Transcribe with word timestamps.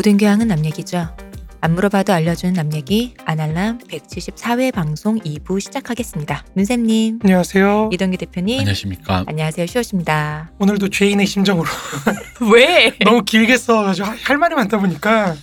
모든 0.00 0.16
교양은 0.16 0.48
남 0.48 0.64
얘기죠. 0.64 1.14
안 1.60 1.74
물어봐도 1.74 2.14
알려주는 2.14 2.54
남 2.54 2.72
얘기 2.72 3.14
아날람 3.26 3.80
174회 3.80 4.72
방송 4.72 5.18
2부 5.18 5.60
시작하겠습니다. 5.60 6.42
문쌤님, 6.54 7.18
안녕하세요. 7.22 7.90
이동규 7.92 8.16
대표님, 8.16 8.60
안녕하십니까. 8.60 9.24
안녕하세요. 9.26 9.66
쇼십니다. 9.66 10.52
오늘도 10.58 10.88
죄인의 10.88 11.26
심정으로 11.26 11.68
왜? 12.50 12.96
너무 13.04 13.22
길게 13.24 13.58
써가지고 13.58 14.08
할- 14.08 14.16
할 14.22 14.38
말이 14.38 14.54
많다 14.54 14.78
보니까 14.78 15.34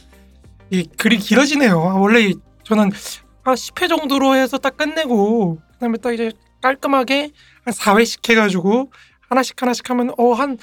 이 0.72 0.90
글이 0.98 1.20
길어지네요. 1.20 1.80
아, 1.80 1.94
원래 1.94 2.34
저는 2.64 2.90
한 3.44 3.54
10회 3.54 3.88
정도로 3.88 4.34
해서 4.34 4.58
딱 4.58 4.76
끝내고 4.76 5.60
그다음에 5.74 6.00
딱 6.00 6.14
이제 6.14 6.32
깔끔하게 6.64 7.30
한 7.64 7.74
4회씩 7.76 8.28
해가지고 8.28 8.92
하나씩 9.30 9.62
하나씩 9.62 9.88
하면 9.92 10.10
어한 10.18 10.58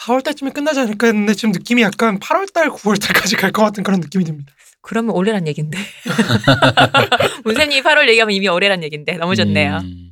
4월 0.00 0.22
달쯤에 0.24 0.50
끝나지 0.50 0.80
않을까 0.80 1.06
했는데 1.08 1.34
지금 1.34 1.52
느낌이 1.52 1.82
약간 1.82 2.18
8월 2.18 2.52
달, 2.52 2.68
9월 2.70 3.00
달까지 3.00 3.36
갈 3.36 3.52
것 3.52 3.62
같은 3.62 3.82
그런 3.82 4.00
느낌이 4.00 4.24
듭니다. 4.24 4.52
그러면 4.82 5.14
올해란 5.14 5.46
얘긴데. 5.46 5.78
문쌤님 7.44 7.82
8월 7.84 8.08
얘기하면 8.08 8.34
이미 8.34 8.48
올해란 8.48 8.82
얘긴데 8.82 9.18
너무 9.18 9.36
좋네요. 9.36 9.78
음, 9.82 10.10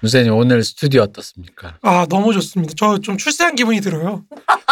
문세님 0.00 0.32
오늘 0.32 0.62
스튜디오 0.62 1.02
어떻습니까? 1.02 1.78
아 1.82 2.06
너무 2.08 2.32
좋습니다. 2.34 2.74
저 2.76 2.98
좀 2.98 3.16
출세한 3.16 3.56
기분이 3.56 3.80
들어요. 3.80 4.24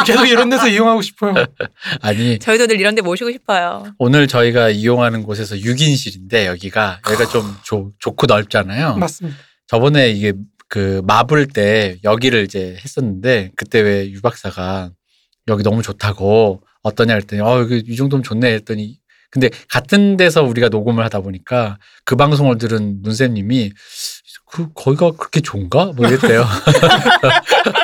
계속 0.06 0.26
이런 0.28 0.50
데서 0.50 0.68
이용하고 0.68 1.02
싶어요. 1.02 1.34
아니 2.00 2.38
저희도 2.38 2.68
늘 2.68 2.78
이런 2.78 2.94
데 2.94 3.02
모시고 3.02 3.32
싶어요. 3.32 3.84
오늘 3.98 4.28
저희가 4.28 4.70
이용하는 4.70 5.22
곳에서 5.24 5.56
6인실인데 5.56 6.46
여기가 6.46 7.00
여기가 7.08 7.28
좀 7.30 7.56
조- 7.64 7.92
좋고 7.98 8.26
넓잖아요. 8.26 8.96
맞습니다. 8.98 9.36
저번에 9.66 10.10
이게 10.10 10.32
그 10.68 11.02
마블 11.04 11.46
때 11.46 11.98
여기를 12.04 12.44
이제 12.44 12.76
했었는데 12.84 13.50
그때 13.56 13.80
왜 13.80 14.10
유 14.10 14.20
박사가 14.20 14.90
여기 15.48 15.62
너무 15.62 15.82
좋다고 15.82 16.62
어떠냐 16.82 17.14
했더니 17.14 17.42
어 17.42 17.60
여기 17.60 17.82
이 17.86 17.96
정도면 17.96 18.22
좋네 18.22 18.52
했더니 18.54 18.98
근데 19.30 19.50
같은 19.68 20.16
데서 20.16 20.42
우리가 20.42 20.68
녹음을 20.68 21.02
하다 21.04 21.20
보니까 21.20 21.78
그 22.04 22.16
방송을 22.16 22.58
들은 22.58 23.02
문쌤님이 23.02 23.72
그 24.46 24.68
거기가 24.72 25.10
그렇게 25.12 25.40
좋은가 25.40 25.86
뭐 25.96 26.06
이랬대요. 26.06 26.46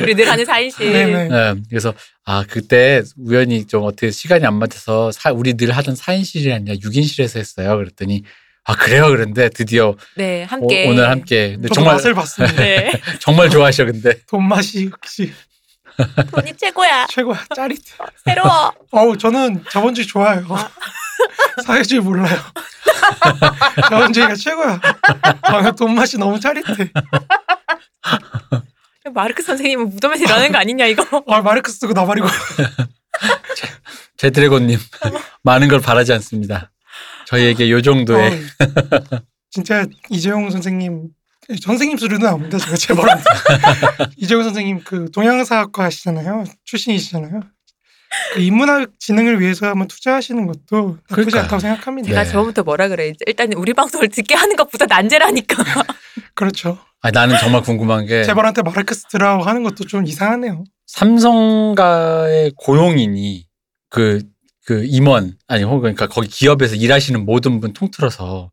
우리 0.00 0.14
늘 0.14 0.28
하는 0.28 0.44
사인실. 0.44 0.92
네네. 0.92 1.28
네, 1.28 1.54
그래서 1.68 1.92
아 2.24 2.44
그때 2.48 3.02
우연히 3.18 3.66
좀 3.66 3.84
어떻게 3.84 4.10
시간이 4.10 4.44
안 4.46 4.54
맞아서 4.54 5.10
사- 5.12 5.32
우리 5.32 5.54
늘 5.54 5.72
하던 5.72 5.94
4인실이 5.94 6.52
아니라 6.54 6.76
6인실에서 6.76 7.38
했어요. 7.38 7.76
그랬더니 7.76 8.22
아 8.64 8.74
그래요 8.76 9.08
그런데 9.08 9.48
드디어 9.48 9.96
네, 10.16 10.44
함께. 10.44 10.88
오, 10.88 10.94
늘 10.94 11.08
함께 11.08 11.58
정말 11.74 11.94
맛을 11.94 12.14
봤습니다. 12.14 12.54
네. 12.56 12.92
정말 13.20 13.50
좋아하셔 13.50 13.84
근데 13.84 14.20
돈 14.28 14.46
맛이 14.46 14.90
역시 14.92 15.32
돈이 16.30 16.56
최고야. 16.56 17.06
최고야. 17.08 17.44
짜릿해. 17.54 17.82
새로워. 18.24 18.72
어우 18.92 19.18
저는 19.18 19.64
자본주의 19.70 20.06
좋아요. 20.06 20.46
사회주의 21.64 22.00
몰라요. 22.00 22.38
자본주의가 23.90 24.34
최고야. 24.34 24.80
아, 25.42 25.70
돈 25.72 25.94
맛이 25.94 26.18
너무 26.18 26.40
짜릿해. 26.40 26.90
마르크 29.12 29.42
선생님은 29.42 29.90
무덤에서 29.90 30.24
일하는 30.24 30.52
거 30.52 30.58
아니냐 30.58 30.86
이거. 30.86 31.04
아 31.26 31.40
마르크스 31.42 31.78
쓰고 31.80 31.92
나발이고. 31.92 32.26
제드래곤님 34.16 34.78
많은 35.42 35.68
걸 35.68 35.80
바라지 35.80 36.12
않습니다. 36.14 36.70
저희에게 37.32 37.70
요 37.70 37.80
정도의 37.80 38.30
어, 38.30 39.18
진짜 39.50 39.86
이재용 40.10 40.50
선생님 40.50 41.08
선생님 41.62 41.96
소리도 41.96 42.26
나옵니다. 42.26 42.58
제가 42.58 42.76
제발한테. 42.76 43.24
이재용 44.16 44.42
선생님 44.44 44.82
그 44.84 45.10
동양사학과 45.10 45.84
하시잖아요. 45.84 46.44
출신이시잖아요. 46.64 47.40
그 48.34 48.40
인문학 48.40 48.90
진흥을 48.98 49.40
위해서 49.40 49.66
한번 49.66 49.88
투자하시는 49.88 50.46
것도 50.46 50.98
나쁘지 51.08 51.30
그러니까요. 51.30 51.42
않다고 51.44 51.60
생각합니다. 51.60 52.08
제가 52.08 52.24
네. 52.24 52.30
저번부터 52.30 52.62
뭐라 52.64 52.88
그래. 52.88 53.12
일단 53.26 53.50
우리 53.54 53.72
방송을 53.72 54.08
듣게 54.08 54.34
하는 54.34 54.54
것보다 54.56 54.84
난제라니까. 54.84 55.64
그렇죠. 56.34 56.78
아 57.00 57.10
나는 57.10 57.36
정말 57.38 57.62
궁금한 57.62 58.04
게 58.06 58.22
제발한테 58.24 58.60
마르크스 58.62 59.06
들라고 59.06 59.42
하는 59.42 59.62
것도 59.62 59.86
좀 59.86 60.06
이상하네요. 60.06 60.64
삼성가의 60.86 62.52
고용인이 62.56 63.46
그, 63.88 64.22
그 64.64 64.84
임원, 64.84 65.36
아니, 65.48 65.64
혹은 65.64 65.80
그러니까 65.94 66.06
거기 66.06 66.28
기업에서 66.28 66.76
일하시는 66.76 67.24
모든 67.24 67.60
분 67.60 67.72
통틀어서 67.72 68.50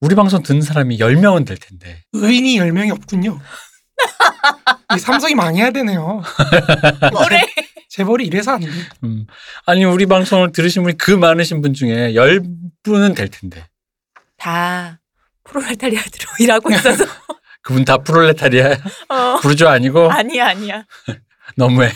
우리 0.00 0.14
방송 0.14 0.42
듣는 0.42 0.62
사람이 0.62 0.98
10명은 0.98 1.46
될 1.46 1.56
텐데. 1.58 2.02
의인이 2.12 2.56
10명이 2.58 2.90
없군요. 2.92 3.38
이 4.96 4.98
삼성이 4.98 5.34
망해야 5.34 5.70
되네요. 5.72 6.22
뭐래? 7.12 7.42
재벌이 7.88 8.26
이래서 8.26 8.52
안 8.52 8.60
돼. 8.60 8.68
음. 9.04 9.26
아니, 9.66 9.84
우리 9.84 10.06
방송을 10.06 10.52
들으신 10.52 10.82
분이 10.84 10.96
그 10.96 11.10
많으신 11.10 11.60
분 11.60 11.74
중에 11.74 12.12
10분은 12.12 13.14
될 13.16 13.28
텐데. 13.28 13.66
다 14.38 15.00
프로레타리아들로 15.44 16.30
일하고 16.40 16.70
있어서. 16.70 17.04
그분 17.62 17.84
다 17.84 17.98
프롤레타리아, 17.98 18.72
어. 19.10 19.36
부르주아 19.42 19.72
아니고 19.72 20.10
아니야 20.10 20.46
아니야. 20.48 20.86
너무해. 21.56 21.90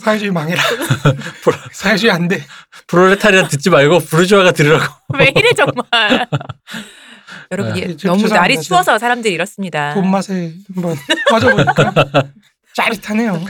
사회주의 0.00 0.30
망해라. 0.30 0.62
사회주의 1.72 2.10
안 2.12 2.28
돼. 2.28 2.42
프롤레타리아 2.86 3.48
듣지 3.48 3.70
말고 3.70 4.00
부르주아가 4.00 4.52
들으라고. 4.52 4.84
왜 5.18 5.32
이래 5.34 5.50
정말. 5.52 6.26
여러분 7.50 7.74
네. 7.74 7.80
예, 7.80 7.96
저- 7.96 8.08
너무 8.08 8.20
죄송합니다. 8.22 8.40
날이 8.40 8.60
추워서 8.60 8.98
사람들이 8.98 9.34
이렇습니다. 9.34 9.94
돈 9.94 10.10
맛에 10.10 10.52
한번 10.74 10.96
빠져보니까 11.30 11.92
짜릿하네요. 12.74 13.44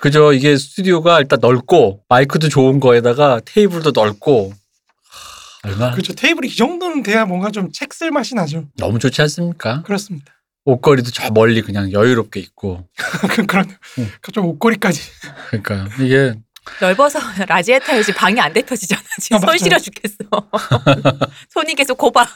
그죠. 0.00 0.32
이게 0.32 0.56
스튜디오가 0.56 1.18
일단 1.20 1.38
넓고, 1.40 2.02
마이크도 2.08 2.48
좋은 2.48 2.78
거에다가 2.78 3.40
테이블도 3.44 3.90
넓고, 3.94 4.52
하, 4.52 5.68
얼마나 5.68 5.90
그렇죠. 5.92 6.12
테이블이 6.14 6.48
이 6.48 6.54
정도는 6.56 7.02
돼야 7.02 7.24
뭔가 7.24 7.50
좀 7.50 7.70
책 7.72 7.92
쓸 7.92 8.10
맛이 8.12 8.34
나죠. 8.36 8.64
너무 8.76 8.98
좋지 9.00 9.20
않습니까? 9.22 9.82
그렇습니다. 9.82 10.32
옷걸이도 10.72 11.10
저 11.12 11.30
멀리 11.30 11.62
그냥 11.62 11.90
여유롭게 11.92 12.40
있고. 12.40 12.86
그런 13.48 13.66
응. 13.98 14.10
좀 14.32 14.44
옷걸이까지. 14.46 15.00
그러니까 15.48 15.88
이게 15.98 16.34
넓어서 16.82 17.18
라지에타 17.48 17.78
가지고 17.78 18.12
방이 18.12 18.38
안 18.38 18.52
데펴지잖아. 18.52 19.00
지금 19.20 19.38
아, 19.38 19.40
손. 19.40 19.56
시려 19.56 19.78
죽겠어. 19.78 20.16
손이 21.48 21.74
계속 21.74 21.96
곱아. 21.96 22.26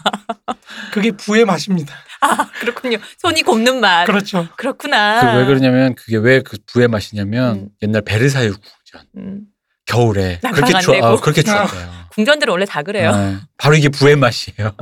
그게 0.92 1.10
부의 1.10 1.44
맛입니다. 1.44 1.94
아 2.22 2.48
그렇군요. 2.60 2.96
손이 3.18 3.42
곱는 3.42 3.80
맛. 3.80 4.06
그렇죠. 4.06 4.48
그렇구나. 4.56 5.32
그 5.32 5.38
왜 5.38 5.44
그러냐면 5.44 5.94
그게 5.94 6.16
왜 6.16 6.40
그 6.42 6.56
부의 6.66 6.88
맛이냐면 6.88 7.56
음. 7.56 7.68
옛날 7.82 8.00
베르사유 8.02 8.52
궁전 8.54 9.06
음, 9.18 9.40
겨울에 9.84 10.40
그렇게 10.40 10.74
안 10.74 10.80
추워. 10.80 10.96
아, 11.04 11.16
그렇게 11.20 11.42
추웠대요. 11.42 12.02
궁전들은 12.12 12.50
원래 12.50 12.64
다 12.64 12.82
그래요. 12.82 13.14
네. 13.14 13.36
바로 13.58 13.74
이게 13.74 13.88
부의 13.90 14.16
맛이에요. 14.16 14.74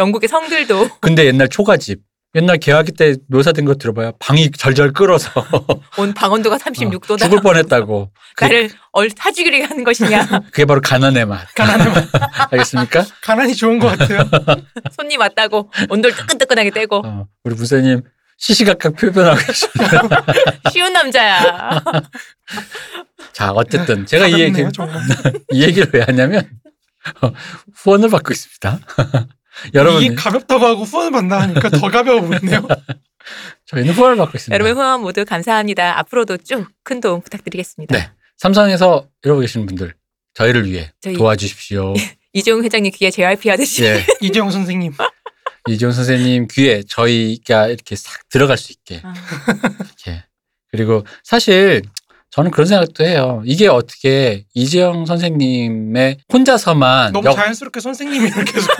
영국의 0.00 0.28
성들도 0.28 0.88
근데 1.00 1.24
옛날 1.26 1.48
초가집 1.48 2.00
옛날 2.34 2.58
개화기 2.58 2.92
때 2.92 3.16
묘사된 3.28 3.64
거 3.64 3.74
들어봐요. 3.74 4.12
방이 4.18 4.50
절절 4.50 4.92
끓어서 4.92 5.30
온 5.96 6.12
방온도가 6.12 6.58
36도다. 6.58 7.12
어, 7.12 7.16
죽을 7.16 7.40
뻔했다고. 7.40 8.10
그, 8.36 8.44
나를 8.44 8.70
얼 8.92 9.08
사주기를 9.16 9.68
하는 9.68 9.82
것이냐. 9.82 10.26
그게 10.52 10.66
바로 10.66 10.80
가난의 10.82 11.24
맛. 11.24 11.46
가난한 11.54 11.92
맛. 11.92 12.52
알겠습니까? 12.52 13.06
가난이 13.22 13.54
좋은 13.56 13.78
것 13.78 13.96
같아요. 13.96 14.28
손님 14.92 15.20
왔다고 15.20 15.70
온도를 15.88 16.14
뜨끈뜨끈하게 16.16 16.70
떼고 16.70 17.02
어, 17.04 17.26
우리 17.44 17.54
부사님 17.54 18.02
시시각각 18.36 18.94
표현하고 18.96 19.38
계십니다. 19.44 20.24
쉬운 20.70 20.92
남자야. 20.92 21.82
자 23.32 23.52
어쨌든 23.52 24.04
제가 24.06 24.28
이 24.28 24.38
얘기. 24.40 24.62
이 25.52 25.62
얘기를 25.62 25.88
왜 25.92 26.02
하냐면 26.02 26.48
후원을 27.74 28.10
받고 28.10 28.32
있습니다. 28.32 28.78
여러분 29.74 30.02
이게 30.02 30.14
가볍다고 30.14 30.64
하고 30.64 30.84
후원을 30.84 31.10
받나 31.12 31.40
하니까 31.42 31.68
더 31.70 31.88
가벼워 31.90 32.20
보이네요. 32.22 32.66
저희는 33.66 33.92
후원을 33.92 34.16
받고 34.16 34.36
있습니다. 34.38 34.54
여러분 34.54 34.76
후원 34.82 35.00
모두 35.02 35.24
감사합니다. 35.24 35.98
앞으로도 35.98 36.38
쭉 36.38 36.68
큰 36.84 37.00
도움 37.00 37.20
부탁드리겠습니다. 37.20 37.94
네. 37.96 38.10
삼성에서 38.38 39.06
이러고 39.22 39.40
계시는 39.42 39.66
분들 39.66 39.94
저희를 40.34 40.70
위해 40.70 40.92
저희- 41.00 41.16
도와주십시오. 41.16 41.94
이재용 42.32 42.62
회장님 42.62 42.92
귀에 42.94 43.10
JRP 43.10 43.48
하듯이 43.50 43.84
예. 43.84 44.04
이재용 44.20 44.50
선생님. 44.50 44.92
이지용 45.68 45.92
선생님 45.92 46.46
귀에 46.50 46.82
저희가 46.88 47.66
이렇게 47.66 47.94
싹 47.96 48.26
들어갈 48.30 48.56
수 48.56 48.72
있게 48.72 49.02
아, 49.04 49.12
이렇게 49.80 50.24
그리고 50.70 51.04
사실 51.24 51.82
저는 52.30 52.50
그런 52.50 52.66
생각도 52.66 53.04
해요. 53.04 53.42
이게 53.46 53.68
어떻게 53.68 54.44
이재영 54.54 55.06
선생님의 55.06 56.18
혼자서만 56.32 57.12
너무 57.12 57.26
역, 57.28 57.32
자연스럽게 57.34 57.80
선생님이 57.80 58.26
이렇게 58.28 58.52
계속. 58.52 58.70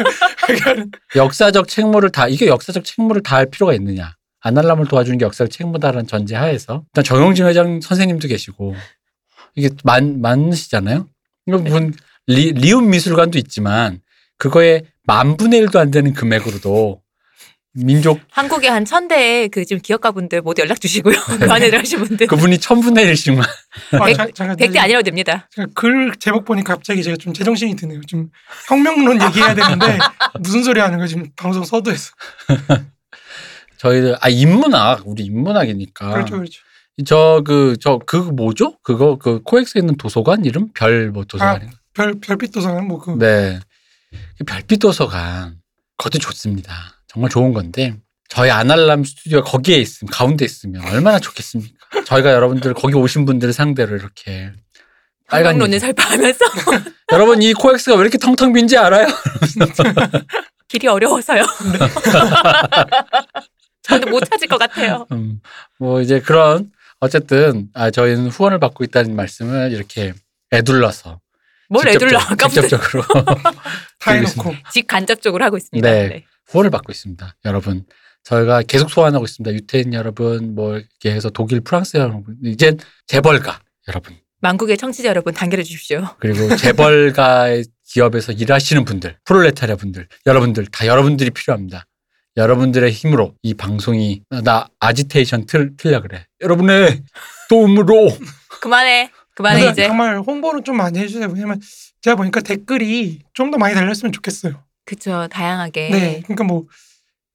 역사적 1.17 1.67
책무를 1.69 2.11
다 2.11 2.29
이게 2.29 2.47
역사적 2.47 2.85
책무를 2.85 3.23
다 3.23 3.37
할 3.37 3.47
필요가 3.47 3.73
있느냐? 3.75 4.15
아날람을 4.41 4.87
도와주는 4.87 5.19
게 5.19 5.25
역사적 5.25 5.51
책무다라는 5.51 6.07
전제 6.07 6.35
하에서 6.37 6.83
일단 6.93 7.05
정용진 7.05 7.47
회장 7.47 7.81
선생님도 7.81 8.29
계시고 8.29 8.75
이게 9.55 9.71
많 9.85 10.21
많으시잖아요. 10.21 11.07
이거 11.47 11.59
무슨 11.59 11.95
리, 12.27 12.53
리움 12.53 12.91
미술관도 12.91 13.39
있지만 13.39 14.01
그거에 14.37 14.83
만 15.05 15.37
분의 15.37 15.59
일도 15.61 15.79
안 15.81 15.91
되는 15.91 16.13
금액으로도 16.13 17.01
민족 17.75 18.21
한국의 18.31 18.71
한 18.71 18.85
천대의 18.85 19.51
그 19.51 19.65
지금 19.65 19.81
기업가분들 19.81 20.41
모두 20.41 20.63
연락 20.63 20.81
주시고요. 20.81 21.15
그 21.39 21.53
안에 21.53 21.71
들어가신 21.71 22.03
분들. 22.05 22.27
그분이 22.27 22.59
천분의 22.59 23.05
일씩만 23.07 23.45
아, 23.93 24.05
백- 24.07 24.57
백대 24.57 24.79
아니라도 24.79 25.05
됩니다. 25.05 25.49
글 25.75 26.13
제목 26.19 26.45
보니까 26.45 26.75
갑자기 26.75 27.03
제가 27.03 27.17
좀 27.19 27.33
제정신이 27.33 27.77
드네요. 27.77 28.01
지금 28.07 28.31
혁명론 28.69 29.21
얘기해야 29.23 29.55
되는데 29.55 29.99
무슨 30.41 30.65
소리 30.65 30.81
하는 30.81 30.99
거야 30.99 31.07
지금 31.07 31.27
방송 31.37 31.63
서두에서. 31.65 32.11
저희들 33.79 34.17
아 34.21 34.29
인문학 34.29 35.03
우리 35.07 35.25
인문학이니까 35.27 36.13
그렇죠, 36.15 36.37
그렇죠. 36.37 36.61
저그저그 37.07 38.17
뭐죠? 38.35 38.77
그거 38.83 39.17
그 39.19 39.41
코엑스에 39.43 39.81
있는 39.81 39.97
도서관 39.97 40.45
이름 40.45 40.73
별 40.75 41.13
뭐 41.13 41.25
도서관. 41.25 41.71
별 41.95 42.15
별빛 42.21 42.51
도서관 42.51 42.89
뭐 42.89 42.99
그 42.99 43.13
네. 43.19 43.61
그 44.37 44.45
별빛 44.45 44.81
도서관 44.81 45.59
그것도 45.97 46.19
좋습니다. 46.19 46.73
정말 47.09 47.31
좋은 47.31 47.53
건데 47.53 47.95
저희 48.29 48.51
아날람 48.51 49.05
스튜디오가 49.05 49.51
거기에 49.51 49.79
있으면 49.79 50.11
가운데 50.11 50.45
있으면 50.45 50.85
얼마나 50.87 51.19
좋겠습니까? 51.19 52.05
저희가 52.05 52.33
여러분들 52.33 52.75
거기 52.75 52.95
오신 52.95 53.25
분들 53.25 53.53
상대로 53.53 53.97
이렇게 53.97 54.53
빨간 55.29 55.61
얘기. 55.63 55.79
살파하면서 55.79 56.45
여러분 57.13 57.43
이 57.43 57.53
코엑스가 57.55 57.97
왜 57.97 58.03
이렇게 58.03 58.19
텅텅 58.19 58.53
빈지 58.53 58.77
알아요? 58.77 59.07
길이 60.69 60.87
어려워서요. 60.87 61.45
저도 63.83 64.11
못 64.11 64.21
찾을 64.21 64.49
것 64.49 64.59
같아요. 64.59 65.07
음, 65.13 65.41
뭐 65.79 66.01
이제 66.03 66.21
그런 66.21 66.71
어쨌든 67.01 67.69
아 67.75 67.91
저희는 67.91 68.29
후원을 68.29 68.59
받고 68.59 68.85
있다는 68.85 69.17
말씀을 69.17 69.73
이렇게 69.73 70.13
애둘러서 70.53 71.21
뭘 71.71 71.85
직접적- 71.87 71.97
애둘러 71.97 72.21
직접적으로 72.49 73.03
다 73.99 74.13
해놓고 74.13 74.55
직 74.73 74.87
간접적으로 74.87 75.45
하고 75.45 75.57
있습니다. 75.57 75.89
네. 75.89 76.09
네. 76.09 76.25
후원을 76.49 76.71
받고 76.71 76.93
있습니다. 76.93 77.37
여러분 77.45 77.85
저희가 78.25 78.63
계속 78.63 78.91
소환하고 78.91 79.25
있습니다. 79.25 79.55
유태인 79.55 79.93
여러분 79.95 80.55
뭐 80.55 80.77
이렇게 80.79 81.13
해서 81.13 81.31
독일 81.31 81.61
프랑스 81.61 81.97
여러분 81.97 82.37
이젠 82.45 82.79
재벌가 83.07 83.61
여러분 83.89 84.17
만국의 84.41 84.77
청취자 84.77 85.09
여러분 85.09 85.35
단결해 85.35 85.63
주십시오. 85.65 86.07
그리고 86.21 86.55
재벌가의 86.57 87.65
기업에서 87.87 88.33
일하시는 88.33 88.85
분들 88.85 89.17
프롤레타리아 89.25 89.77
분들 89.77 90.09
여러분들 90.27 90.67
다 90.67 90.87
여러분들이 90.87 91.31
필요합니다. 91.31 91.87
여러분들의 92.37 92.91
힘으로 92.93 93.35
이 93.43 93.55
방송이 93.55 94.23
나 94.45 94.69
아지테이션 94.79 95.47
틀, 95.47 95.77
틀려 95.77 96.01
그래. 96.01 96.25
여러분의 96.41 97.03
도움으로 97.49 98.11
그만해. 98.61 99.11
그만해 99.35 99.71
이제. 99.71 99.87
정말 99.87 100.19
홍보는 100.21 100.63
좀 100.65 100.77
많이 100.77 100.99
해주세요. 101.01 101.29
왜냐면 101.33 101.61
제가 102.03 102.15
보니까 102.17 102.41
댓글이 102.41 103.21
좀 103.33 103.51
더 103.51 103.59
많이 103.59 103.75
달렸으면 103.75 104.13
좋겠어요. 104.13 104.63
그쵸 104.89 105.29
다양하게. 105.31 105.89
네, 105.91 106.23
그러니까 106.25 106.45
뭐 106.45 106.67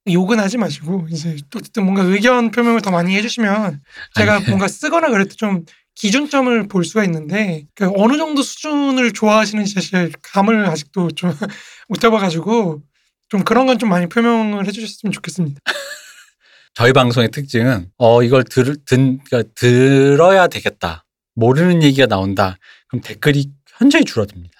욕은 0.09 0.39
하지 0.39 0.57
마시고 0.57 1.07
이제 1.11 1.37
또 1.51 1.59
어쨌든 1.59 1.83
뭔가 1.85 2.01
의견 2.03 2.49
표명을 2.51 2.81
더 2.81 2.89
많이 2.91 3.15
해주시면 3.15 3.81
제가 4.15 4.35
아니. 4.37 4.45
뭔가 4.47 4.67
쓰거나 4.67 5.09
그럴 5.09 5.25
때 5.27 5.35
좀 5.37 5.63
기준점을 5.95 6.67
볼 6.69 6.83
수가 6.85 7.03
있는데 7.03 7.65
그 7.75 7.87
어느 7.95 8.17
정도 8.17 8.41
수준을 8.41 9.13
좋아하시는지 9.13 9.73
사실 9.75 10.11
감을 10.23 10.65
아직도 10.65 11.11
좀 11.11 11.29
못 11.87 11.99
잡아가지고 11.99 12.81
좀 13.29 13.43
그런 13.43 13.67
건 13.67 13.77
좀 13.77 13.89
많이 13.89 14.07
표명을 14.09 14.65
해주셨으면 14.67 15.11
좋겠습니다. 15.13 15.59
저희 16.73 16.91
방송의 16.93 17.29
특징은 17.29 17.91
어 17.99 18.23
이걸 18.23 18.43
들, 18.43 18.75
든, 18.85 19.19
그러니까 19.23 19.51
들어야 19.55 20.47
되겠다. 20.47 21.05
모르는 21.35 21.83
얘기가 21.83 22.07
나온다. 22.07 22.57
그럼 22.87 23.01
댓글이 23.03 23.51
현저히 23.77 24.03
줄어듭니다. 24.03 24.52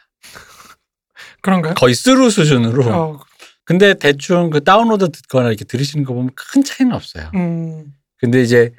그런가요? 1.44 1.76
거의 1.76 1.94
스루 1.94 2.30
수준으로. 2.32 2.86
어, 2.92 3.20
근데 3.66 3.94
대충 3.94 4.50
그 4.50 4.64
다운로드 4.64 5.12
듣거나 5.12 5.50
이렇게 5.50 5.64
들으시는 5.66 6.04
거 6.06 6.14
보면 6.14 6.32
큰 6.36 6.64
차이는 6.64 6.96
없어요. 6.96 7.30
음, 7.36 7.94
근데 8.18 8.42
이제 8.42 8.72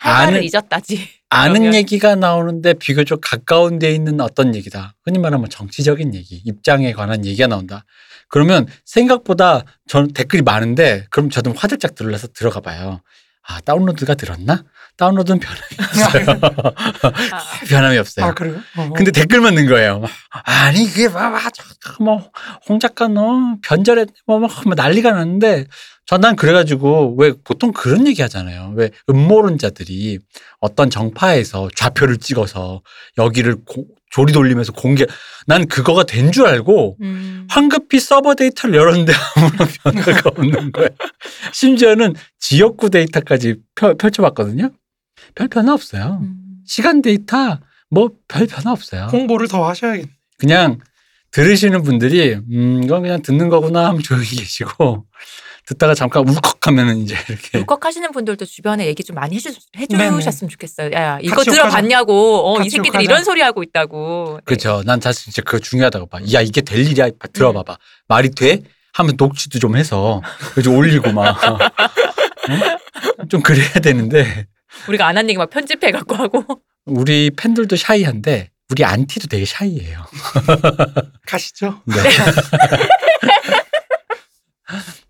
아는- 0.00 0.42
잊었다지. 0.42 1.08
아는 1.28 1.54
그러면- 1.60 1.74
얘기가 1.74 2.14
나오는데 2.14 2.74
비교적 2.74 3.20
가까운 3.22 3.78
데 3.78 3.92
있는 3.92 4.20
어떤 4.20 4.54
얘기다. 4.54 4.94
흔히 5.04 5.18
말하면 5.18 5.48
정치적인 5.50 6.14
얘기, 6.14 6.36
입장에 6.44 6.92
관한 6.92 7.24
얘기가 7.26 7.48
나온다. 7.48 7.84
그러면 8.28 8.66
생각보다 8.84 9.62
전 9.88 10.12
댓글이 10.12 10.42
많은데 10.42 11.06
그럼 11.10 11.30
저도 11.30 11.52
화들짝 11.52 11.94
들러서 11.94 12.28
들어가 12.28 12.60
봐요. 12.60 13.00
아, 13.48 13.60
다운로드가 13.60 14.14
들었나? 14.14 14.64
다운로드는 14.96 15.38
변함이 15.40 15.60
없어요. 15.78 16.40
아, 17.32 17.42
변함이 17.68 17.98
없어요. 17.98 18.26
아 18.26 18.34
그래요? 18.34 18.56
어. 18.76 18.90
근데 18.96 19.10
댓글만 19.10 19.54
넣은 19.54 19.66
거예요. 19.68 20.00
막, 20.00 20.10
아니 20.44 20.82
이게 20.82 21.08
뭐뭐홍 21.08 22.80
작가 22.80 23.06
너 23.08 23.56
변절했 23.62 24.08
뭐, 24.26 24.38
뭐뭐 24.38 24.74
난리가 24.74 25.12
났는데 25.12 25.66
전난 26.06 26.34
그래가지고 26.36 27.16
왜 27.18 27.32
보통 27.44 27.72
그런 27.72 28.06
얘기 28.06 28.22
하잖아요. 28.22 28.72
왜 28.76 28.90
음모론자들이 29.10 30.18
어떤 30.60 30.88
정파에서 30.88 31.68
좌표를 31.74 32.16
찍어서 32.18 32.82
여기를 33.18 33.56
고- 33.64 33.86
조리 34.10 34.32
돌리면서 34.32 34.72
공개 34.72 35.04
난 35.46 35.66
그거가 35.66 36.04
된 36.04 36.30
줄 36.32 36.46
알고 36.46 36.96
음. 37.02 37.46
황급히 37.50 38.00
서버 38.00 38.34
데이터를 38.34 38.76
열었는데 38.76 39.12
아무런 39.36 39.68
변화가 40.02 40.30
없는 40.36 40.72
거야. 40.72 40.88
심지어는 41.52 42.14
지역구 42.38 42.90
데이터까지 42.90 43.56
펴, 43.74 43.94
펼쳐봤거든요. 43.94 44.70
별 45.34 45.48
변화 45.48 45.72
없어요. 45.72 46.18
음. 46.22 46.36
시간 46.66 47.02
데이터 47.02 47.58
뭐 47.90 48.10
별 48.28 48.46
변화 48.46 48.72
없어요. 48.72 49.08
홍보를 49.12 49.48
더 49.48 49.68
하셔야겠네. 49.68 50.08
그냥 50.38 50.78
들으시는 51.30 51.82
분들이 51.82 52.34
음 52.34 52.80
이건 52.84 53.02
그냥 53.02 53.22
듣는 53.22 53.48
거구나 53.48 53.86
하면 53.88 54.02
조용히 54.02 54.26
계시고 54.26 55.06
듣다가 55.66 55.94
잠깐 55.94 56.26
울컥하면은 56.28 56.98
이제 56.98 57.16
이렇게 57.28 57.58
울컥하시는 57.58 58.12
분들도 58.12 58.44
주변에 58.44 58.86
얘기 58.86 59.02
좀 59.02 59.16
많이 59.16 59.36
해주. 59.36 59.52
해주셨으면 59.76 60.48
좋겠어요. 60.48 60.92
야 60.92 61.18
이거 61.20 61.36
같이 61.36 61.50
들어봤냐고. 61.50 62.54
어, 62.56 62.62
이 62.62 62.70
새끼들이. 62.70 63.02
이런 63.04 63.24
소리 63.24 63.40
하고 63.42 63.62
있다고. 63.64 64.36
네. 64.38 64.42
그렇죠. 64.44 64.82
난 64.86 65.00
사실 65.00 65.24
진짜 65.24 65.42
그거 65.42 65.58
중요하다고 65.58 66.06
봐. 66.06 66.18
야 66.32 66.40
이게 66.40 66.60
될 66.60 66.78
일이야. 66.86 67.08
들어봐봐. 67.32 67.78
말이 68.08 68.30
돼? 68.30 68.62
하면 68.94 69.14
녹취도 69.18 69.58
좀 69.58 69.76
해서 69.76 70.22
그래서 70.54 70.70
올리고 70.70 71.12
막 71.12 71.36
응? 72.48 73.28
좀 73.28 73.42
그래야 73.42 73.72
되는데 73.74 74.46
우리가 74.88 75.06
안 75.06 75.16
한 75.18 75.28
얘기 75.28 75.36
막 75.36 75.50
편집해 75.50 75.90
갖고 75.90 76.14
하고. 76.14 76.44
우리 76.86 77.30
팬들도 77.36 77.74
샤이한데 77.76 78.50
우리 78.70 78.84
안티도 78.84 79.26
되게 79.26 79.44
샤이해요. 79.44 80.04
가시죠. 81.26 81.82
네. 81.86 81.94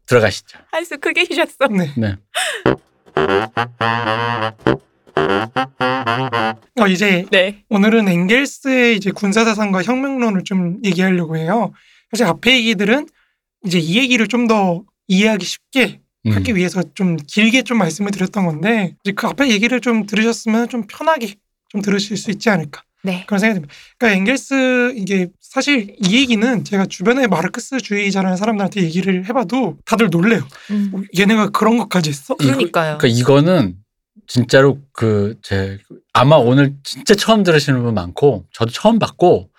들어가시죠. 0.06 0.58
한 0.70 0.84
수 0.84 0.98
크게 0.98 1.24
쉬셨어. 1.24 1.66
네. 1.70 1.90
네. 1.96 2.16
어, 6.80 6.86
이제 6.86 7.24
네. 7.30 7.64
오늘은 7.68 8.08
엥겔스의 8.08 8.96
이제 8.96 9.10
군사사상과 9.10 9.82
혁명론을 9.82 10.44
좀 10.44 10.78
얘기하려고 10.84 11.36
해요. 11.36 11.72
사실 12.12 12.26
앞에 12.26 12.56
얘기들은 12.58 13.08
이제 13.64 13.78
이 13.78 13.98
얘기를 13.98 14.26
좀 14.28 14.46
더 14.46 14.84
이해하기 15.08 15.44
쉽게 15.44 16.00
음. 16.26 16.32
하기 16.32 16.54
위해서 16.56 16.82
좀 16.94 17.16
길게 17.16 17.62
좀 17.62 17.78
말씀을 17.78 18.10
드렸던 18.10 18.44
건데 18.46 18.94
이제 19.04 19.12
그 19.12 19.26
앞에 19.26 19.48
얘기를 19.48 19.80
좀 19.80 20.06
들으셨으면 20.06 20.68
좀 20.68 20.86
편하게 20.86 21.34
좀 21.68 21.80
들으실 21.80 22.16
수 22.16 22.30
있지 22.30 22.50
않을까 22.50 22.82
네. 23.02 23.24
그런 23.26 23.38
생각이 23.38 23.60
듭니다. 23.60 23.74
그러니까 23.98 24.18
엥겔스 24.18 24.94
이게 24.96 25.28
사실 25.50 25.96
이 26.04 26.16
얘기는 26.16 26.64
제가 26.64 26.86
주변에 26.86 27.26
마르크스주의자라는 27.26 28.36
사람들한테 28.36 28.82
얘기를 28.82 29.24
해봐도 29.26 29.78
다들 29.84 30.08
놀래요. 30.10 30.46
음. 30.70 30.90
어, 30.94 31.00
얘네가 31.18 31.50
그런 31.50 31.78
것까지 31.78 32.10
했어? 32.10 32.34
이거- 32.40 32.52
그러니까요. 32.52 32.98
그러니까 32.98 33.06
이거는 33.20 33.76
진짜로 34.26 34.80
그 34.92 35.36
제 35.42 35.78
아마 36.12 36.36
오늘 36.36 36.74
진짜 36.82 37.14
처음 37.14 37.42
들으시는 37.42 37.82
분 37.82 37.94
많고 37.94 38.46
저도 38.52 38.72
처음 38.72 38.98
봤고 38.98 39.50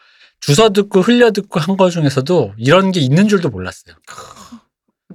주워 0.41 0.69
듣고 0.69 1.01
흘려 1.01 1.31
듣고 1.31 1.59
한 1.59 1.77
거 1.77 1.89
중에서도 1.89 2.53
이런 2.57 2.91
게 2.91 2.99
있는 2.99 3.27
줄도 3.27 3.49
몰랐어요. 3.49 3.95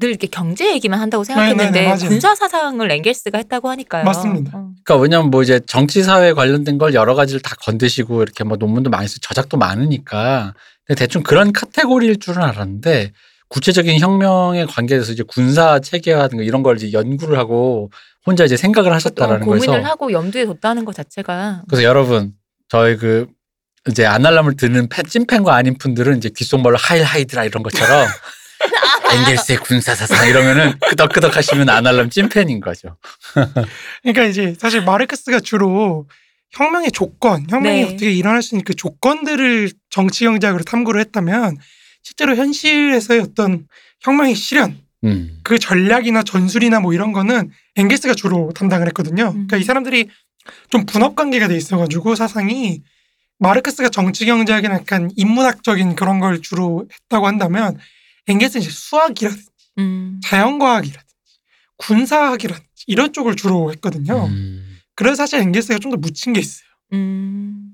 늘 0.03 0.11
이렇게 0.11 0.27
경제 0.27 0.75
얘기만 0.75 1.01
한다고 1.01 1.23
생각했는데 1.23 1.71
네네네, 1.71 1.87
맞아요. 1.87 2.09
군사 2.09 2.35
사상을 2.35 2.87
랭겔스가 2.87 3.39
했다고 3.39 3.71
하니까요. 3.71 4.05
맞습니다. 4.05 4.59
어. 4.59 4.71
그러니까 4.85 4.97
왜냐면 4.97 5.31
뭐 5.31 5.43
이제 5.45 5.61
정치 5.65 6.03
사회 6.03 6.33
관련된 6.33 6.77
걸 6.77 6.93
여러 6.93 7.15
가지를 7.15 7.41
다 7.41 7.55
건드시고 7.63 8.21
이렇게 8.23 8.43
뭐 8.43 8.57
논문도 8.57 8.91
많이 8.91 9.07
쓰 9.07 9.21
저작도 9.21 9.57
많으니까 9.59 10.55
근데 10.85 10.99
대충 10.99 11.23
그런 11.23 11.53
카테고리일 11.53 12.19
줄은 12.19 12.43
알았는데 12.43 13.13
구체적인 13.49 14.01
혁명에 14.01 14.65
관계돼서 14.65 15.13
이제 15.13 15.23
군사 15.23 15.79
체계라든가 15.79 16.43
이런 16.43 16.65
걸 16.65 16.77
이제 16.77 16.93
연구를 16.93 17.39
하고 17.39 17.93
혼자 18.27 18.45
이제 18.45 18.57
생각을 18.57 18.93
하셨다라는 18.93 19.43
어, 19.43 19.45
고민을 19.45 19.67
거에서 19.67 19.87
하고 19.87 20.11
염두에 20.11 20.47
뒀다는 20.47 20.85
것 20.85 20.97
자체가 20.97 21.63
그래서 21.69 21.85
여러분 21.85 22.33
저희 22.69 22.97
그 22.97 23.29
이제 23.89 24.09
듣는 24.59 24.89
팬, 24.89 25.05
찐팬과 25.07 25.55
아닌 25.55 25.77
분들은 25.79 26.17
이제 26.17 26.29
귓속말로 26.35 26.77
하일 26.77 27.05
하이드라 27.05 27.45
이런 27.45 27.63
것처럼 27.63 28.07
엥겔스의 29.13 29.59
군사사상 29.59 30.29
이러면은 30.29 30.79
끄덕끄덕 30.89 31.37
하시면 31.37 31.69
아날람 31.69 32.11
찐팬인 32.11 32.61
거죠. 32.61 32.97
그러니까 34.03 34.25
이제 34.25 34.55
사실 34.59 34.83
마르크스가 34.83 35.41
주로 35.41 36.07
혁명의 36.53 36.93
조건, 36.93 37.47
혁명이 37.49 37.81
네. 37.81 37.85
어떻게 37.85 38.13
일어날 38.13 38.43
수 38.43 38.55
있는 38.55 38.65
그 38.65 38.75
조건들을 38.75 39.71
정치 39.91 40.25
경제학으로 40.25 40.65
탐구를 40.65 41.01
했다면 41.01 41.57
실제로 42.03 42.37
현실에서의 42.37 43.21
어떤 43.21 43.67
혁명의 44.01 44.35
실현 44.35 44.79
음. 45.05 45.39
그 45.43 45.59
전략이나 45.59 46.23
전술이나 46.23 46.81
뭐 46.81 46.93
이런 46.93 47.13
거는 47.13 47.51
엥게스가 47.77 48.15
주로 48.15 48.53
담당을 48.55 48.87
했거든요. 48.89 49.29
음. 49.29 49.33
그러니까 49.33 49.57
이 49.57 49.63
사람들이 49.63 50.09
좀 50.71 50.87
분업 50.87 51.15
관계가 51.15 51.49
돼 51.49 51.57
있어가지고 51.57 52.15
사상이 52.15 52.83
마르크스가 53.39 53.89
정치 53.89 54.27
경제학이나 54.27 54.75
약간 54.75 55.11
인문학적인 55.17 55.97
그런 55.97 56.21
걸 56.21 56.41
주로 56.43 56.87
했다고 56.93 57.27
한다면 57.27 57.79
엥게스는 58.29 58.63
이제 58.63 58.71
수학이라든지 58.71 59.47
음. 59.79 60.21
자연과학이라든지 60.23 61.15
군사학이라든지 61.77 62.69
이런 62.87 63.13
쪽을 63.13 63.37
주로 63.37 63.71
했거든요. 63.73 64.27
음. 64.27 64.79
그래서 64.95 65.17
사실 65.17 65.41
엥게스가 65.41 65.79
좀 65.79 65.91
더 65.93 65.97
묻힌 65.97 66.33
게 66.33 66.41
있어요. 66.41 66.67
음. 66.93 67.73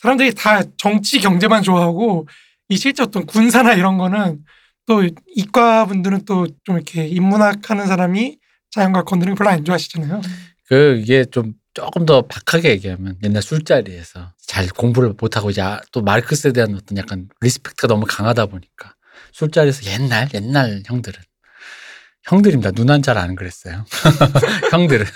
사람들이 0.00 0.34
다 0.34 0.62
정치 0.76 1.20
경제만 1.20 1.62
좋아하고 1.62 2.26
이 2.68 2.76
실제 2.76 3.02
어떤 3.02 3.26
군사나 3.26 3.74
이런 3.74 3.98
거는 3.98 4.44
또 4.86 5.06
이과 5.34 5.86
분들은 5.86 6.24
또 6.24 6.46
좀 6.64 6.76
이렇게 6.76 7.06
인문학 7.06 7.70
하는 7.70 7.86
사람이 7.86 8.38
자연과학 8.70 9.06
건드리는 9.06 9.34
거 9.34 9.38
별로 9.44 9.50
안 9.54 9.64
좋아하시잖아요. 9.64 10.20
그 10.68 10.98
이게 11.02 11.24
좀 11.26 11.54
조금 11.74 12.04
더 12.06 12.22
박하게 12.22 12.70
얘기하면 12.70 13.16
옛날 13.22 13.42
술자리에서 13.42 14.32
잘 14.46 14.66
공부를 14.68 15.14
못하고 15.20 15.50
이제 15.50 15.60
아- 15.62 15.80
또 15.92 16.02
마르크스에 16.02 16.52
대한 16.52 16.74
어떤 16.74 16.96
약간 16.98 17.28
respect가 17.40 17.86
너무 17.86 18.04
강하다 18.08 18.46
보니까 18.46 18.94
술자리에서 19.42 19.84
옛날 19.92 20.28
옛날 20.34 20.82
형들은 20.84 21.20
형들입니다. 22.24 22.72
누난 22.74 23.02
잘 23.02 23.16
안 23.18 23.36
그랬어요. 23.36 23.84
형들은 24.72 25.06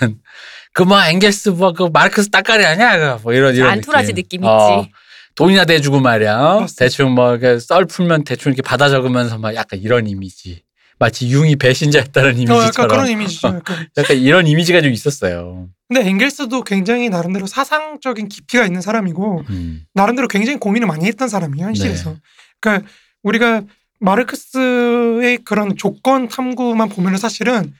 그뭐 0.73 1.03
엥겔스 1.03 1.49
뭐그 1.49 1.89
마르크스 1.91 2.29
따까리 2.29 2.65
아니야 2.65 3.17
그뭐 3.17 3.33
이런 3.33 3.53
이런 3.55 3.69
안토라지 3.71 4.13
느낌. 4.13 4.41
느낌 4.41 4.43
어, 4.45 4.81
있지. 4.81 4.91
돈이나 5.35 5.65
대주고 5.65 5.99
말이야. 5.99 6.37
어? 6.39 6.65
대충 6.77 7.11
뭐 7.11 7.37
썰 7.59 7.85
풀면 7.85 8.23
대충 8.23 8.51
이렇게 8.51 8.61
받아 8.61 8.87
적으면서 8.89 9.37
막 9.37 9.53
약간 9.55 9.79
이런 9.79 10.07
이미지. 10.07 10.63
마치 10.99 11.27
융이 11.27 11.57
배신자였다는 11.57 12.29
어, 12.29 12.31
이미지처럼 12.33 12.67
약간 12.69 12.87
그런 12.87 13.07
이미지죠. 13.09 13.47
약간. 13.59 13.87
약간 13.97 14.17
이런 14.17 14.47
이미지가 14.47 14.81
좀 14.81 14.91
있었어요. 14.93 15.67
근데 15.89 16.07
엥겔스도 16.07 16.63
굉장히 16.63 17.09
나름대로 17.09 17.45
사상적인 17.45 18.29
깊이가 18.29 18.65
있는 18.65 18.79
사람이고 18.79 19.43
음. 19.49 19.83
나름대로 19.93 20.27
굉장히 20.29 20.59
고민을 20.59 20.87
많이 20.87 21.05
했던 21.07 21.27
사람이에요 21.27 21.67
현실에서. 21.67 22.11
네. 22.11 22.15
그러니까 22.61 22.87
우리가 23.21 23.63
마르크스의 23.99 25.39
그런 25.45 25.75
조건 25.75 26.27
탐구만 26.27 26.89
보면은 26.89 27.17
사실은 27.17 27.73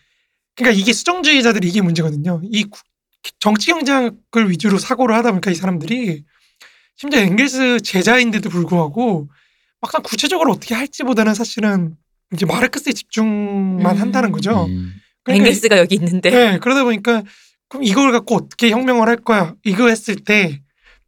그러니까 0.55 0.79
이게 0.79 0.93
수정주의자들이 0.93 1.67
이게 1.67 1.81
문제거든요. 1.81 2.41
이 2.43 2.63
구- 2.65 2.81
정치 3.39 3.67
경제학을 3.71 4.49
위주로 4.49 4.77
사고를 4.77 5.15
하다 5.15 5.31
보니까 5.31 5.51
이 5.51 5.55
사람들이 5.55 6.23
심지어 6.95 7.19
엥겔스 7.21 7.81
제자인데도 7.81 8.49
불구하고 8.49 9.29
막상 9.81 10.01
구체적으로 10.03 10.51
어떻게 10.51 10.75
할지보다는 10.75 11.33
사실은 11.33 11.95
이제 12.33 12.45
마르크스에 12.45 12.93
집중만 12.93 13.95
음. 13.97 14.01
한다는 14.01 14.31
거죠. 14.31 14.65
음. 14.65 14.93
그러니까 15.23 15.45
엥겔스가 15.45 15.77
여기 15.77 15.95
있는데. 15.95 16.29
네, 16.29 16.59
그러다 16.59 16.83
보니까 16.83 17.23
그럼 17.69 17.83
이걸 17.83 18.11
갖고 18.11 18.35
어떻게 18.35 18.69
혁명을 18.69 19.07
할 19.07 19.17
거야? 19.17 19.55
이거 19.63 19.87
했을 19.89 20.15
때 20.15 20.61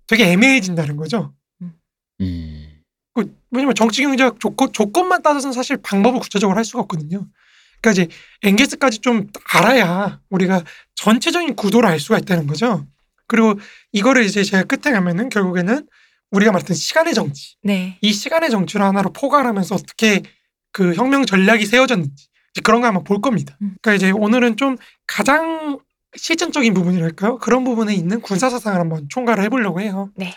되게 0.07 0.25
애매해진다는 0.31 0.95
거죠. 0.95 1.33
음. 1.61 2.54
그 3.55 3.57
왜냐면 3.57 3.73
정치 3.75 4.01
경제학 4.01 4.39
조건 4.39 4.71
조건만 4.73 5.21
따져서는 5.21 5.53
사실 5.53 5.77
방법을 5.77 6.19
구체적으로 6.19 6.57
할 6.57 6.65
수가 6.65 6.81
없거든요. 6.83 7.25
그러니까 7.81 7.91
이제 8.03 8.07
엥게스까지 8.43 8.99
좀 8.99 9.27
알아야 9.53 10.19
우리가 10.29 10.63
전체적인 10.95 11.55
구도를 11.55 11.89
알 11.89 11.99
수가 11.99 12.19
있다는 12.19 12.47
거죠. 12.47 12.85
그리고 13.27 13.59
이거를 13.91 14.23
이제 14.23 14.43
제가 14.43 14.63
끝에 14.63 14.93
가면은 14.93 15.29
결국에는 15.29 15.87
우리가 16.31 16.51
말했던 16.51 16.75
시간의 16.75 17.13
정치, 17.13 17.55
네. 17.63 17.97
이 18.01 18.11
시간의 18.11 18.49
정치를 18.49 18.85
하나로 18.85 19.13
포괄하면서 19.13 19.75
어떻게 19.75 20.21
그 20.71 20.93
혁명 20.93 21.25
전략이 21.25 21.65
세워졌는지 21.65 22.27
그런 22.63 22.81
거 22.81 22.87
한번 22.87 23.03
볼 23.03 23.21
겁니다. 23.21 23.57
음. 23.61 23.75
그러니까 23.81 23.93
이제 23.93 24.11
오늘은 24.11 24.57
좀 24.57 24.75
가장 25.07 25.79
실전적인 26.15 26.73
부분이랄까요? 26.73 27.37
그런 27.37 27.63
부분에 27.63 27.93
있는 27.93 28.21
군사 28.21 28.49
사상을 28.49 28.79
한번 28.79 29.07
총괄을 29.09 29.43
해보려고 29.43 29.79
해요. 29.81 30.11
네. 30.15 30.33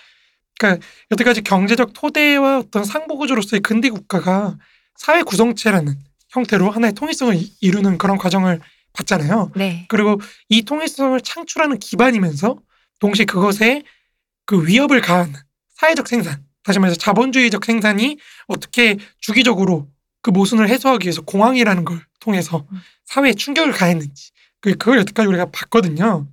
그러니까 0.59 0.85
여태까지 1.13 1.43
경제적 1.43 1.93
토대와 1.95 2.59
어떤 2.59 2.85
상부 2.85 3.17
구조로서의 3.17 3.61
근대 3.61 3.89
국가가 3.91 4.57
사회 4.97 5.23
구성체라는 5.23 5.97
형태로 6.31 6.71
하나의 6.71 6.93
통일성을 6.95 7.35
이- 7.37 7.53
이루는 7.61 7.97
그런 7.97 8.19
과정을 8.19 8.61
봤잖아요. 8.93 9.53
네. 9.55 9.87
그리고 9.89 10.21
이 10.49 10.63
통일성을 10.63 11.19
창출하는 11.21 11.79
기반이면서 11.79 12.59
동시에 12.99 13.25
그것에 13.25 13.85
그 14.45 14.67
위협을 14.67 15.01
가하는 15.01 15.35
사회적 15.77 16.09
생산, 16.09 16.43
다시 16.65 16.81
말해서 16.81 16.99
자본주의적 16.99 17.65
생산이 17.65 18.19
어떻게 18.49 18.99
주기적으로 19.21 19.89
그 20.21 20.31
모순을 20.31 20.69
해소하기 20.69 21.07
위해서 21.07 21.23
공황이라는 21.23 21.85
걸 21.85 22.01
통해서 22.19 22.67
음. 22.73 22.81
사회에 23.05 23.35
충격을 23.35 23.73
가했는지 23.73 24.31
그- 24.61 24.75
그걸 24.77 24.99
여태까지 24.99 25.29
우리가 25.29 25.47
봤거든요. 25.53 26.27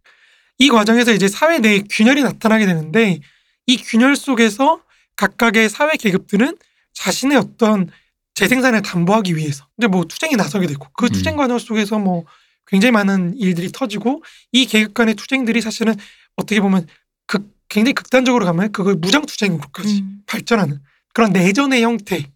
이 0.57 0.69
과정에서 0.69 1.13
이제 1.13 1.27
사회 1.27 1.59
내에 1.59 1.83
균열이 1.89 2.23
나타나게 2.23 2.65
되는데 2.65 3.19
이 3.67 3.77
균열 3.77 4.15
속에서 4.15 4.81
각각의 5.15 5.69
사회 5.69 5.95
계급들은 5.97 6.57
자신의 6.93 7.37
어떤 7.37 7.89
재생산을 8.35 8.81
담보하기 8.81 9.35
위해서 9.35 9.67
이제 9.77 9.87
뭐 9.87 10.05
투쟁에 10.05 10.35
나서게 10.35 10.67
되고 10.67 10.87
그 10.93 11.05
음. 11.05 11.09
투쟁 11.09 11.35
과정 11.37 11.57
속에서 11.57 11.99
뭐 11.99 12.25
굉장히 12.67 12.91
많은 12.91 13.37
일들이 13.37 13.71
터지고 13.71 14.23
이 14.51 14.65
계급 14.65 14.93
간의 14.93 15.15
투쟁들이 15.15 15.61
사실은 15.61 15.95
어떻게 16.35 16.59
보면 16.59 16.87
극 17.27 17.55
굉장히 17.69 17.93
극단적으로 17.93 18.45
가면 18.45 18.71
그걸 18.71 18.95
무장 18.95 19.25
투쟁으로까지 19.25 20.01
음. 20.01 20.19
발전하는 20.27 20.79
그런 21.13 21.31
내전의 21.31 21.81
형태를 21.81 22.27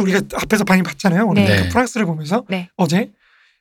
우리가 0.00 0.22
앞에서 0.34 0.64
많이 0.66 0.82
봤잖아요. 0.82 1.26
오늘 1.26 1.44
네. 1.44 1.62
그 1.62 1.68
프랑스를 1.70 2.06
보면서 2.06 2.44
네. 2.48 2.68
어제 2.76 3.12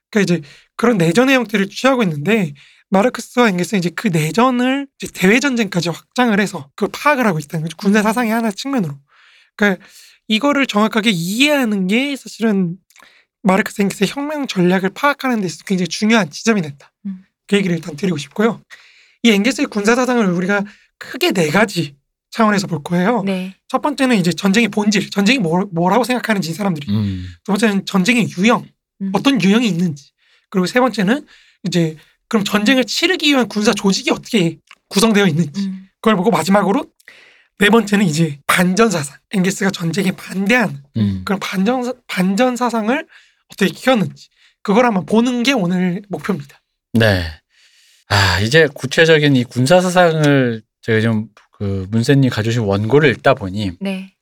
그러니까 0.10 0.36
이제 0.36 0.48
그런 0.76 0.98
내전의 0.98 1.36
형태를 1.36 1.70
취하고 1.70 2.04
있는데 2.04 2.54
마르크스와 2.90 3.50
엥겔스는 3.50 3.80
이제 3.80 3.90
그 3.90 4.08
내전을 4.08 4.88
이제 5.00 5.12
대외 5.14 5.40
전쟁까지 5.40 5.90
확장을 5.90 6.40
해서 6.40 6.70
그 6.76 6.88
파악을 6.88 7.26
하고 7.28 7.40
있다는 7.40 7.64
거죠. 7.64 7.78
군사 7.78 8.02
사상의 8.02 8.32
하나 8.32 8.52
측면으로. 8.52 8.98
그러니까 9.56 9.84
이거를 10.28 10.66
정확하게 10.66 11.12
이해하는 11.12 11.88
게 11.88 12.16
사실은 12.16 12.78
마르크스 13.44 13.82
엥겔스의 13.82 14.10
혁명 14.10 14.48
전략을 14.48 14.90
파악하는 14.90 15.42
데 15.42 15.48
있어서 15.48 15.64
굉장히 15.66 15.88
중요한 15.88 16.30
지점이 16.30 16.62
된다. 16.62 16.92
음. 17.06 17.24
그 17.48 17.56
얘기를 17.58 17.76
일단 17.76 17.96
드리고 17.96 18.18
싶고요. 18.18 18.62
이 19.24 19.32
엥겔스의 19.32 19.68
군사 19.68 19.96
사상을 19.96 20.26
우리가 20.26 20.64
크게 20.98 21.32
네 21.32 21.50
가지 21.50 21.96
차원에서 22.32 22.68
볼 22.68 22.84
거예요. 22.84 23.24
네. 23.24 23.56
첫 23.68 23.82
번째는 23.82 24.18
이제 24.18 24.32
전쟁의 24.32 24.70
본질, 24.70 25.10
전쟁이 25.10 25.40
뭐, 25.40 25.66
뭐라고 25.72 26.04
생각하는지 26.04 26.52
이 26.52 26.54
사람들이. 26.54 26.92
음. 26.92 27.26
두 27.44 27.52
번째는 27.52 27.86
전쟁의 27.86 28.30
유형, 28.38 28.68
음. 29.02 29.12
어떤 29.14 29.42
유형이 29.42 29.68
있는지. 29.68 30.12
그리고 30.50 30.66
세 30.66 30.80
번째는 30.80 31.26
이제 31.64 31.98
그럼 32.30 32.44
전쟁을 32.46 32.86
치르기 32.86 33.28
위한 33.30 33.48
군사 33.50 33.74
조직이 33.74 34.12
어떻게 34.12 34.58
구성되어 34.88 35.28
있는지. 35.28 35.68
음. 35.68 35.88
그걸 35.96 36.16
보고 36.16 36.30
마지막으로 36.32 36.86
네 37.58 37.70
번째는 37.70 38.06
이제 38.06 38.40
반전 38.48 38.90
사상. 38.90 39.18
엥게스가 39.32 39.72
전쟁에 39.72 40.12
반대하는 40.12 40.78
음. 40.98 41.22
그런 41.26 41.40
반전 41.40 41.84
사- 41.84 41.94
반전 42.08 42.56
사상을 42.56 43.06
어떻게 43.52 43.72
키웠는지. 43.72 44.30
그걸 44.62 44.86
한번 44.86 45.06
보는 45.06 45.44
게 45.44 45.52
오늘 45.54 46.02
목표입니다. 46.10 46.62
네. 46.94 47.26
아, 48.08 48.40
이제 48.42 48.68
구체적인 48.74 49.36
이 49.36 49.44
군사 49.44 49.82
사상을 49.82 50.62
제가 50.82 51.02
좀그 51.02 51.88
문세님 51.92 52.30
가져오신 52.30 52.62
원고를 52.62 53.10
읽다 53.12 53.34
보니 53.34 53.74
네. 53.82 54.14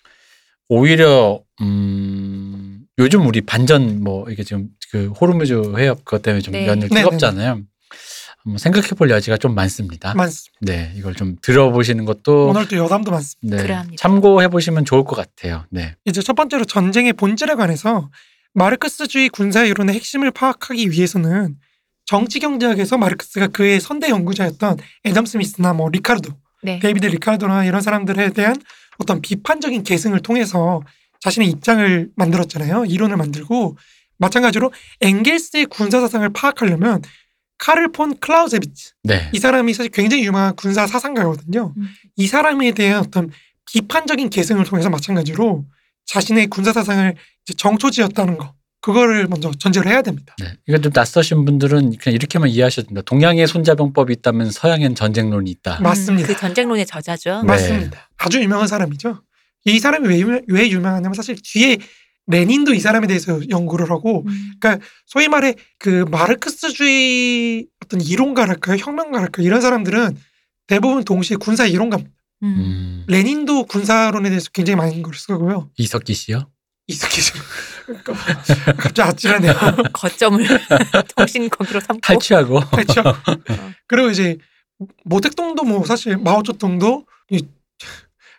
오히려 0.69 1.41
음 1.61 2.81
요즘 2.97 3.25
우리 3.27 3.41
반전 3.41 4.03
뭐 4.03 4.29
이게 4.29 4.43
지금 4.43 4.69
그 4.91 5.07
호르무즈 5.09 5.53
해협 5.77 6.03
그것 6.03 6.21
때문에 6.21 6.41
좀 6.41 6.51
네. 6.53 6.67
연일 6.67 6.87
네네네. 6.89 7.01
뜨겁잖아요. 7.03 7.49
한번 7.49 7.67
생각해 8.55 8.89
볼 8.89 9.09
여지가 9.09 9.37
좀 9.37 9.53
많습니다. 9.55 10.13
많습니다. 10.13 10.57
네, 10.61 10.93
이걸 10.95 11.15
좀 11.15 11.35
들어보시는 11.41 12.05
것도 12.05 12.47
오늘도 12.47 12.77
여담도 12.77 13.11
많습니다. 13.11 13.63
네, 13.63 13.73
합니다. 13.73 13.95
참고해 13.99 14.47
보시면 14.47 14.85
좋을 14.85 15.03
것 15.03 15.15
같아요. 15.15 15.65
네. 15.69 15.95
이제 16.05 16.21
첫 16.21 16.35
번째로 16.35 16.63
전쟁의 16.65 17.13
본질에 17.13 17.55
관해서 17.55 18.09
마르크스주의 18.53 19.29
군사 19.29 19.65
이론의 19.65 19.95
핵심을 19.95 20.31
파악하기 20.31 20.91
위해서는 20.91 21.55
정치 22.05 22.39
경제학에서 22.39 22.97
마르크스가 22.97 23.47
그의 23.47 23.81
선대 23.81 24.09
연구자였던 24.09 24.77
애덤 25.05 25.25
스미스나 25.25 25.73
뭐 25.73 25.89
리카르도, 25.89 26.31
네. 26.63 26.79
데이비드 26.79 27.05
리카르도나 27.07 27.65
이런 27.65 27.81
사람들에 27.81 28.29
대한 28.31 28.55
어떤 28.97 29.21
비판적인 29.21 29.83
계승을 29.83 30.21
통해서 30.21 30.81
자신의 31.19 31.49
입장을 31.49 32.09
만들었잖아요. 32.15 32.85
이론을 32.85 33.17
만들고 33.17 33.77
마찬가지로 34.17 34.71
엥겔스의 35.01 35.65
군사 35.67 35.99
사상을 35.99 36.27
파악하려면 36.29 37.01
카를 37.57 37.91
폰 37.91 38.17
클라우제비츠 38.17 38.93
네. 39.03 39.29
이 39.33 39.39
사람이 39.39 39.73
사실 39.73 39.91
굉장히 39.91 40.23
유명한 40.25 40.55
군사 40.55 40.85
사상가거든요. 40.85 41.73
음. 41.75 41.89
이 42.15 42.27
사람에 42.27 42.71
대한 42.71 42.99
어떤 42.99 43.31
비판적인 43.65 44.29
계승을 44.29 44.65
통해서 44.65 44.89
마찬가지로 44.89 45.65
자신의 46.05 46.47
군사 46.47 46.71
사상을 46.71 47.15
이제 47.45 47.53
정초지었다는 47.57 48.37
거 48.37 48.53
그거를 48.81 49.27
먼저 49.27 49.51
전제를 49.51 49.91
해야 49.91 50.01
됩니다. 50.01 50.35
네. 50.39 50.53
이건 50.67 50.81
좀 50.81 50.91
낯서신 50.93 51.45
분들은 51.45 51.97
그냥 51.97 52.15
이렇게만 52.15 52.49
이해하셔도 52.49 52.87
된다. 52.87 53.01
동양에 53.01 53.45
손자병법이 53.45 54.13
있다면 54.13 54.51
서양엔 54.51 54.95
전쟁론이 54.95 55.49
있다. 55.51 55.81
맞습니다. 55.81 56.27
그 56.27 56.37
전쟁론의 56.37 56.85
저자죠. 56.85 57.41
네. 57.41 57.47
맞습니다. 57.47 58.09
아주 58.17 58.41
유명한 58.41 58.67
사람이죠. 58.67 59.21
이 59.65 59.79
사람이 59.79 60.07
왜, 60.07 60.19
유명, 60.19 60.41
왜 60.47 60.69
유명하냐면 60.69 61.13
사실 61.13 61.35
뒤에 61.43 61.77
레닌도 62.27 62.73
이 62.73 62.79
사람에 62.79 63.07
대해서 63.07 63.39
연구를 63.49 63.89
하고 63.89 64.25
음. 64.27 64.79
소위 65.05 65.27
말해 65.27 65.55
그 65.79 66.05
마르크스주의 66.11 67.65
어떤 67.83 68.01
이론가랄까요 68.01 68.77
혁명가랄까요 68.77 69.45
이런 69.45 69.61
사람들은 69.61 70.17
대부분 70.67 71.03
동시에 71.03 71.37
군사 71.37 71.65
이론가 71.65 71.97
음. 71.97 72.03
음. 72.43 73.03
레닌도 73.07 73.65
군사론에 73.65 74.29
대해서 74.29 74.49
굉장히 74.53 74.75
많은 74.75 75.01
걸 75.01 75.13
쓰고요 75.15 75.69
이석기 75.77 76.13
씨요? 76.13 76.49
이석기 76.87 77.21
씨 77.21 77.31
갑자기 78.77 79.09
아찔하네요 79.09 79.53
거점을 79.93 80.45
정신 81.15 81.49
거기로 81.49 81.79
삼고 81.79 82.01
탈취하고. 82.01 82.59
그렇죠 82.71 83.03
그리고 83.87 84.09
이제 84.09 84.37
모택동도 85.05 85.63
뭐 85.63 85.85
사실 85.85 86.17
마오쩌둥도 86.17 87.05
이 87.31 87.45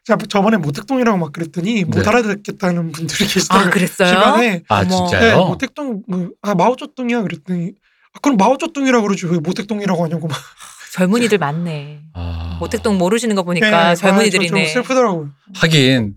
제가 0.09 0.19
저번에 0.27 0.57
모택동이라고 0.57 1.19
막 1.19 1.33
그랬더니 1.33 1.85
못 1.85 2.01
네. 2.03 2.09
알아듣겠다는 2.09 2.93
분들이 2.93 3.27
아 3.27 3.29
계시더라고요 3.29 3.71
그랬어요? 3.71 4.09
집안에 4.09 4.63
아 4.69 4.81
어머. 4.81 4.89
네, 4.89 4.97
진짜요? 4.97 5.45
모택동 5.47 6.03
뭐 6.09 6.31
아 6.41 6.55
마오쩌둥이야 6.55 7.21
그랬더니 7.23 7.73
아, 8.15 8.19
그럼 8.23 8.39
마오쩌둥이라고 8.39 9.07
그러지 9.07 9.27
왜 9.27 9.39
모택동이라고 9.39 10.05
하냐고 10.05 10.29
막 10.29 10.39
젊은이들 10.95 11.37
많네. 11.37 12.01
아. 12.15 12.57
모택동 12.59 12.97
모르시는 12.97 13.37
거 13.37 13.43
보니까 13.43 13.69
네, 13.69 13.77
아, 13.77 13.95
젊은이들이네. 13.95 14.49
좀, 14.49 14.57
좀 14.59 14.67
슬프더라고요. 14.73 15.29
하긴 15.57 16.15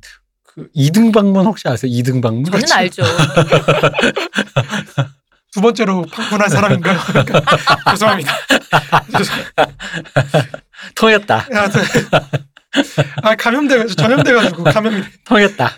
그 0.47 0.69
이등방문 0.73 1.45
혹시 1.45 1.67
아세요? 1.67 1.91
이등방문? 1.93 2.45
저는 2.45 2.71
알죠. 2.71 3.03
두 5.51 5.59
번째로 5.59 6.05
방문한 6.13 6.47
사람인가요? 6.49 6.97
그러니까 7.07 7.41
죄송합니다. 7.91 8.33
죄송- 9.17 9.35
통했다. 10.95 11.45
아, 11.53 11.69
저- 11.69 11.81
아 13.23 13.35
감염돼가지고 13.35 13.95
전염돼가지고 14.01 14.63
감염이. 14.65 15.03
통했다. 15.25 15.71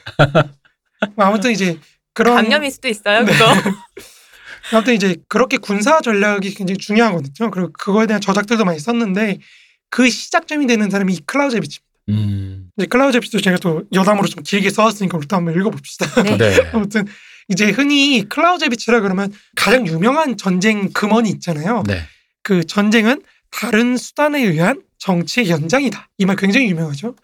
아무튼 1.17 1.51
이제 1.51 1.79
그런 2.13 2.35
감염일 2.35 2.71
수도 2.71 2.87
있어요. 2.87 3.23
네. 3.23 3.31
그거. 3.31 3.45
아무튼 4.71 4.93
이제 4.93 5.17
그렇게 5.27 5.57
군사 5.57 5.99
전략이 6.01 6.53
굉장히 6.53 6.77
중요하거든요. 6.77 7.51
그리고 7.51 7.71
그거에 7.73 8.07
대한 8.07 8.21
저작들도 8.21 8.63
많이 8.63 8.79
썼는데 8.79 9.39
그 9.89 10.09
시작점이 10.09 10.67
되는 10.67 10.89
사람이 10.89 11.13
이 11.13 11.19
클라우제비치. 11.25 11.79
음. 12.09 12.69
이제 12.77 12.87
클라우제비치도 12.87 13.41
제가 13.41 13.57
또 13.57 13.83
여담으로 13.93 14.27
좀 14.27 14.43
길게 14.43 14.69
써왔으니까 14.69 15.17
우리 15.17 15.27
또 15.27 15.35
한번 15.35 15.55
읽어봅시다. 15.55 16.23
네. 16.23 16.37
네. 16.37 16.69
아무튼 16.73 17.05
이제 17.49 17.69
흔히 17.69 18.27
클라우제비치라 18.27 19.01
그러면 19.01 19.31
가장 19.55 19.85
유명한 19.87 20.37
전쟁 20.37 20.91
금언이 20.93 21.29
있잖아요. 21.31 21.83
네. 21.87 22.01
그 22.41 22.63
전쟁은 22.63 23.21
다른 23.51 23.97
수단에 23.97 24.41
의한 24.41 24.81
정치의 25.07 25.49
연장이다. 25.49 26.09
이 26.19 26.25
말 26.25 26.35
굉장히 26.37 26.69
유명하죠. 26.69 27.15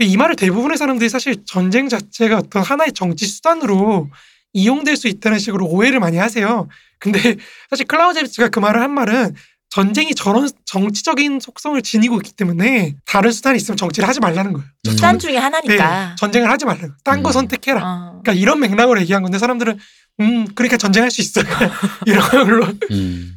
이 0.00 0.16
말을 0.16 0.36
대부분의 0.36 0.76
사람들이 0.78 1.08
사실 1.10 1.44
전쟁 1.44 1.88
자체가 1.88 2.38
어떤 2.38 2.62
하나의 2.62 2.92
정치 2.92 3.26
수단으로 3.26 4.10
이용될 4.54 4.96
수 4.96 5.08
있다는 5.08 5.38
식으로 5.38 5.66
오해를 5.66 6.00
많이 6.00 6.16
하세요. 6.16 6.68
근데 6.98 7.36
사실 7.70 7.86
클라우제비치가 7.86 8.48
그 8.48 8.58
말을 8.58 8.80
한 8.80 8.90
말은 8.92 9.34
전쟁이 9.68 10.14
저런 10.14 10.48
정치적인 10.66 11.40
속성을 11.40 11.80
지니고 11.82 12.16
있기 12.18 12.32
때문에 12.32 12.94
다른 13.04 13.32
수단이 13.32 13.56
있으면 13.56 13.76
정치를 13.76 14.08
하지 14.08 14.20
말라는 14.20 14.52
거예요. 14.52 14.66
수단 14.84 15.18
중에 15.18 15.36
하나니까. 15.36 16.08
네, 16.10 16.14
전쟁을 16.16 16.48
하지 16.48 16.64
말라는 16.64 16.88
거예요. 16.88 16.96
딴거 17.04 17.30
음. 17.30 17.32
선택해라. 17.32 17.80
어. 17.84 18.20
그러니까 18.22 18.32
이런 18.34 18.60
맥락으로 18.60 19.00
얘기한 19.00 19.22
건데 19.22 19.38
사람들은 19.38 19.78
음 20.20 20.46
그러니까 20.54 20.76
전쟁할 20.76 21.10
수 21.10 21.20
있어 21.20 21.40
이런 22.06 22.30
걸로 22.30 22.66
음. 22.92 23.33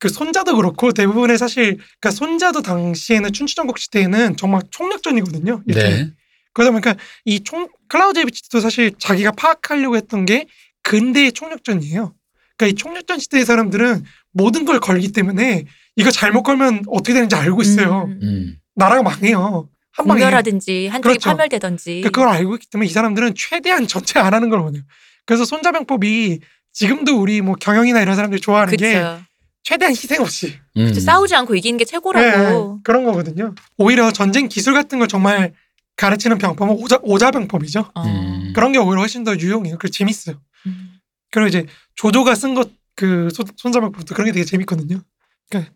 그 0.00 0.08
손자도 0.08 0.56
그렇고 0.56 0.92
대부분의 0.92 1.38
사실 1.38 1.76
그러니까 2.00 2.10
손자도 2.10 2.62
당시에는 2.62 3.32
춘추전국 3.32 3.78
시대에는 3.78 4.36
정말 4.36 4.62
총력전이거든요. 4.70 5.62
이렇게. 5.66 5.88
네. 5.88 6.10
그러다 6.52 6.72
보니까 6.72 6.96
이 7.24 7.40
총 7.44 7.68
클라우제비치도 7.88 8.60
사실 8.60 8.92
자기가 8.98 9.30
파악하려고 9.32 9.96
했던 9.96 10.24
게 10.26 10.46
근대의 10.82 11.32
총력전이에요. 11.32 12.14
그러니까 12.56 12.66
이 12.66 12.74
총력전 12.74 13.18
시대의 13.18 13.44
사람들은 13.44 14.04
모든 14.32 14.64
걸 14.64 14.80
걸기 14.80 15.12
때문에 15.12 15.64
이거 15.96 16.10
잘못 16.10 16.42
걸면 16.42 16.84
어떻게 16.88 17.12
되는지 17.14 17.36
알고 17.36 17.62
있어요. 17.62 18.04
음. 18.08 18.18
음. 18.22 18.56
나라가 18.74 19.02
망해요. 19.02 19.68
한 19.92 20.06
방에. 20.06 20.20
공멸하든지 20.20 20.86
한쪽이 20.86 21.14
그렇죠. 21.18 21.30
파멸되든지. 21.30 21.84
그러니까 22.00 22.10
그걸 22.10 22.28
알고 22.28 22.54
있기 22.54 22.66
때문에 22.70 22.88
이 22.88 22.92
사람들은 22.92 23.34
최대한 23.36 23.86
전체 23.86 24.18
안 24.18 24.32
하는 24.32 24.48
걸 24.48 24.60
원해요. 24.60 24.82
그래서 25.26 25.44
손자병법이 25.44 26.40
지금도 26.72 27.20
우리 27.20 27.40
뭐 27.42 27.54
경영이나 27.56 28.00
이런 28.00 28.14
사람들이 28.16 28.40
좋아하는 28.40 28.76
게 28.76 28.94
그쵸. 28.94 29.20
최대한 29.62 29.92
희생 29.92 30.20
없이 30.22 30.58
음. 30.76 30.92
싸우지 30.92 31.34
않고 31.34 31.54
이기는 31.54 31.76
게 31.78 31.84
네, 31.84 31.90
최고라고. 31.90 32.80
그런 32.82 33.04
거거든요. 33.04 33.54
오히려 33.76 34.10
전쟁 34.12 34.48
기술 34.48 34.74
같은 34.74 34.98
걸 34.98 35.08
정말 35.08 35.52
가르치는 35.96 36.38
병법은 36.38 36.76
오자, 36.76 36.98
오자병법이죠. 37.02 37.90
어. 37.94 38.02
음. 38.04 38.52
그런 38.54 38.72
게 38.72 38.78
오히려 38.78 39.00
훨씬 39.00 39.24
더 39.24 39.36
유용해요. 39.36 39.76
그리고 39.78 39.92
재밌어요. 39.92 40.40
음. 40.66 40.98
그리고 41.30 41.48
이제 41.48 41.66
조조가 41.94 42.34
쓴 42.34 42.54
것 42.54 42.80
그 43.00 43.30
손자병법도 43.56 44.14
그런 44.14 44.26
게 44.26 44.32
되게 44.32 44.44
재밌거든요. 44.44 45.00
그러니까 45.48 45.72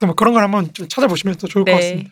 또뭐 0.00 0.14
그런 0.14 0.34
걸 0.34 0.42
한번 0.42 0.70
좀 0.74 0.86
찾아보시면 0.86 1.36
더 1.36 1.46
좋을 1.46 1.64
것 1.64 1.70
네. 1.72 1.76
같습니다. 1.78 2.10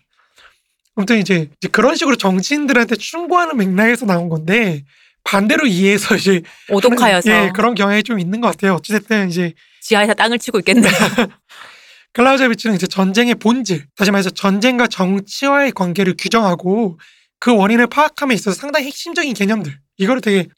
아무튼 0.95 1.19
이제, 1.19 1.51
이제 1.61 1.69
그런 1.69 1.95
식으로 1.95 2.17
정치인들한테 2.17 2.97
충고하는 2.97 3.59
맥락에서 3.59 4.07
나온 4.07 4.31
건데 4.31 4.83
반대로 5.25 5.67
이해해서 5.67 6.17
이제 6.17 6.41
오독하여서 6.71 7.31
예, 7.31 7.53
그런 7.55 7.75
경향이 7.75 8.03
좀 8.03 8.19
있는 8.19 8.41
것 8.41 8.49
같아요. 8.49 8.75
어찌됐든 8.77 9.29
이제 9.29 9.53
지하에서 9.87 10.15
땅을 10.15 10.39
치고 10.39 10.59
있겠네요. 10.61 10.93
클라우제비치는 12.13 12.77
이제 12.77 12.87
전쟁의 12.87 13.37
본질, 13.37 13.87
다시 13.97 14.11
말해서 14.11 14.31
전쟁과 14.31 14.89
정치와의 14.89 15.73
관계를 15.73 16.15
규정하고 16.19 16.99
그 17.39 17.55
원인을 17.55 17.87
파악함에 17.89 18.35
있어서 18.35 18.59
상당히 18.59 18.87
핵심적인 18.87 19.35
개념들, 19.35 19.79
이거를 19.99 20.21
되게 20.21 20.49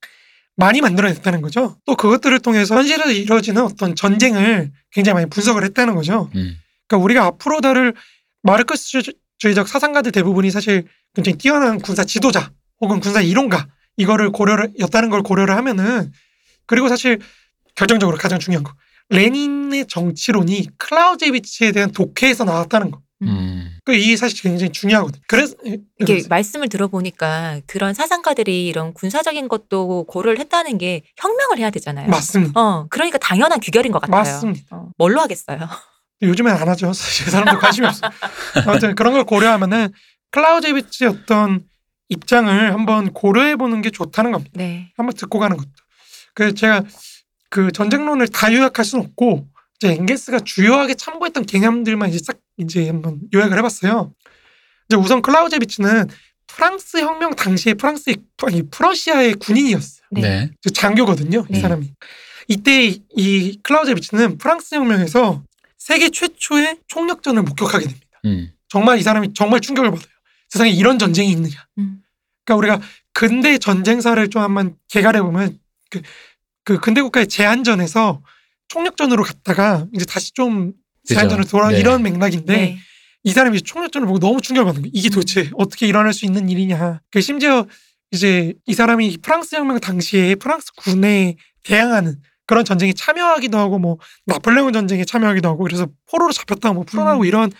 많이 0.56 0.80
만들어냈다는 0.80 1.42
거죠. 1.42 1.76
또 1.84 1.94
그것들을 1.94 2.38
통해서 2.40 2.76
현실에서 2.76 3.10
이루어지는 3.10 3.62
어떤 3.62 3.94
전쟁을 3.94 4.70
굉장히 4.92 5.14
많이 5.14 5.28
분석을 5.28 5.64
했다는 5.64 5.94
거죠. 5.94 6.30
음. 6.34 6.56
그러니까 6.86 7.04
우리가 7.04 7.24
앞으로 7.26 7.60
다룰 7.60 7.94
마르크스주의적 8.42 9.68
사상가들 9.68 10.10
대부분이 10.10 10.50
사실 10.50 10.84
굉장히 11.14 11.38
뛰어난 11.38 11.78
군사 11.78 12.04
지도자 12.04 12.50
혹은 12.80 13.00
군사 13.00 13.20
이론가 13.20 13.68
이거를 13.96 14.30
고려를 14.30 14.72
였다는 14.80 15.10
걸 15.10 15.22
고려를 15.22 15.54
하면은 15.56 16.12
그리고 16.66 16.88
사실 16.88 17.20
결정적으로 17.74 18.16
가장 18.16 18.38
중요한 18.38 18.64
거 18.64 18.72
레닌의 19.10 19.86
정치론이 19.86 20.68
클라우제비치에 20.76 21.72
대한 21.72 21.90
독해에서 21.92 22.44
나왔다는 22.44 22.90
거. 22.90 23.00
음. 23.22 23.76
그 23.84 23.94
이게 23.94 24.16
사실 24.16 24.40
굉장히 24.42 24.70
중요하거든. 24.70 25.20
그래서 25.26 25.54
이게 26.00 26.22
말씀을 26.28 26.68
들어보니까 26.68 27.60
그런 27.66 27.94
사상가들이 27.94 28.66
이런 28.66 28.92
군사적인 28.92 29.48
것도 29.48 30.04
고려를 30.04 30.38
했다는 30.38 30.78
게 30.78 31.02
혁명을 31.16 31.58
해야 31.58 31.70
되잖아요. 31.70 32.08
맞습니다. 32.08 32.60
어, 32.60 32.86
그러니까 32.90 33.18
당연한 33.18 33.60
규결인 33.60 33.90
것 33.92 34.00
같아요. 34.00 34.20
맞습니다. 34.20 34.76
어, 34.76 34.90
뭘로 34.98 35.20
하겠어요? 35.20 35.58
요즘엔 36.22 36.54
안 36.54 36.68
하죠. 36.68 36.92
사실 36.94 37.30
사람들 37.30 37.58
관심이 37.58 37.86
없어. 37.86 38.08
아무튼 38.66 38.94
그런 38.94 39.14
걸 39.14 39.24
고려하면은 39.24 39.88
클라우제비치의 40.30 41.10
어떤 41.10 41.64
입장을 42.08 42.72
한번 42.72 43.12
고려해 43.12 43.56
보는 43.56 43.82
게 43.82 43.90
좋다는 43.90 44.32
겁니다. 44.32 44.52
네. 44.54 44.92
한번 44.96 45.14
듣고 45.14 45.38
가는 45.38 45.56
것도. 45.56 45.70
그래서 46.34 46.54
제가 46.54 46.84
그 47.50 47.72
전쟁론을 47.72 48.28
다 48.28 48.52
요약할 48.52 48.84
수는 48.84 49.04
없고 49.04 49.48
이제 49.76 49.92
엥게스가 49.92 50.40
주요하게 50.40 50.94
참고했던 50.94 51.46
개념들만 51.46 52.10
이제 52.10 52.18
싹 52.22 52.38
이제 52.58 52.88
한번 52.88 53.20
요약을 53.32 53.56
해봤어요. 53.58 54.12
이제 54.88 54.96
우선 54.96 55.22
클라우제비치는 55.22 56.08
프랑스 56.46 56.98
혁명 56.98 57.34
당시에 57.34 57.74
프랑스의 57.74 58.16
아니 58.42 58.68
프러시아의 58.70 59.34
군인이었어요. 59.34 60.06
네. 60.12 60.20
네. 60.20 60.50
그 60.62 60.70
장교거든요. 60.72 61.46
이 61.48 61.52
네. 61.52 61.60
사람이. 61.60 61.92
이때 62.48 62.98
이 63.16 63.58
클라우제비치는 63.62 64.38
프랑스 64.38 64.74
혁명에서 64.74 65.44
세계 65.76 66.10
최초의 66.10 66.78
총력전을 66.88 67.42
목격하게 67.42 67.86
됩니다. 67.86 68.06
음. 68.24 68.50
정말 68.68 68.98
이 68.98 69.02
사람이 69.02 69.34
정말 69.34 69.60
충격을 69.60 69.90
받아요. 69.90 70.08
세상에 70.48 70.70
이런 70.70 70.98
전쟁이 70.98 71.30
있느냐. 71.30 71.66
음. 71.78 72.02
그러니까 72.44 72.76
우리가 72.76 72.88
근대 73.12 73.58
전쟁사를 73.58 74.28
좀 74.30 74.42
한번 74.42 74.76
개괄해 74.88 75.20
보면 75.22 75.58
그, 75.90 76.02
그 76.68 76.78
근대 76.78 77.00
국가의 77.00 77.26
제한전에서 77.28 78.20
총력전으로 78.68 79.24
갔다가 79.24 79.86
이제 79.94 80.04
다시 80.04 80.34
좀 80.34 80.74
제한전으로 81.06 81.46
돌아온 81.46 81.72
네. 81.72 81.80
이런 81.80 82.02
맥락인데 82.02 82.54
네. 82.54 82.78
이 83.24 83.32
사람이 83.32 83.62
총력전을 83.62 84.06
보고 84.06 84.18
너무 84.18 84.42
충격을 84.42 84.66
받는 84.66 84.82
거예요. 84.82 84.90
이게 84.92 85.08
도대체 85.08 85.50
어떻게 85.54 85.86
일어날 85.86 86.12
수 86.12 86.26
있는 86.26 86.50
일이냐. 86.50 87.00
그 87.10 87.22
심지어 87.22 87.64
이제 88.10 88.52
이 88.66 88.74
사람이 88.74 89.16
프랑스 89.22 89.56
혁명 89.56 89.80
당시에 89.80 90.34
프랑스 90.34 90.72
군에 90.76 91.36
대항하는 91.64 92.20
그런 92.46 92.66
전쟁에 92.66 92.92
참여하기도 92.92 93.56
하고 93.56 93.78
뭐 93.78 93.96
나폴레옹 94.26 94.74
전쟁에 94.74 95.06
참여하기도 95.06 95.48
하고 95.48 95.62
그래서 95.64 95.88
포로로 96.10 96.32
잡혔다가 96.34 96.74
뭐 96.74 96.84
풀어나고 96.84 97.22
음. 97.22 97.24
이런 97.24 97.50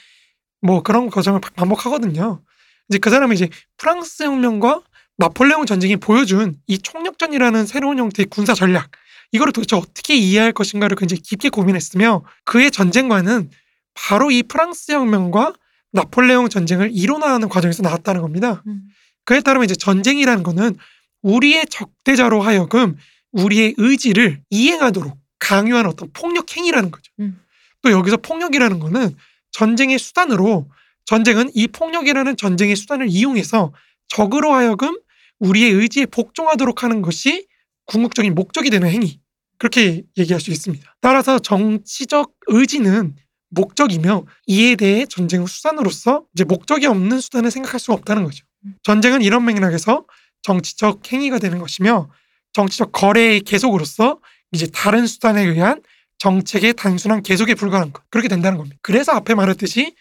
뭐 0.61 0.83
그런 0.83 1.09
과정을 1.09 1.40
바- 1.40 1.49
반복하거든요. 1.57 2.42
이제 2.90 2.99
그 2.99 3.09
사람이 3.09 3.35
이제 3.35 3.49
프랑스 3.79 4.25
혁명과 4.25 4.83
나폴레옹 5.18 5.66
전쟁이 5.66 5.96
보여준 5.96 6.57
이 6.66 6.78
총력전이라는 6.78 7.66
새로운 7.66 7.98
형태의 7.98 8.26
군사 8.31 8.54
전략 8.54 8.90
이거를 9.33 9.52
도대체 9.52 9.76
어떻게 9.76 10.14
이해할 10.14 10.52
것인가를 10.52 10.96
굉장히 10.96 11.20
깊게 11.20 11.50
고민했으며 11.50 12.24
그의 12.44 12.70
전쟁관은 12.70 13.50
바로 13.94 14.31
이 14.31 14.44
프랑스 14.44 14.92
혁명과 14.92 15.54
나폴레옹 15.92 16.48
전쟁을 16.48 16.90
이론화하는 16.92 17.48
과정에서 17.48 17.83
나왔다는 17.83 18.22
겁니다. 18.22 18.62
음. 18.68 18.83
그에 19.24 19.40
따르면 19.40 19.64
이제 19.64 19.74
전쟁이라는 19.74 20.42
거는 20.42 20.76
우리의 21.22 21.66
적대자로 21.66 22.40
하여금 22.40 22.96
우리의 23.33 23.74
의지를 23.76 24.40
이행하도록 24.50 25.18
강요한 25.40 25.87
어떤 25.87 26.11
폭력 26.12 26.57
행위라는 26.57 26.90
거죠. 26.90 27.12
음. 27.20 27.40
또 27.83 27.90
여기서 27.90 28.18
폭력이라는 28.18 28.78
거는 28.78 29.14
전쟁의 29.50 29.98
수단으로 29.98 30.70
전쟁은 31.04 31.50
이 31.54 31.66
폭력이라는 31.66 32.37
전쟁의 32.37 32.76
수단을 32.76 33.09
이용해서 33.09 33.72
적으로 34.09 34.52
하여금 34.52 34.96
우리의 35.40 35.72
의지에 35.72 36.07
복종하도록 36.07 36.83
하는 36.83 37.03
것이 37.03 37.46
궁극적인 37.87 38.35
목적이 38.35 38.70
되는 38.70 38.88
행위. 38.88 39.20
그렇게 39.59 40.03
얘기할 40.16 40.40
수 40.40 40.51
있습니다. 40.51 40.96
따라서 41.01 41.38
정치적 41.38 42.33
의지는 42.46 43.16
목적이며 43.51 44.24
이에 44.46 44.77
대해 44.77 45.07
전쟁의 45.07 45.46
수단으로서 45.46 46.24
이제 46.35 46.44
목적이 46.44 46.87
없는 46.87 47.20
수단을 47.20 47.51
생각할 47.51 47.81
수가 47.81 47.94
없다는 47.94 48.24
거죠. 48.24 48.44
음. 48.64 48.74
전쟁은 48.83 49.22
이런 49.22 49.44
맥락에서 49.44 50.05
정치적 50.42 51.12
행위가 51.12 51.38
되는 51.38 51.59
것이며 51.59 52.09
정치적 52.53 52.92
거래의 52.92 53.40
계속으로서 53.40 54.20
이제 54.53 54.66
다른 54.72 55.07
수단에 55.07 55.42
의한 55.42 55.83
정책의 56.18 56.74
단순한 56.74 57.22
계속에 57.22 57.55
불과한 57.55 57.92
것 57.92 58.03
그렇게 58.11 58.29
된다는 58.29 58.59
겁니다. 58.59 58.77
그래서 58.83 59.12
앞에 59.12 59.35
말했듯이 59.35 59.94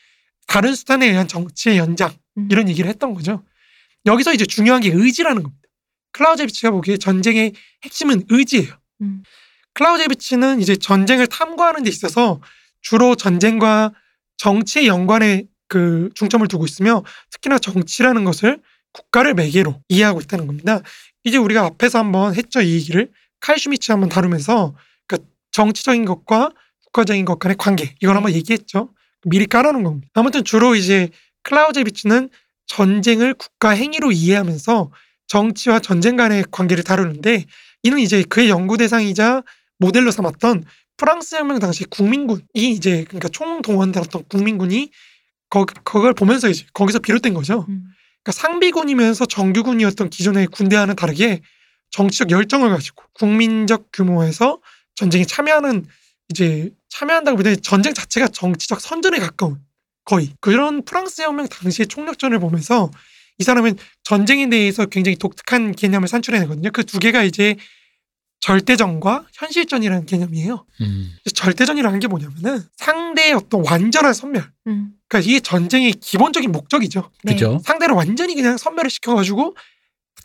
다른 0.47 0.75
수단에 0.75 1.07
의한 1.07 1.27
정치의 1.27 1.77
연장 1.77 2.11
음. 2.37 2.47
이런 2.51 2.69
얘기를 2.69 2.89
했던 2.89 3.13
거죠. 3.13 3.43
여기서 4.07 4.33
이제 4.33 4.45
중요한 4.45 4.81
게 4.81 4.91
의지라는 4.91 5.43
겁니다. 5.43 5.67
클라우제비치가 6.13 6.71
보기에 6.71 6.97
전쟁의 6.97 7.53
핵심은 7.83 8.23
의지예요. 8.29 8.73
음. 9.01 9.23
클라우제비치는 9.73 10.61
이제 10.61 10.75
전쟁을 10.75 11.27
탐구하는 11.27 11.83
데 11.83 11.89
있어서 11.89 12.41
주로 12.81 13.15
전쟁과 13.15 13.93
정치의 14.37 14.87
연관에 14.87 15.45
그 15.67 16.09
중점을 16.15 16.47
두고 16.47 16.65
있으며 16.65 17.03
특히나 17.31 17.59
정치라는 17.59 18.23
것을 18.23 18.61
국가를 18.93 19.33
매개로 19.33 19.81
이해하고 19.89 20.21
있다는 20.21 20.47
겁니다. 20.47 20.81
이제 21.23 21.37
우리가 21.37 21.65
앞에서 21.65 21.99
한번 21.99 22.33
했죠 22.35 22.61
이 22.61 22.73
얘기를 22.73 23.11
칼슈미츠 23.41 23.91
한번 23.91 24.09
다루면서 24.09 24.75
그 25.07 25.17
정치적인 25.51 26.05
것과 26.05 26.51
국가적인 26.85 27.25
것 27.25 27.37
간의 27.37 27.57
관계 27.57 27.95
이걸 28.01 28.15
한번 28.15 28.33
얘기했죠. 28.33 28.93
미리 29.25 29.45
깔아놓은 29.45 29.83
겁니다. 29.83 30.07
아무튼 30.13 30.43
주로 30.43 30.75
이제 30.75 31.09
클라우제비치는 31.43 32.29
전쟁을 32.67 33.33
국가 33.33 33.71
행위로 33.71 34.11
이해하면서 34.11 34.91
정치와 35.27 35.79
전쟁 35.79 36.15
간의 36.15 36.45
관계를 36.51 36.83
다루는데 36.83 37.45
이는 37.83 37.99
이제 37.99 38.23
그의 38.23 38.49
연구 38.49 38.77
대상이자 38.77 39.43
모델로 39.79 40.11
삼았던 40.11 40.63
프랑스 40.97 41.35
혁명 41.35 41.59
당시 41.59 41.85
국민군이 41.85 42.41
이제 42.53 43.03
그러니까 43.05 43.29
총동원되었던 43.29 44.23
국민군이 44.29 44.91
거, 45.49 45.65
그걸 45.65 46.13
보면서 46.13 46.49
이제 46.49 46.65
거기서 46.73 46.99
비롯된 46.99 47.33
거죠. 47.33 47.65
음. 47.69 47.83
그러니까 48.23 48.31
상비군이면서 48.31 49.25
정규군이었던 49.25 50.09
기존의 50.09 50.47
군대와는 50.47 50.95
다르게 50.95 51.41
정치적 51.91 52.31
열정을 52.31 52.69
가지고 52.69 53.03
국민적 53.13 53.89
규모에서 53.93 54.59
전쟁에 54.95 55.23
참여하는 55.23 55.85
이제 56.29 56.71
참여한다고 56.89 57.37
보다 57.37 57.55
전쟁 57.55 57.93
자체가 57.93 58.27
정치적 58.27 58.81
선전에 58.81 59.19
가까운 59.19 59.59
거의 60.07 60.31
그런 60.39 60.83
프랑스 60.83 61.21
혁명 61.21 61.47
당시의 61.47 61.87
총력전을 61.87 62.39
보면서 62.39 62.89
이 63.39 63.43
사람은 63.43 63.75
전쟁에 64.03 64.49
대해서 64.49 64.85
굉장히 64.85 65.17
독특한 65.17 65.73
개념을 65.73 66.07
산출해내거든요. 66.07 66.71
그 66.71 66.83
두 66.83 66.97
개가 66.97 67.23
이제 67.23 67.55
절대전과 68.39 69.25
현실전이라는 69.33 70.05
개념이에요. 70.05 70.65
음. 70.81 71.11
절대전이라는 71.33 71.99
게 71.99 72.07
뭐냐면은 72.07 72.63
상대의 72.77 73.33
어떤 73.33 73.65
완전한 73.65 74.13
선멸. 74.13 74.43
음. 74.67 74.93
그러니까 75.07 75.29
이게 75.29 75.39
전쟁의 75.41 75.93
기본적인 75.93 76.51
목적이죠. 76.51 77.11
네. 77.23 77.33
그죠? 77.33 77.59
상대를 77.65 77.93
완전히 77.95 78.35
그냥 78.35 78.57
선멸을 78.57 78.89
시켜가지고 78.89 79.55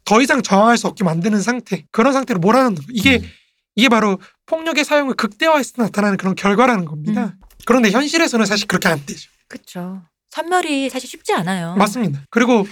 더 0.05 0.21
이상 0.23 0.43
저항할 0.43 0.79
수 0.79 0.87
없게 0.87 1.05
만드는 1.05 1.41
상태. 1.41 1.85
그런 1.91 2.13
상태로 2.13 2.39
몰아넣는 2.39 2.77
거. 2.77 2.83
이게 2.93 3.19
음. 3.19 3.29
이게 3.75 3.89
바로 3.89 4.21
폭력의 4.47 4.85
사용을 4.85 5.15
극대화했을 5.15 5.75
때 5.75 5.83
나타나는 5.83 6.19
그런 6.19 6.35
결과라는 6.37 6.85
겁니다. 6.85 7.25
음. 7.25 7.41
그런데 7.65 7.91
현실에서는 7.91 8.47
사실 8.47 8.69
그렇게 8.69 8.89
안 8.89 9.05
되죠. 9.07 9.31
그렇죠. 9.53 10.03
선멸이 10.31 10.89
사실 10.89 11.09
쉽지 11.11 11.35
않아요. 11.35 11.77
맞습니다. 11.77 12.25
그리고 12.31 12.67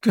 그, 0.00 0.10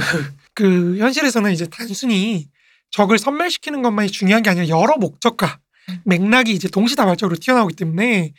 그 0.54 0.98
현실에서는 0.98 1.52
이제 1.52 1.68
단순히 1.68 2.48
적을 2.92 3.18
선멸시키는 3.18 3.82
것만이 3.82 4.10
중요한 4.10 4.42
게 4.42 4.50
아니라 4.50 4.70
여러 4.70 4.96
목적과 4.96 5.60
음. 5.90 6.02
맥락이 6.06 6.54
이제 6.54 6.70
동시다발적으로 6.70 7.36
튀어나오기 7.36 7.76
때문에 7.76 8.32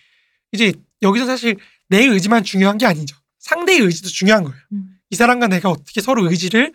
이제 0.53 0.73
여기서 1.03 1.27
사실 1.27 1.57
내 1.89 2.05
의지만 2.05 2.43
중요한 2.45 2.79
게 2.79 2.87
아니죠. 2.87 3.15
상대의 3.41 3.81
의지도 3.81 4.09
중요한 4.09 4.45
거예요. 4.45 4.59
음. 4.73 4.99
이 5.11 5.17
사람과 5.17 5.49
내가 5.49 5.69
어떻게 5.69 6.01
서로 6.01 6.29
의지를 6.31 6.73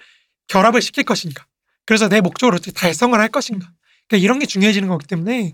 결합을 0.48 0.84
시킬 0.84 1.04
것인가. 1.04 1.48
그래서 1.86 2.08
내 2.08 2.22
목적을 2.22 2.54
어떻게 2.54 2.72
달성을 2.72 3.20
할 3.20 3.30
것인가. 3.30 3.72
그러니까 4.08 4.24
이런 4.24 4.38
게 4.38 4.46
중요해지는 4.46 4.88
거기 4.88 5.08
때문에 5.08 5.54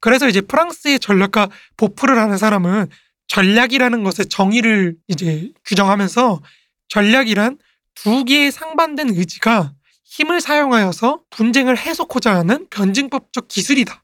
그래서 0.00 0.28
이제 0.28 0.42
프랑스의 0.42 1.00
전략가 1.00 1.48
보프를 1.78 2.18
하는 2.18 2.36
사람은 2.36 2.88
전략이라는 3.28 4.02
것의 4.04 4.28
정의를 4.28 4.96
이제 5.08 5.50
규정하면서 5.64 6.42
전략이란 6.88 7.58
두 7.94 8.24
개의 8.24 8.52
상반된 8.52 9.10
의지가 9.10 9.72
힘을 10.04 10.40
사용하여서 10.40 11.20
분쟁을 11.30 11.76
해소하고자 11.78 12.34
하는 12.36 12.66
변증법적 12.70 13.48
기술이다. 13.48 14.02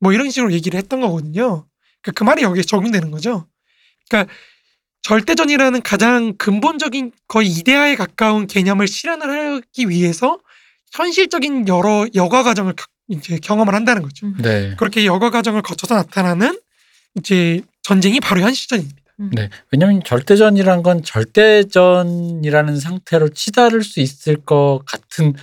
뭐 0.00 0.12
이런 0.12 0.30
식으로 0.30 0.52
얘기를 0.52 0.78
했던 0.78 1.00
거거든요. 1.00 1.66
그러니까 2.02 2.12
그 2.14 2.24
말이 2.24 2.42
여기에 2.42 2.62
적용되는 2.62 3.10
거죠. 3.10 3.46
그러니까 4.08 4.32
절대전이라는 5.02 5.82
가장 5.82 6.34
근본적인 6.36 7.12
거의 7.28 7.48
이데아에 7.48 7.96
가까운 7.96 8.46
개념을 8.46 8.86
실현을 8.88 9.56
하기 9.62 9.88
위해서 9.88 10.38
현실적인 10.92 11.68
여러 11.68 12.06
여과 12.14 12.42
과정을 12.42 12.74
가- 12.74 12.86
이제 13.08 13.38
경험을 13.38 13.74
한다는 13.74 14.02
거죠. 14.02 14.26
음. 14.26 14.36
네. 14.42 14.74
그렇게 14.78 15.04
여과 15.06 15.30
과정을 15.30 15.62
거쳐서 15.62 15.94
나타나는 15.94 16.58
이제 17.16 17.62
전쟁이 17.86 18.18
바로 18.18 18.40
현실전입니다. 18.40 18.96
음. 19.20 19.30
네. 19.32 19.48
왜냐면 19.70 20.02
절대전이란 20.02 20.82
건 20.82 21.04
절대전이라는 21.04 22.80
상태로 22.80 23.28
치달을 23.28 23.84
수 23.84 24.00
있을 24.00 24.34
것 24.44 24.80
같은 24.84 25.34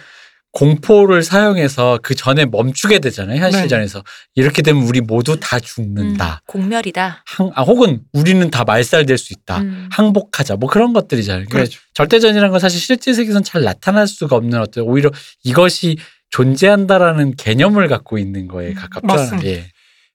공포를 0.51 1.23
사용해서 1.23 1.99
그 2.03 2.15
전에 2.15 2.45
멈추게 2.45 2.99
되잖아요. 2.99 3.41
현실전에서. 3.41 4.03
이렇게 4.35 4.61
되면 4.61 4.83
우리 4.83 4.99
모두 4.99 5.39
다 5.39 5.55
음. 5.55 5.61
죽는다. 5.61 6.41
공멸이다. 6.45 7.23
항, 7.25 7.51
아, 7.55 7.61
혹은 7.61 8.01
우리는 8.11 8.51
다 8.51 8.65
말살될 8.65 9.17
수 9.17 9.31
있다. 9.31 9.61
음. 9.61 9.87
항복하자. 9.89 10.57
뭐 10.57 10.69
그런 10.69 10.91
것들이잖아요. 10.91 11.45
그러니까 11.45 11.69
그렇죠. 11.69 11.79
절대전이라는 11.93 12.51
건 12.51 12.59
사실 12.59 12.81
실제 12.81 13.13
세계에서는 13.13 13.45
잘 13.45 13.61
나타날 13.63 14.05
수가 14.05 14.35
없는 14.35 14.59
어떤 14.59 14.83
오히려 14.83 15.09
이것이 15.45 15.95
존재한다라는 16.29 17.37
개념을 17.37 17.87
갖고 17.87 18.17
있는 18.17 18.49
거에 18.49 18.71
음, 18.71 18.75
가깝잖아요. 18.75 19.17
맞습니다. 19.17 19.47
예. 19.47 19.69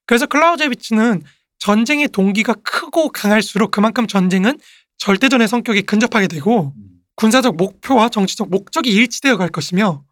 그래서 0.05 0.27
클라우제비치는 0.27 1.23
전쟁의 1.59 2.09
동기가 2.09 2.53
크고 2.63 3.11
강할수록 3.11 3.71
그만큼 3.71 4.07
전쟁은 4.07 4.59
절대전의 4.97 5.47
성격에 5.47 5.81
근접하게 5.81 6.27
되고 6.27 6.73
군사적 7.15 7.57
목표와 7.57 8.09
정치적 8.09 8.49
목적이 8.49 8.91
일치되어 8.91 9.37
갈 9.37 9.49
것이며 9.49 10.03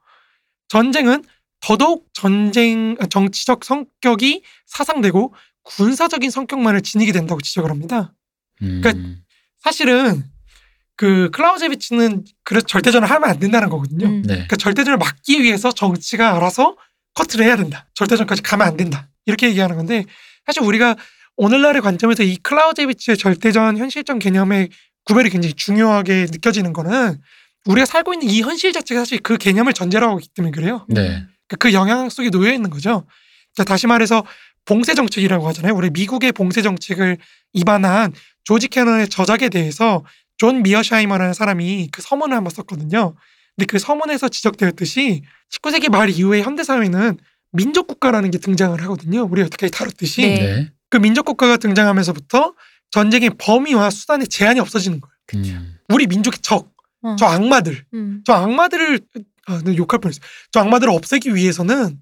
전쟁은 0.68 1.24
더더욱 1.62 2.08
전쟁 2.14 2.96
아, 3.00 3.06
정치적 3.08 3.64
성격이 3.64 4.44
사상되고 4.66 5.34
군사적인 5.64 6.30
성격만을 6.30 6.82
지니게 6.82 7.12
된다고 7.12 7.42
지적을 7.42 7.70
합니다. 7.70 8.14
음. 8.62 8.82
그러니까 8.82 9.18
사실은 9.60 10.24
그 10.96 11.30
클라우제비치는 11.32 12.26
그래 12.44 12.62
절대전을 12.62 13.10
하면 13.10 13.30
안 13.30 13.40
된다는 13.40 13.70
거거든요. 13.70 14.08
음. 14.08 14.22
네. 14.22 14.34
그러니까 14.34 14.56
절대전을 14.56 14.98
막기 14.98 15.44
위해서 15.44 15.72
정치가 15.72 16.36
알아서 16.36 16.76
커트를 17.14 17.46
해야 17.46 17.56
된다. 17.56 17.88
절대전까지 17.94 18.42
가면 18.42 18.68
안 18.68 18.78
된다. 18.78 19.10
이렇게 19.26 19.48
얘기하는 19.48 19.76
건데 19.76 20.06
사실 20.46 20.64
우리가 20.64 20.96
오늘날의 21.38 21.82
관점에서 21.82 22.24
이 22.24 22.36
클라우제비치의 22.38 23.18
절대전 23.18 23.78
현실전 23.78 24.20
개념의 24.20 24.70
구별이 25.06 25.30
굉장히 25.30 25.54
중요하게 25.54 26.28
느껴지는 26.32 26.74
거는 26.74 27.18
우리가 27.66 27.86
살고 27.86 28.14
있는 28.14 28.28
이 28.28 28.42
현실 28.42 28.74
자체가 28.74 29.02
사실 29.02 29.20
그 29.20 29.38
개념을 29.38 29.74
전제로 29.74 30.08
하고 30.08 30.20
있기 30.20 30.30
때문에 30.36 30.52
그래요. 30.52 30.86
음. 30.90 30.94
네. 30.96 31.24
그- 31.48 31.58
그 31.58 31.74
영향 31.74 32.10
속에 32.10 32.30
놓여 32.30 32.52
있는 32.52 32.70
거죠. 32.70 33.06
자, 33.56 33.64
다시 33.64 33.88
말해서 33.88 34.26
봉쇄 34.66 34.94
정책이라고 34.96 35.48
하잖아요. 35.50 35.74
우리 35.76 35.90
미국의 35.92 36.32
봉쇄 36.34 36.62
정책을 36.62 37.18
입안한 37.54 38.14
조지 38.44 38.68
케넌의 38.68 39.08
저작에 39.10 39.50
대해서 39.50 40.04
존 40.38 40.62
미어샤이머라는 40.64 41.34
사람이 41.34 41.90
그 41.92 42.02
서문을 42.02 42.36
한번 42.36 42.52
썼거든요. 42.52 43.16
근데 43.56 43.66
그 43.66 43.80
서문에서 43.80 44.30
지적되었듯이 44.30 45.24
19세기 45.52 45.90
말 45.90 46.10
이후의 46.10 46.44
현대 46.44 46.64
사회는 46.64 47.18
민족 47.54 47.88
국가라는 47.88 48.30
게 48.30 48.38
등장을 48.40 48.80
하거든요. 48.84 49.24
우리 49.24 49.42
어떻게 49.42 49.70
다뤘듯이 49.70 50.22
네. 50.22 50.72
네. 50.88 50.98
그 50.98 50.98
민족 50.98 51.26
국가가 51.26 51.58
등장하면서부터 51.58 52.54
전쟁의 52.92 53.32
범위와 53.38 53.90
수단의 53.90 54.28
제한이 54.28 54.60
없어지는 54.60 55.02
거예요. 55.02 55.46
음. 55.46 55.78
우리 55.90 56.08
민족의 56.08 56.40
적, 56.42 56.72
어. 57.02 57.16
저 57.18 57.26
악마들, 57.26 57.86
음. 57.94 58.24
저 58.26 58.34
악마들을 58.34 59.02
아, 59.48 59.62
네, 59.64 59.76
욕할 59.78 60.00
뻔했어요. 60.00 60.22
저 60.52 60.60
악마들을 60.62 60.92
없애기 60.94 61.34
위해서는 61.36 62.00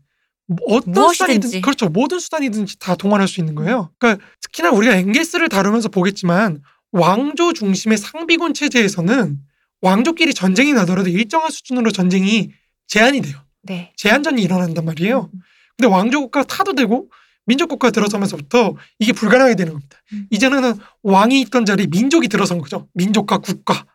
뭐 0.48 0.58
어떤 0.70 0.94
무엇이든지. 0.94 1.48
수단이든 1.48 1.62
그렇죠. 1.62 1.90
모든 1.90 2.20
수단이든지 2.20 2.80
다 2.80 2.96
동원할 2.96 3.28
수 3.28 3.40
있는 3.40 3.56
거예요. 3.56 3.92
그러니까 4.00 4.24
특히나 4.42 4.72
우리가 4.72 4.96
엥겔스를 4.96 5.50
다루면서 5.50 5.90
보겠지만 5.90 6.62
왕조 6.92 7.54
중심의 7.54 7.98
상비군 7.98 8.54
체제에서는 8.54 9.40
왕족끼리 9.82 10.34
전쟁이 10.34 10.74
나더라도 10.74 11.10
일정한 11.10 11.50
수준으로 11.52 11.92
전쟁이 11.92 12.52
제한이 12.88 13.22
돼요. 13.22 13.38
네. 13.64 13.92
제한전이 13.98 14.42
일어난단 14.42 14.86
말이에요. 14.86 15.30
근데 15.78 15.88
왕조 15.92 16.22
국가 16.22 16.44
타도 16.44 16.74
되고 16.74 17.10
민족 17.46 17.70
국가 17.70 17.92
들어서면서부터 17.92 18.76
이게 19.00 19.14
불가능하게 19.14 19.56
되는 19.56 19.74
겁니다. 19.74 19.98
음. 20.14 20.28
이제는 20.32 20.78
왕이 21.04 21.42
있던 21.42 21.66
자리 21.66 21.88
민족이 21.88 22.28
들어선 22.28 22.60
거죠. 22.60 22.88
민족과 22.94 23.38
국가 23.40 23.86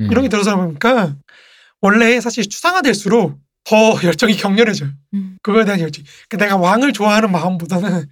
음. 0.00 0.08
이런 0.10 0.22
게 0.22 0.28
들어서 0.28 0.56
보니까 0.56 1.16
원래 1.80 2.20
사실 2.20 2.48
추상화될수록 2.48 3.38
더 3.64 3.76
열정이 4.02 4.36
격렬해져요. 4.36 4.90
음. 5.14 5.36
그거에 5.42 5.64
대한 5.64 5.80
열정. 5.80 6.04
그러니까 6.28 6.46
내가 6.46 6.56
왕을 6.56 6.92
좋아하는 6.92 7.30
마음보다는 7.32 8.06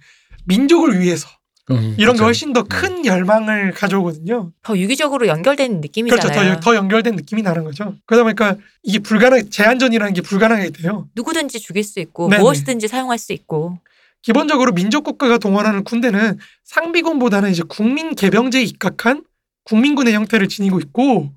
민족을 0.45 0.99
위해서 0.99 1.27
음, 1.69 1.75
이런 1.75 2.13
게 2.13 2.19
그렇죠. 2.19 2.23
훨씬 2.23 2.53
더 2.53 2.63
큰 2.63 3.05
열망을 3.05 3.73
가져오거든요. 3.73 4.51
더 4.63 4.77
유기적으로 4.77 5.27
연결된 5.27 5.81
느낌이잖아요. 5.81 6.31
그렇죠. 6.31 6.53
더, 6.53 6.59
더 6.61 6.75
연결된 6.75 7.15
느낌이 7.15 7.41
나는 7.41 7.65
거죠. 7.65 7.95
그러다 8.05 8.23
보니까 8.23 8.55
이게 8.83 8.99
불가능, 8.99 9.49
제한전이라는 9.49 10.13
게 10.13 10.21
불가능하게 10.21 10.69
돼요. 10.69 11.09
누구든지 11.15 11.59
죽일 11.59 11.83
수 11.83 11.99
있고 11.99 12.29
네네. 12.29 12.41
무엇이든지 12.41 12.87
사용할 12.87 13.17
수 13.17 13.33
있고. 13.33 13.79
기본적으로 14.21 14.73
민족 14.73 15.03
국가가 15.03 15.37
동원하는 15.37 15.83
군대는 15.83 16.37
상비군보다는 16.63 17.51
이제 17.51 17.63
국민 17.67 18.15
개병제에 18.15 18.61
입각한 18.63 19.23
국민군의 19.63 20.13
형태를 20.13 20.47
지니고 20.47 20.79
있고 20.79 21.31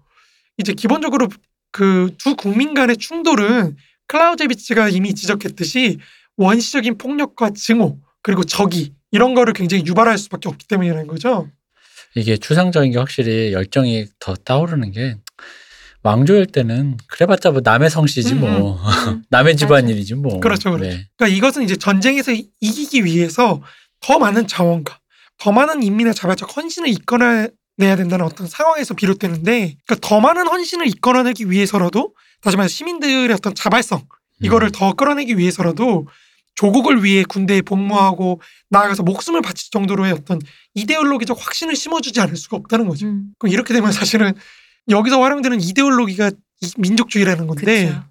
이제 0.58 0.72
기본적으로 0.72 1.28
그 1.72 2.10
두 2.18 2.36
국민 2.36 2.74
간의 2.74 2.96
충돌은 2.96 3.76
클라우제비치가 4.06 4.88
이미 4.88 5.14
지적했듯이 5.14 5.98
원시적인 6.36 6.98
폭력과 6.98 7.50
증오 7.50 8.00
그리고 8.22 8.44
적이 8.44 8.92
이런 9.12 9.34
거를 9.34 9.52
굉장히 9.52 9.84
유발할 9.86 10.18
수밖에 10.18 10.48
없기 10.48 10.66
때문이라는 10.66 11.06
거죠. 11.06 11.48
이게 12.16 12.36
추상적인 12.36 12.92
게 12.92 12.98
확실히 12.98 13.52
열정이 13.52 14.06
더 14.18 14.34
떠오르는 14.34 14.90
게 14.90 15.16
왕조일 16.02 16.46
때는 16.46 16.96
그래봤자 17.08 17.50
뭐 17.50 17.60
남의 17.62 17.90
성씨지 17.90 18.34
뭐 18.34 18.78
음. 19.08 19.22
남의. 19.30 19.56
집안일이지 19.56 20.14
뭐. 20.14 20.40
그렇죠, 20.40 20.70
그렇죠. 20.72 20.84
네. 20.90 21.06
그러니까 21.16 21.36
이것은 21.36 21.62
이제 21.62 21.76
전쟁에서 21.76 22.32
이- 22.32 22.48
이기기 22.60 23.04
위해서 23.04 23.60
더 24.00 24.18
많은 24.18 24.46
자원과 24.46 24.98
더 25.38 25.52
많은 25.52 25.82
인민의 25.82 26.14
자발적 26.14 26.56
헌신을 26.56 26.88
이끌어내야 26.88 27.48
된다는 27.78 28.24
어떤 28.24 28.46
상황에서 28.46 28.94
비롯되는데 28.94 29.76
그러니까 29.86 29.96
더 30.00 30.20
많은 30.20 30.46
헌신을 30.46 30.86
이끌어내기 30.88 31.50
위해서라도 31.50 32.14
다시 32.40 32.56
말해 32.56 32.68
시민들의 32.68 33.30
어떤 33.32 33.54
자발성 33.54 34.02
이거를 34.42 34.68
음. 34.68 34.72
더 34.72 34.94
끌어내기 34.94 35.36
위해서라도 35.36 36.06
조국을 36.54 37.04
위해 37.04 37.24
군대에 37.26 37.62
복무하고 37.62 38.40
나아가서 38.70 39.02
목숨을 39.02 39.40
바칠 39.42 39.70
정도로의 39.70 40.12
어떤 40.12 40.40
이데올로기적 40.74 41.36
확신을 41.38 41.76
심어주지 41.76 42.20
않을 42.20 42.36
수가 42.36 42.56
없다는 42.58 42.88
거죠. 42.88 43.06
음. 43.06 43.28
그럼 43.38 43.52
이렇게 43.52 43.72
되면 43.74 43.92
사실은 43.92 44.32
여기서 44.90 45.20
활용되는 45.20 45.60
이데올로기가 45.60 46.30
이 46.62 46.70
민족주의라는 46.76 47.46
건데 47.46 47.86
그렇죠. 47.86 48.04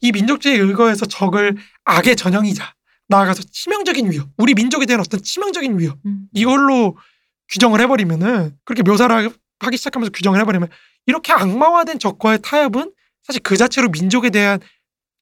이 0.00 0.12
민족주의에 0.12 0.58
의거해서 0.58 1.06
적을 1.06 1.56
악의 1.84 2.16
전형이자 2.16 2.74
나아가서 3.08 3.42
치명적인 3.50 4.10
위협, 4.10 4.28
우리 4.36 4.54
민족에 4.54 4.86
대한 4.86 5.00
어떤 5.00 5.22
치명적인 5.22 5.78
위협 5.78 5.98
음. 6.06 6.26
이걸로 6.32 6.96
규정을 7.48 7.80
해버리면은 7.80 8.56
그렇게 8.64 8.82
묘사를 8.82 9.14
하- 9.14 9.30
하기 9.60 9.76
시작하면서 9.76 10.12
규정을 10.12 10.38
해버리면 10.40 10.68
이렇게 11.06 11.32
악마화된 11.32 11.98
적과의 11.98 12.40
타협은 12.42 12.92
사실 13.22 13.42
그 13.42 13.56
자체로 13.56 13.88
민족에 13.88 14.30
대한 14.30 14.60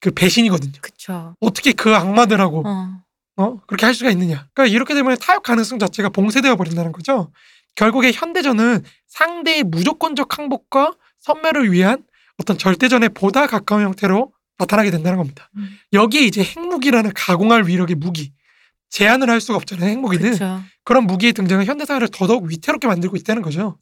그 0.00 0.10
배신이거든요. 0.10 0.72
그렇죠. 0.80 1.36
어떻게 1.40 1.72
그 1.72 1.94
악마들하고 1.94 2.64
어. 2.66 3.00
어 3.36 3.60
그렇게 3.66 3.86
할 3.86 3.94
수가 3.94 4.10
있느냐? 4.10 4.48
그러니까 4.52 4.74
이렇게 4.74 4.94
되면 4.94 5.16
타협 5.18 5.42
가능성 5.42 5.78
자체가 5.78 6.08
봉쇄되어 6.08 6.56
버린다는 6.56 6.92
거죠. 6.92 7.30
결국에 7.76 8.10
현대전은 8.12 8.82
상대의 9.06 9.62
무조건적 9.62 10.36
항복과 10.38 10.94
선멸을 11.20 11.72
위한 11.72 12.02
어떤 12.38 12.58
절대전에 12.58 13.08
보다 13.10 13.46
가까운 13.46 13.82
형태로 13.82 14.32
나타나게 14.58 14.90
된다는 14.90 15.18
겁니다. 15.18 15.50
음. 15.56 15.78
여기에 15.92 16.22
이제 16.22 16.42
핵무기라는 16.42 17.12
가공할 17.14 17.66
위력의 17.66 17.96
무기 17.96 18.32
제한을 18.90 19.28
할 19.28 19.40
수가 19.40 19.56
없잖아요. 19.56 19.90
핵무기는 19.90 20.24
그렇죠. 20.24 20.62
그런 20.84 21.06
무기의 21.06 21.32
등장은 21.32 21.66
현대사회를 21.66 22.08
더더욱 22.08 22.44
위태롭게 22.44 22.86
만들고 22.86 23.16
있다는 23.16 23.42
거죠. 23.42 23.78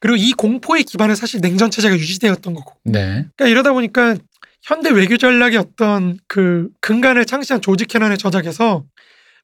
그리고 0.00 0.16
이 0.16 0.32
공포의 0.32 0.84
기반은 0.84 1.14
사실 1.14 1.40
냉전 1.40 1.70
체제가 1.70 1.94
유지되었던 1.96 2.54
거고. 2.54 2.74
네. 2.84 3.26
그러니까 3.36 3.46
이러다 3.48 3.72
보니까 3.72 4.16
현대 4.62 4.90
외교 4.90 5.16
전략의 5.16 5.56
어떤 5.56 6.18
그 6.26 6.68
근간을 6.80 7.24
창시한 7.24 7.62
조지 7.62 7.86
캐넌의 7.86 8.18
저작에서 8.18 8.84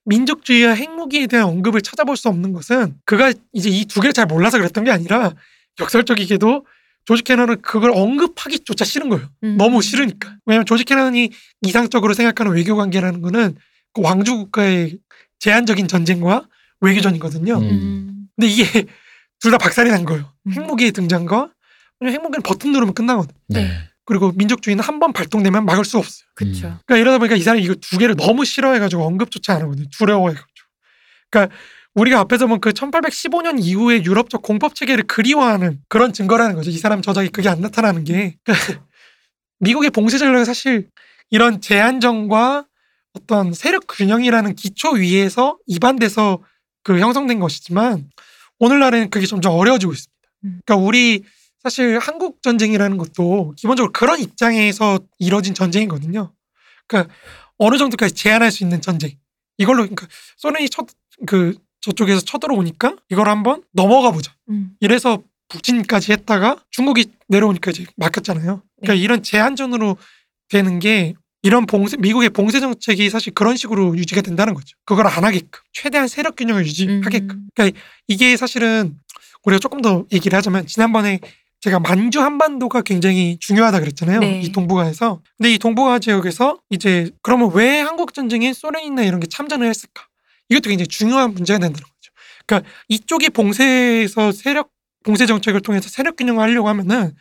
민족주의와 0.05 0.75
핵무기에 0.75 1.27
대한 1.27 1.47
언급을 1.47 1.81
찾아볼 1.83 2.17
수 2.17 2.29
없는 2.29 2.53
것은 2.53 2.97
그가 3.05 3.33
이제 3.53 3.71
이 3.71 3.85
두 3.87 4.01
개를 4.01 4.13
잘 4.13 4.27
몰라서 4.27 4.59
그랬던 4.59 4.85
게 4.85 4.91
아니라 4.91 5.35
역설적이게도 5.81 6.67
조지 7.07 7.23
캐넌은 7.23 7.61
그걸 7.63 7.91
언급하기조차 7.91 8.85
싫은 8.85 9.09
거예요. 9.11 9.29
음. 9.43 9.57
너무 9.59 9.83
싫으니까. 9.83 10.37
왜냐하면 10.47 10.65
조지 10.67 10.85
캐넌이 10.85 11.31
이상적으로 11.63 12.15
생각하는 12.15 12.53
외교 12.53 12.77
관계라는 12.77 13.21
거는 13.23 13.57
그 13.93 14.01
왕조 14.03 14.37
국가의 14.39 14.99
제한적인 15.39 15.87
전쟁과 15.89 16.49
외교전이거든요. 16.81 17.59
음. 17.59 17.63
음. 17.63 18.29
근데 18.37 18.49
이게 18.51 18.87
둘 19.41 19.51
다 19.51 19.59
박살이 19.59 19.91
난 19.91 20.05
거예요. 20.07 20.33
음. 20.47 20.53
핵무기의 20.53 20.93
등장과 20.93 21.51
왜냐면 22.01 22.21
핵무기는 22.21 22.43
버튼 22.43 22.73
누르면 22.73 22.95
끝나거든. 22.95 23.35
네. 23.49 23.69
네. 24.05 24.07
그리고 24.07 24.33
민족주의는 24.33 24.83
한 24.85 24.99
번 25.01 25.13
발동되면 25.13 25.65
막을 25.65 25.85
수 25.85 25.99
없어요. 25.99 26.25
그렇죠. 26.35 26.67
음. 26.69 26.79
그러니까 26.87 26.97
이러다 26.99 27.19
보니까 27.19 27.37
이 27.37 27.41
사람이 27.41 27.63
이거 27.63 27.75
두 27.75 27.99
개를 27.99 28.15
너무 28.17 28.45
싫어해가지고 28.45 29.03
언급조차 29.05 29.55
안 29.55 29.63
하거든요. 29.63 29.87
두려워해가지고. 29.97 30.49
그러니까 31.31 31.57
우리가 31.95 32.21
앞에서 32.21 32.47
본그 32.47 32.71
1815년 32.71 33.63
이후의 33.63 34.05
유럽적 34.05 34.43
공법 34.43 34.75
체계를 34.75 35.05
그리워하는 35.07 35.81
그런 35.89 36.13
증거라는 36.13 36.55
거죠. 36.57 36.71
이 36.71 36.79
사람 36.79 37.03
저작이 37.03 37.29
그게 37.29 37.49
안 37.49 37.61
나타나는 37.61 38.05
게. 38.05 38.37
그러니까 38.45 38.85
미국의 39.61 39.91
봉쇄 39.91 40.19
전략은 40.19 40.45
사실 40.45 40.89
이런 41.31 41.61
제한정과 41.61 42.67
어떤 43.15 43.53
세력 43.53 43.87
균형이라는 43.89 44.55
기초 44.57 44.91
위에서 44.91 45.57
이반돼서 45.67 46.43
그 46.83 46.99
형성된 46.99 47.39
것이지만 47.41 48.09
오늘날에는 48.59 49.11
그게 49.11 49.27
점점 49.27 49.55
어려워지고 49.55 49.93
있습니다. 49.93 50.13
음. 50.45 50.61
그러니까 50.65 50.85
우리 50.87 51.23
사실 51.65 51.99
한국 51.99 52.43
전쟁이라는 52.43 52.99
것도 52.99 53.55
기본적으로 53.57 53.91
그런 53.91 54.21
입장에서 54.21 55.01
이뤄진 55.19 55.55
전쟁이거든요. 55.55 56.31
그러니까 56.87 57.13
어느 57.57 57.79
정도까지 57.79 58.15
제한할 58.15 58.53
수 58.53 58.63
있는 58.63 58.83
전쟁. 58.83 59.13
이걸로 59.57 59.79
그러니까 59.79 60.07
소련이 60.37 60.69
쳐, 60.69 60.85
그 61.27 61.57
저쪽에서 61.81 62.21
쳐들어오니까 62.21 62.97
이걸 63.09 63.31
한번 63.31 63.63
넘어가 63.73 64.11
보자. 64.11 64.35
음. 64.51 64.73
이래서 64.81 65.23
북진까지 65.49 66.13
했다가 66.13 66.59
중국이 66.71 67.07
내려오니까 67.29 67.71
이제 67.71 67.87
막혔잖아요. 67.97 68.63
그러니까 68.81 68.95
네. 68.95 68.97
이런 68.97 69.23
제한전으로 69.23 69.97
되는 70.51 70.79
게 70.79 71.15
이런 71.43 71.65
봉쇄 71.65 71.97
미국의 71.97 72.31
봉쇄 72.31 72.61
정책이 72.61 73.09
사실 73.09 73.33
그런 73.33 73.57
식으로 73.57 73.97
유지가 73.97 74.21
된다는 74.21 74.53
거죠. 74.53 74.77
그걸 74.85 75.07
안 75.07 75.25
하게끔 75.25 75.63
최대한 75.73 76.09
세력 76.09 76.37
균형을 76.37 76.67
유지하게끔. 76.67 77.31
음. 77.31 77.49
그러니까 77.55 77.79
이게 78.07 78.37
사실은 78.37 78.99
우리가 79.45 79.61
조금 79.61 79.81
더 79.81 80.05
얘기를 80.13 80.37
하자면 80.37 80.67
지난번에 80.67 81.21
제가 81.65 81.81
만주 81.81 82.21
한반도가 82.21 82.83
굉장히 82.83 83.39
중요하다 83.41 83.81
그랬잖아요. 83.81 84.21
네. 84.21 84.43
이 84.43 84.53
동북아에서. 84.53 85.23
근데 85.39 85.55
이 85.55 85.59
동북아 85.59 85.99
지역에서 85.99 86.59
이제 86.69 87.11
그러면 87.23 87.53
왜 87.55 87.81
한국 87.81 88.13
전쟁에 88.13 88.53
소련이나 88.53 89.03
이런 89.03 89.19
게 89.19 89.27
참전을 89.27 89.67
했을까? 89.67 90.07
이것도 90.51 90.69
굉장히 90.69 90.89
중요한 90.89 91.33
문제가 91.33 91.59
된다는 91.59 91.83
거죠. 91.83 92.13
그러니까 92.47 92.71
이쪽이 92.89 93.31
봉쇄에서 93.31 94.33
세력 94.33 94.73
봉쇄 95.05 95.25
정책을 95.25 95.63
통해서 95.63 95.89
세력 95.89 96.17
균형을 96.17 96.43
하려고 96.43 96.69
하면은 96.69 97.15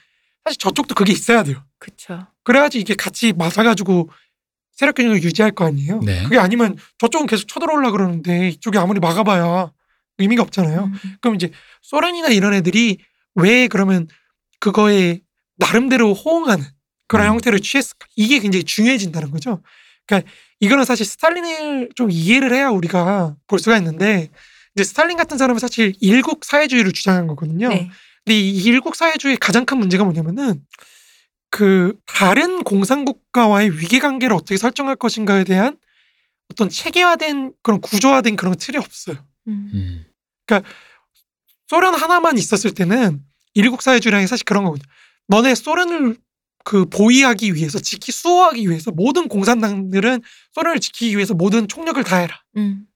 사실 0.43 0.59
저쪽도 0.59 0.93
그게 0.93 1.13
있어야 1.13 1.43
돼요. 1.43 1.63
그렇죠. 1.79 2.27
그래야지 2.43 2.81
이게 2.81 2.95
같이 2.95 3.31
맞아가지고 3.31 4.09
세력 4.73 4.95
균형을 4.95 5.23
유지할 5.23 5.51
거 5.51 5.65
아니에요. 5.65 6.01
네. 6.01 6.21
그게 6.23 6.37
아니면 6.37 6.75
저쪽은 6.97 7.27
계속 7.27 7.47
쳐들어오려 7.47 7.91
그러는데 7.91 8.49
이쪽이 8.49 8.77
아무리 8.77 8.99
막아봐야 8.99 9.71
의미가 10.17 10.43
없잖아요. 10.43 10.83
음. 10.83 11.15
그럼 11.21 11.35
이제 11.35 11.49
소련이나 11.81 12.27
이런 12.27 12.53
애들이 12.53 12.97
왜 13.35 13.69
그러면 13.69 14.09
그거에 14.63 15.19
나름대로 15.57 16.13
호응하는 16.13 16.63
그런 17.09 17.27
음. 17.27 17.33
형태를 17.33 17.59
취했을까? 17.59 18.07
이게 18.15 18.39
굉장히 18.39 18.63
중요해진다는 18.63 19.29
거죠. 19.29 19.61
그러니까 20.05 20.31
이거는 20.61 20.85
사실 20.85 21.05
스탈린을 21.05 21.89
좀 21.95 22.09
이해를 22.09 22.53
해야 22.53 22.69
우리가 22.69 23.35
볼 23.47 23.59
수가 23.59 23.75
있는데 23.79 24.29
이제 24.73 24.85
스탈린 24.85 25.17
같은 25.17 25.37
사람은 25.37 25.59
사실 25.59 25.93
일국 25.99 26.45
사회주의를 26.45 26.93
주장한 26.93 27.27
거거든요. 27.27 27.67
네. 27.67 27.91
근데 28.23 28.39
이 28.39 28.63
일국 28.63 28.95
사회주의의 28.95 29.35
가장 29.35 29.65
큰 29.65 29.79
문제가 29.79 30.05
뭐냐면은 30.05 30.65
그 31.49 31.97
다른 32.05 32.63
공산국가와의 32.63 33.77
위계 33.79 33.99
관계를 33.99 34.33
어떻게 34.33 34.55
설정할 34.55 34.95
것인가에 34.95 35.43
대한 35.43 35.77
어떤 36.49 36.69
체계화된 36.69 37.51
그런 37.61 37.81
구조화된 37.81 38.37
그런 38.37 38.55
틀이 38.55 38.77
없어요. 38.77 39.17
음. 39.49 39.69
음. 39.73 40.61
소련 41.67 41.95
하나만 41.95 42.37
있었을 42.37 42.73
때는 42.73 43.21
일국 43.53 43.81
사회주의라는 43.81 44.23
게 44.23 44.27
사실 44.27 44.45
그런 44.45 44.63
거거든요. 44.63 44.87
너네 45.27 45.55
소련을 45.55 46.17
그 46.63 46.85
보위하기 46.85 47.55
위해서 47.55 47.79
지키 47.79 48.11
수호하기 48.11 48.69
위해서 48.69 48.91
모든 48.91 49.27
공산당들은 49.27 50.21
소련을 50.53 50.79
지키기 50.79 51.15
위해서 51.15 51.33
모든 51.33 51.67
총력을 51.67 52.01
다해라. 52.03 52.41
음. 52.57 52.87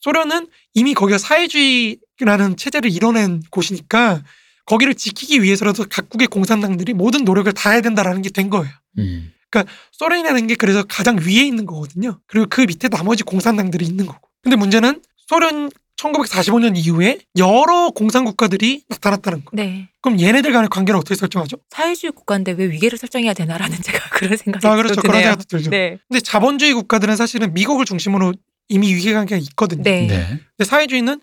소련은 0.00 0.46
이미 0.74 0.94
거기가 0.94 1.18
사회주의라는 1.18 2.56
체제를 2.56 2.90
이뤄낸 2.90 3.42
곳이니까 3.50 4.22
거기를 4.64 4.94
지키기 4.94 5.42
위해서라도 5.42 5.86
각국의 5.90 6.28
공산당들이 6.28 6.92
모든 6.94 7.24
노력을 7.24 7.50
다해야 7.52 7.80
된다라는 7.80 8.22
게 8.22 8.30
된 8.30 8.48
거예요. 8.50 8.72
음. 8.98 9.32
그러니까 9.50 9.72
소련이라는 9.92 10.46
게 10.46 10.54
그래서 10.54 10.84
가장 10.84 11.18
위에 11.18 11.44
있는 11.44 11.66
거거든요. 11.66 12.20
그리고 12.28 12.46
그 12.48 12.60
밑에 12.60 12.88
나머지 12.88 13.24
공산당들이 13.24 13.84
있는 13.84 14.06
거고. 14.06 14.28
근데 14.42 14.56
문제는 14.56 15.02
소련 15.26 15.70
1945년 16.00 16.76
이후에 16.76 17.18
여러 17.36 17.90
공산 17.90 18.24
국가들이 18.24 18.84
나타났다는 18.88 19.44
거. 19.44 19.50
네. 19.52 19.88
그럼 20.00 20.18
얘네들 20.20 20.52
간의 20.52 20.68
관계를 20.70 20.98
어떻게 20.98 21.14
설정하죠? 21.14 21.58
사회주의 21.68 22.12
국가인데 22.12 22.52
왜 22.52 22.70
위계를 22.70 22.96
설정해야 22.96 23.34
되나라는 23.34 23.76
제가 23.82 24.08
그런 24.10 24.36
생각이 24.36 24.66
아, 24.66 24.76
그렇죠. 24.76 25.00
그런 25.00 25.12
드네요. 25.12 25.22
생각도 25.22 25.44
들죠. 25.44 25.70
네. 25.70 25.98
근데 26.08 26.20
자본주의 26.20 26.72
국가들은 26.72 27.16
사실은 27.16 27.52
미국을 27.52 27.84
중심으로 27.84 28.32
이미 28.68 28.94
위계 28.94 29.12
관계가 29.12 29.38
있거든요. 29.50 29.82
네. 29.82 30.06
네. 30.06 30.40
근데 30.56 30.64
사회주의는 30.64 31.20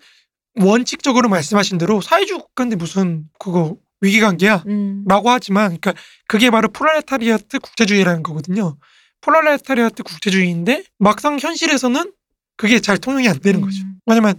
원칙적으로 0.60 1.28
말씀하신 1.28 1.78
대로 1.78 2.00
사회주의 2.00 2.38
국가인데 2.38 2.76
무슨 2.76 3.24
그거 3.38 3.76
위계관계야? 4.00 4.64
음. 4.68 5.04
라고 5.08 5.30
하지만 5.30 5.76
그러니까 5.80 5.94
그게 6.28 6.50
바로 6.50 6.68
프롤레타리아트 6.68 7.58
국제주의라는 7.58 8.22
거거든요. 8.22 8.76
프롤레타리아트 9.22 10.04
국제주의인데 10.04 10.84
막상 10.98 11.38
현실에서는 11.40 12.12
그게 12.56 12.80
잘 12.80 12.98
통용이 12.98 13.28
안 13.28 13.40
되는 13.40 13.60
거죠. 13.60 13.82
음. 13.82 13.98
왜냐면 14.06 14.36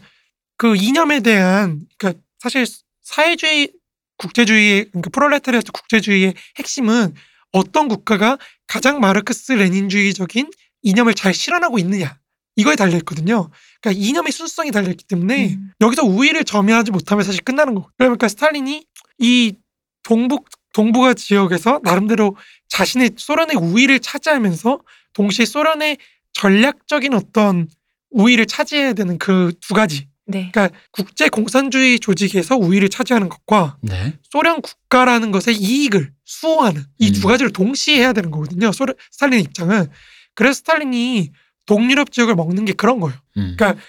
그 0.60 0.76
이념에 0.76 1.22
대한 1.22 1.80
그러니까 1.98 2.22
사실 2.38 2.65
사회주의 3.02 3.72
국제주의 4.17 4.89
그러니까 4.89 5.10
프롤레타리아트 5.10 5.72
국제주의의 5.72 6.34
핵심은 6.58 7.15
어떤 7.54 7.88
국가가 7.88 8.38
가장 8.67 9.00
마르크스 9.00 9.54
레닌주의적인 9.54 10.52
이념을 10.82 11.13
잘 11.13 11.34
실현하고 11.34 11.80
있느냐 11.80 12.19
이거에 12.58 12.76
달려 12.76 12.98
있거든요. 12.98 13.50
그러니까 13.82 14.06
이념의 14.06 14.34
순수성이 14.34 14.72
달려 14.72 14.89
있기 14.89 15.06
때문에 15.06 15.54
음. 15.54 15.72
여기서 15.80 16.04
우위를 16.04 16.43
점유하지 16.43 16.91
못하면 16.91 17.24
사실 17.24 17.41
끝나는 17.41 17.74
거고. 17.74 17.89
그러니까 17.98 18.28
스탈린이 18.28 18.86
이 19.17 19.54
동북 20.04 20.50
동북아 20.74 21.13
지역에서 21.13 21.80
나름대로 21.84 22.36
자신의 22.67 23.12
소련의 23.15 23.56
우위를 23.56 24.02
차지하면서 24.02 24.82
동시에 25.13 25.45
소련의 25.45 25.98
전략적인 26.34 27.13
어떤 27.13 27.69
우위를 28.12 28.45
차지해야 28.45 28.91
되는 28.91 29.17
그 29.17 29.54
두 29.62 29.74
가지. 29.74 30.09
네. 30.29 30.51
그러니까 30.53 30.77
국제 30.91 31.27
공산주의 31.27 31.99
조직에서 31.99 32.55
우위를 32.55 32.89
차지하는 32.89 33.29
것과 33.29 33.77
네. 33.81 34.13
소련 34.29 34.61
국가라는 34.61 35.31
것의 35.31 35.57
이익을 35.57 36.11
수호하는 36.23 36.83
이두 36.99 37.27
음. 37.27 37.31
가지를 37.31 37.51
동시에 37.51 37.97
해야 37.97 38.13
되는 38.13 38.29
거거든요. 38.29 38.71
소련 38.71 38.95
스탈린 39.11 39.39
입장은 39.41 39.87
그래서 40.35 40.53
스탈린이 40.53 41.31
동유럽 41.65 42.11
지역을 42.11 42.35
먹는 42.35 42.65
게 42.65 42.73
그런 42.73 42.99
거예요. 42.99 43.17
음. 43.37 43.55
그러니까 43.57 43.81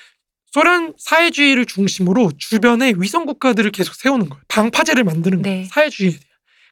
소련 0.53 0.95
사회주의를 0.99 1.67
중심으로 1.67 2.33
주변에 2.39 2.95
위성 2.97 3.27
국가들을 3.27 3.71
계속 3.71 3.95
세우는 3.95 4.29
거예요. 4.29 4.43
방파제를 4.49 5.05
만드는 5.05 5.43
거예요. 5.43 5.59
네. 5.59 5.65
사회주의에 5.67 6.11
대한. 6.11 6.25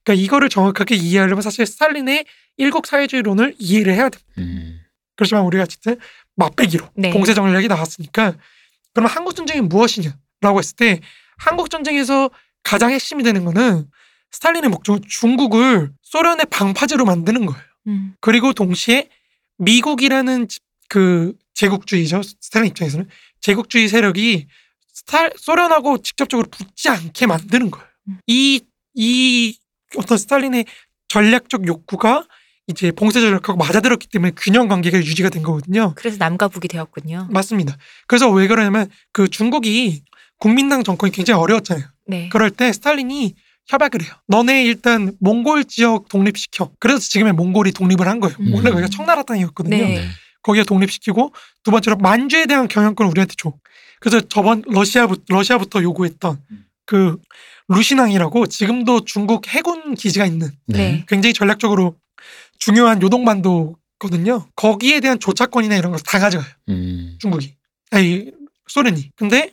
그러니까 0.02 0.24
이거를 0.24 0.48
정확하게 0.48 0.96
이해하려면 0.96 1.42
사실 1.42 1.66
스탈린의 1.66 2.24
일국 2.56 2.86
사회주의론을 2.86 3.54
이해를 3.58 3.94
해야 3.94 4.08
돼요. 4.08 4.22
음. 4.38 4.80
그렇지만 5.16 5.44
우리가 5.44 5.64
어쨌든 5.64 5.96
맛배기로 6.36 6.88
네. 6.96 7.10
공세 7.10 7.34
전략이 7.34 7.68
나왔으니까 7.68 8.34
그러면 8.94 9.10
한국 9.10 9.34
전쟁이 9.34 9.60
무엇이냐라고 9.60 10.58
했을 10.58 10.76
때 10.76 11.00
한국 11.38 11.70
전쟁에서 11.70 12.30
가장 12.62 12.90
핵심이 12.90 13.22
되는 13.22 13.44
거는 13.44 13.86
스탈린의 14.30 14.70
목적은 14.70 15.02
중국을 15.08 15.92
소련의 16.02 16.46
방파제로 16.50 17.04
만드는 17.04 17.46
거예요. 17.46 17.62
음. 17.86 18.14
그리고 18.20 18.52
동시에 18.52 19.08
미국이라는 19.58 20.48
지- 20.48 20.60
그 20.88 21.34
제국주의죠. 21.54 22.22
스탈린 22.22 22.70
입장에서는 22.70 23.08
제국주의 23.40 23.88
세력이 23.88 24.46
스탈, 24.92 25.32
소련하고 25.36 25.98
직접적으로 26.02 26.48
붙지 26.50 26.88
않게 26.88 27.26
만드는 27.26 27.70
거예요. 27.70 27.88
음. 28.08 28.18
이, 28.26 28.62
이 28.94 29.56
어떤 29.96 30.18
스탈린의 30.18 30.66
전략적 31.08 31.66
욕구가 31.66 32.26
이제 32.68 32.92
봉쇄 32.92 33.20
전략하고 33.20 33.56
맞아들었기 33.56 34.08
때문에 34.08 34.32
균형 34.36 34.68
관계가 34.68 34.98
유지가 34.98 35.30
된 35.30 35.42
거거든요. 35.42 35.94
그래서 35.96 36.18
남과 36.18 36.48
북이 36.48 36.68
되었군요. 36.68 37.28
맞습니다. 37.30 37.76
그래서 38.06 38.30
왜 38.30 38.46
그러냐면 38.46 38.88
그 39.12 39.28
중국이 39.28 40.02
국민당 40.38 40.84
정권이 40.84 41.12
굉장히 41.12 41.40
어려웠잖아요. 41.40 41.86
네. 42.06 42.28
그럴 42.30 42.50
때 42.50 42.72
스탈린이 42.72 43.34
협약을 43.68 44.02
해요. 44.02 44.12
너네 44.28 44.64
일단 44.64 45.12
몽골 45.20 45.64
지역 45.64 46.08
독립시켜. 46.08 46.70
그래서 46.78 47.00
지금의 47.00 47.32
몽골이 47.32 47.72
독립을 47.72 48.06
한 48.06 48.20
거예요. 48.20 48.36
음. 48.40 48.54
원래 48.54 48.70
거기가 48.70 48.88
청나라 48.88 49.22
땅이었거든요. 49.22 49.76
네. 49.76 49.94
네. 50.00 50.08
거기에 50.42 50.64
독립시키고 50.64 51.32
두 51.62 51.70
번째로 51.70 51.96
만주에 51.96 52.46
대한 52.46 52.68
경영권을 52.68 53.10
우리한테 53.10 53.34
줘. 53.36 53.52
그래서 54.00 54.20
저번 54.28 54.62
러시아부터 54.66 55.22
러시아부터 55.28 55.82
요구했던 55.82 56.38
음. 56.50 56.64
그 56.86 57.18
루시낭이라고 57.68 58.46
지금도 58.46 59.04
중국 59.04 59.48
해군 59.48 59.94
기지가 59.94 60.24
있는 60.24 60.50
네. 60.66 61.04
굉장히 61.08 61.34
전략적으로 61.34 61.96
중요한 62.58 63.00
요동반도거든요. 63.02 64.48
거기에 64.56 65.00
대한 65.00 65.18
조차권이나 65.18 65.76
이런 65.76 65.92
걸 65.92 66.00
다 66.00 66.18
가져가요. 66.18 66.48
음. 66.68 67.16
중국이. 67.20 67.54
아니 67.90 68.30
소련이. 68.68 69.12
근데 69.16 69.52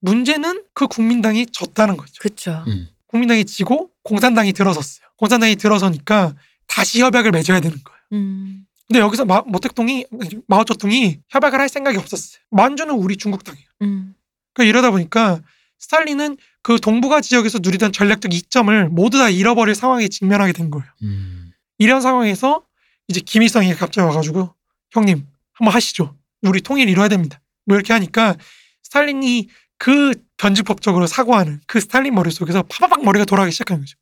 문제는 0.00 0.64
그 0.74 0.86
국민당이 0.86 1.46
졌다는 1.52 1.96
거죠. 1.96 2.12
그렇죠. 2.20 2.64
음. 2.66 2.88
국민당이 3.08 3.44
지고 3.44 3.90
공산당이 4.04 4.52
들어섰어요. 4.52 5.06
공산당이 5.16 5.56
들어서니까 5.56 6.34
다시 6.66 7.00
협약을 7.00 7.30
맺어야 7.30 7.60
되는 7.60 7.76
거예요. 7.82 7.98
음. 8.12 8.66
근데 8.86 9.00
여기서 9.00 9.24
마, 9.24 9.42
모택동이 9.46 10.06
마오쩌둥이 10.46 11.18
협약을 11.28 11.58
할 11.58 11.68
생각이 11.68 11.96
없었어요. 11.98 12.38
만주는 12.50 12.94
우리 12.94 13.16
중국 13.16 13.42
땅이에요. 13.42 13.66
음. 13.82 14.14
그러니까 14.52 14.70
이러다 14.70 14.90
보니까 14.92 15.40
스탈린은 15.78 16.36
그 16.62 16.78
동북아 16.80 17.20
지역에서 17.20 17.58
누리던 17.60 17.92
전략적 17.92 18.32
이점을 18.32 18.88
모두 18.90 19.18
다 19.18 19.28
잃어버릴 19.28 19.74
상황에 19.74 20.08
직면하게 20.08 20.52
된 20.52 20.70
거예요. 20.70 20.86
음. 21.02 21.45
이런 21.78 22.00
상황에서 22.00 22.62
이제 23.08 23.20
김일성이 23.20 23.74
갑자기 23.74 24.06
와가지고 24.06 24.54
형님 24.90 25.26
한번 25.52 25.74
하시죠. 25.74 26.16
우리 26.42 26.60
통일 26.60 26.88
이뤄야 26.88 27.08
됩니다. 27.08 27.40
뭐 27.64 27.76
이렇게 27.76 27.92
하니까 27.92 28.36
스탈린이 28.82 29.48
그 29.78 30.14
변칙법적으로 30.36 31.06
사고하는 31.06 31.60
그 31.66 31.80
스탈린 31.80 32.14
머릿속에서 32.14 32.62
파바박 32.62 33.04
머리가 33.04 33.24
돌아가기 33.24 33.52
시작하는 33.52 33.82
거죠. 33.82 33.96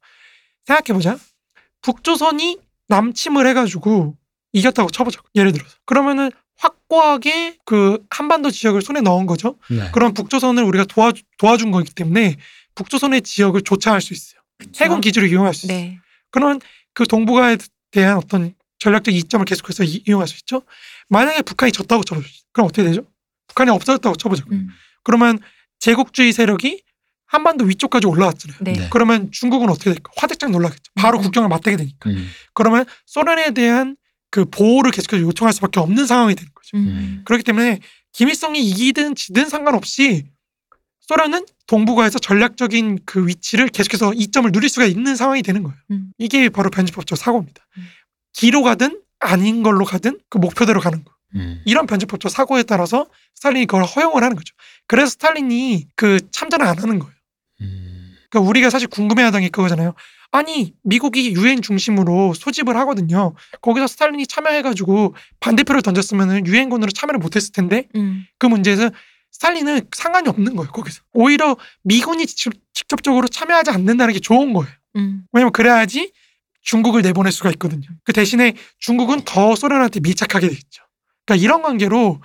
생각해보자. 0.66 1.18
북조선이 1.82 2.58
남침을 2.88 3.46
해가지고 3.48 4.16
이겼다고 4.52 4.90
쳐보자. 4.90 5.20
예를 5.34 5.52
들어서. 5.52 5.76
그러면은 5.84 6.30
확고하게 6.56 7.58
그 7.64 8.04
한반도 8.10 8.50
지역을 8.50 8.82
손에 8.82 9.00
넣은 9.00 9.26
거죠. 9.26 9.56
네. 9.68 9.90
그럼 9.92 10.14
북조선을 10.14 10.62
우리가 10.62 10.84
도와, 10.84 11.12
도와준 11.38 11.70
거기 11.72 11.92
때문에 11.92 12.36
북조선의 12.74 13.22
지역을 13.22 13.62
조차할 13.62 14.00
수 14.00 14.14
있어요. 14.14 14.40
그쵸? 14.58 14.84
해군 14.84 15.00
기지를 15.00 15.28
이용할 15.28 15.54
수 15.54 15.66
있어요. 15.66 15.78
네. 15.78 15.98
그러면 16.30 16.60
그 16.94 17.04
동북아에 17.06 17.58
대한 17.90 18.16
어떤 18.16 18.54
전략적 18.78 19.14
이점을 19.14 19.44
계속해서 19.46 19.84
이- 19.84 20.02
이용할 20.06 20.26
수 20.28 20.36
있죠. 20.38 20.62
만약에 21.08 21.42
북한이 21.42 21.72
졌다고 21.72 22.04
쳐보죠. 22.04 22.28
그럼 22.52 22.68
어떻게 22.68 22.82
되죠? 22.84 23.02
북한이 23.48 23.70
없어졌다고 23.70 24.16
쳐보죠. 24.16 24.44
음. 24.52 24.68
그러면 25.02 25.38
제국주의 25.80 26.32
세력이 26.32 26.82
한반도 27.26 27.64
위쪽까지 27.64 28.06
올라왔잖아요. 28.06 28.58
네. 28.62 28.72
네. 28.74 28.88
그러면 28.90 29.30
중국은 29.32 29.68
어떻게 29.68 29.92
될까? 29.92 30.12
화들짝 30.16 30.50
놀라겠죠. 30.50 30.92
바로 30.94 31.18
음. 31.18 31.22
국경을 31.22 31.48
맞대게 31.48 31.76
되니까. 31.76 32.10
음. 32.10 32.30
그러면 32.54 32.84
소련에 33.06 33.50
대한 33.52 33.96
그 34.30 34.44
보호를 34.44 34.90
계속해서 34.92 35.22
요청할 35.22 35.52
수밖에 35.52 35.80
없는 35.80 36.06
상황이 36.06 36.34
되는 36.34 36.50
거죠. 36.54 36.76
음. 36.76 37.22
그렇기 37.24 37.42
때문에 37.44 37.80
김일성이 38.12 38.60
이기든 38.60 39.14
지든 39.14 39.48
상관없이 39.48 40.24
소련은 41.00 41.44
동북아에서 41.66 42.18
전략적인 42.18 43.00
그 43.04 43.26
위치를 43.26 43.68
계속해서 43.68 44.12
이점을 44.14 44.50
누릴 44.52 44.68
수가 44.68 44.86
있는 44.86 45.16
상황이 45.16 45.42
되는 45.42 45.62
거예요. 45.62 45.76
음. 45.90 46.12
이게 46.18 46.48
바로 46.48 46.70
변칙법적 46.70 47.16
사고입니다. 47.16 47.66
음. 47.78 47.86
기로 48.32 48.62
가든 48.62 49.00
아닌 49.20 49.62
걸로 49.62 49.84
가든 49.84 50.18
그 50.28 50.38
목표대로 50.38 50.80
가는 50.80 51.02
거. 51.04 51.12
음. 51.36 51.62
이런 51.64 51.86
변칙법적 51.86 52.30
사고에 52.30 52.62
따라서 52.62 53.06
스탈린이 53.34 53.66
그걸 53.66 53.84
허용을 53.84 54.22
하는 54.22 54.36
거죠. 54.36 54.54
그래서 54.86 55.10
스탈린이 55.10 55.86
그 55.96 56.20
참전을 56.30 56.66
안 56.66 56.78
하는 56.78 56.98
거예요. 56.98 57.14
음. 57.62 58.14
그러니까 58.30 58.48
우리가 58.48 58.70
사실 58.70 58.88
궁금해하던 58.88 59.40
게 59.40 59.48
그거잖아요. 59.48 59.94
아니 60.32 60.74
미국이 60.82 61.32
유엔 61.32 61.62
중심으로 61.62 62.34
소집을 62.34 62.76
하거든요. 62.78 63.34
거기서 63.62 63.86
스탈린이 63.86 64.26
참여해가지고 64.26 65.14
반대표를 65.38 65.80
던졌으면 65.82 66.44
유엔군으로 66.46 66.90
참여를 66.90 67.20
못했을 67.20 67.52
텐데 67.52 67.86
음. 67.94 68.26
그 68.38 68.46
문제에서 68.46 68.90
스탈린은 69.44 69.88
상관이 69.94 70.28
없는 70.28 70.54
거예요. 70.54 70.70
거기서 70.70 71.02
오히려 71.12 71.56
미군이 71.82 72.24
직- 72.26 72.52
직접 72.72 73.02
적으로 73.02 73.26
참여하지 73.26 73.70
않는다는 73.70 74.14
게 74.14 74.20
좋은 74.20 74.52
거예요. 74.52 74.72
음. 74.96 75.24
왜냐면 75.32 75.52
그래야지 75.52 76.12
중국을 76.62 77.02
내보낼 77.02 77.32
수가 77.32 77.50
있거든요. 77.50 77.82
그 78.04 78.12
대신에 78.12 78.54
중국은 78.78 79.22
더 79.24 79.56
소련한테 79.56 79.98
밀착하게 80.00 80.48
돼 80.48 80.54
있죠. 80.54 80.84
그러니까 81.26 81.44
이런 81.44 81.62
관계로 81.62 82.22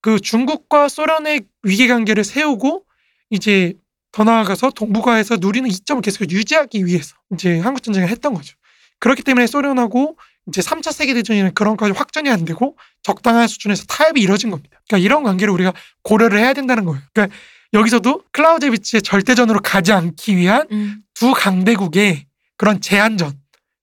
그 0.00 0.20
중국과 0.20 0.88
소련의 0.88 1.42
위계 1.64 1.88
관계를 1.88 2.22
세우고 2.22 2.84
이제 3.30 3.74
더 4.12 4.22
나아가서 4.22 4.70
동북아에서 4.70 5.38
누리는 5.40 5.68
이점을 5.68 6.00
계속 6.02 6.30
유지하기 6.30 6.86
위해서 6.86 7.16
이제 7.32 7.58
한국 7.58 7.82
전쟁을 7.82 8.08
했던 8.08 8.32
거죠. 8.32 8.54
그렇기 9.00 9.22
때문에 9.24 9.48
소련하고 9.48 10.16
이제 10.48 10.60
3차 10.60 10.92
세계대전이라는 10.92 11.54
그런 11.54 11.76
까지 11.76 11.92
확전이 11.92 12.30
안 12.30 12.44
되고 12.44 12.76
적당한 13.02 13.48
수준에서 13.48 13.84
타협이 13.86 14.20
이뤄진 14.20 14.50
겁니다. 14.50 14.80
그러니까 14.86 15.04
이런 15.04 15.22
관계를 15.22 15.52
우리가 15.52 15.72
고려를 16.02 16.38
해야 16.38 16.52
된다는 16.52 16.84
거예요. 16.84 17.00
그러니까 17.12 17.36
여기서도 17.72 18.22
클라우제비치의 18.32 19.02
절대전으로 19.02 19.60
가지 19.60 19.92
않기 19.92 20.36
위한 20.36 20.66
음. 20.70 21.02
두 21.14 21.32
강대국의 21.32 22.26
그런 22.56 22.80
제한전 22.80 23.32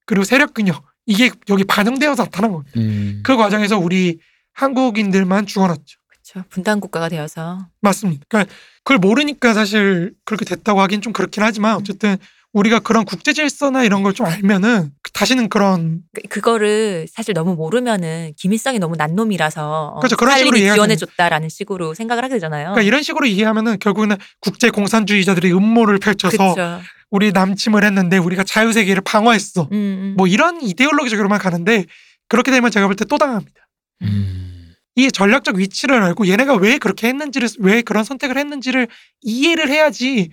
그리고 0.06 0.24
세력 0.24 0.54
균형 0.54 0.80
이게 1.06 1.32
여기 1.50 1.64
반영되어서 1.64 2.26
나타난 2.26 2.52
겁니다. 2.52 2.72
음. 2.78 3.22
그 3.24 3.36
과정에서 3.36 3.78
우리 3.78 4.20
한국인들만 4.54 5.46
죽어났죠. 5.46 6.00
그렇죠. 6.08 6.48
분단 6.50 6.80
국가가 6.80 7.10
되어서 7.10 7.68
맞습니다. 7.82 8.26
그러니까 8.30 8.54
그걸 8.84 8.98
모르니까 8.98 9.54
사실 9.54 10.14
그렇게 10.26 10.46
됐다고 10.46 10.82
하긴 10.82 11.02
좀 11.02 11.12
그렇긴 11.12 11.44
하지만 11.44 11.76
어쨌든 11.76 12.18
우리가 12.54 12.80
그런 12.80 13.06
국제 13.06 13.32
질서나 13.34 13.84
이런 13.84 14.04
걸 14.04 14.12
좀 14.14 14.26
알면은 14.26 14.92
다시는 15.14 15.48
그런 15.50 16.02
그- 16.14 16.22
그거를 16.28 17.08
사실 17.12 17.34
너무 17.34 17.56
모르면은 17.56 18.34
기밀성이 18.38 18.78
너무 18.80 18.96
난 18.98 19.16
놈이라서 19.16 19.94
어, 19.96 20.00
그렇죠. 20.00 20.18
그런 20.18 20.38
식으로 20.38 20.58
이해하면- 20.58 20.74
지원해 20.74 20.96
줬다라는 20.98 21.48
식으로 21.50 21.94
생각을 21.94 22.24
하게 22.24 22.36
되잖아요. 22.36 22.72
그러니까 22.72 22.82
이런 22.82 23.04
식으로 23.04 23.26
이해하면은 23.26 23.80
결국에는 23.80 24.18
국제 24.42 24.70
공산주의자들이 24.70 25.52
음모를 25.54 26.00
펼쳐서 26.00 26.54
그렇죠. 26.54 26.82
우리 27.10 27.32
남침을 27.32 27.84
했는데 27.86 28.18
우리가 28.18 28.44
자유 28.44 28.72
세계를 28.74 29.02
방어했어. 29.06 29.64
음, 29.72 29.76
음. 29.76 30.14
뭐 30.18 30.28
이런 30.28 30.62
이데올로기적으로만 30.62 31.40
가는데 31.40 31.86
그렇게 32.28 32.52
되면 32.52 32.70
제가 32.72 32.88
볼 32.88 32.96
때 32.96 33.06
또 33.06 33.18
당합니다. 33.18 33.68
음. 34.02 34.74
이 34.96 35.10
전략적 35.12 35.56
위치를 35.56 36.02
알고 36.04 36.28
얘네가 36.28 36.56
왜 36.56 36.78
그렇게 36.78 37.08
했는지를 37.08 37.48
왜 37.60 37.82
그런 37.82 38.04
선택을 38.04 38.38
했는지를 38.38 38.88
이해를 39.22 39.70
해야지 39.70 40.30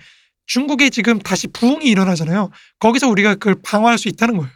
중국에 0.52 0.90
지금 0.90 1.18
다시 1.18 1.46
부흥이 1.46 1.84
일어나잖아요. 1.84 2.50
거기서 2.80 3.08
우리가 3.08 3.34
그걸 3.34 3.56
방어할 3.62 3.98
수 3.98 4.08
있다는 4.08 4.38
거예요. 4.38 4.50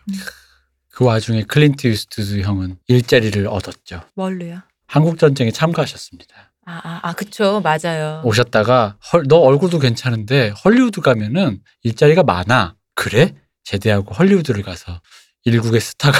그 0.91 1.05
와중에 1.05 1.45
클린트 1.45 1.87
이스트우드 1.87 2.41
형은 2.41 2.77
일자리를 2.89 3.47
얻었죠. 3.47 4.03
뭘로요? 4.15 4.61
한국 4.87 5.19
전쟁에 5.19 5.51
참가하셨습니다. 5.51 6.53
아, 6.65 6.81
아, 6.85 7.01
아, 7.03 7.13
그쵸. 7.13 7.61
맞아요. 7.61 8.23
오셨다가 8.25 8.97
헐, 9.13 9.25
너 9.29 9.37
얼굴도 9.39 9.79
괜찮은데 9.79 10.53
헐리우드 10.65 11.01
가면은 11.01 11.61
일자리가 11.83 12.23
많아. 12.23 12.77
그래? 12.95 13.35
제대하고 13.65 14.15
헐리우드를 14.15 14.63
가서 14.63 15.01
일국의 15.45 15.81
스타가 15.81 16.19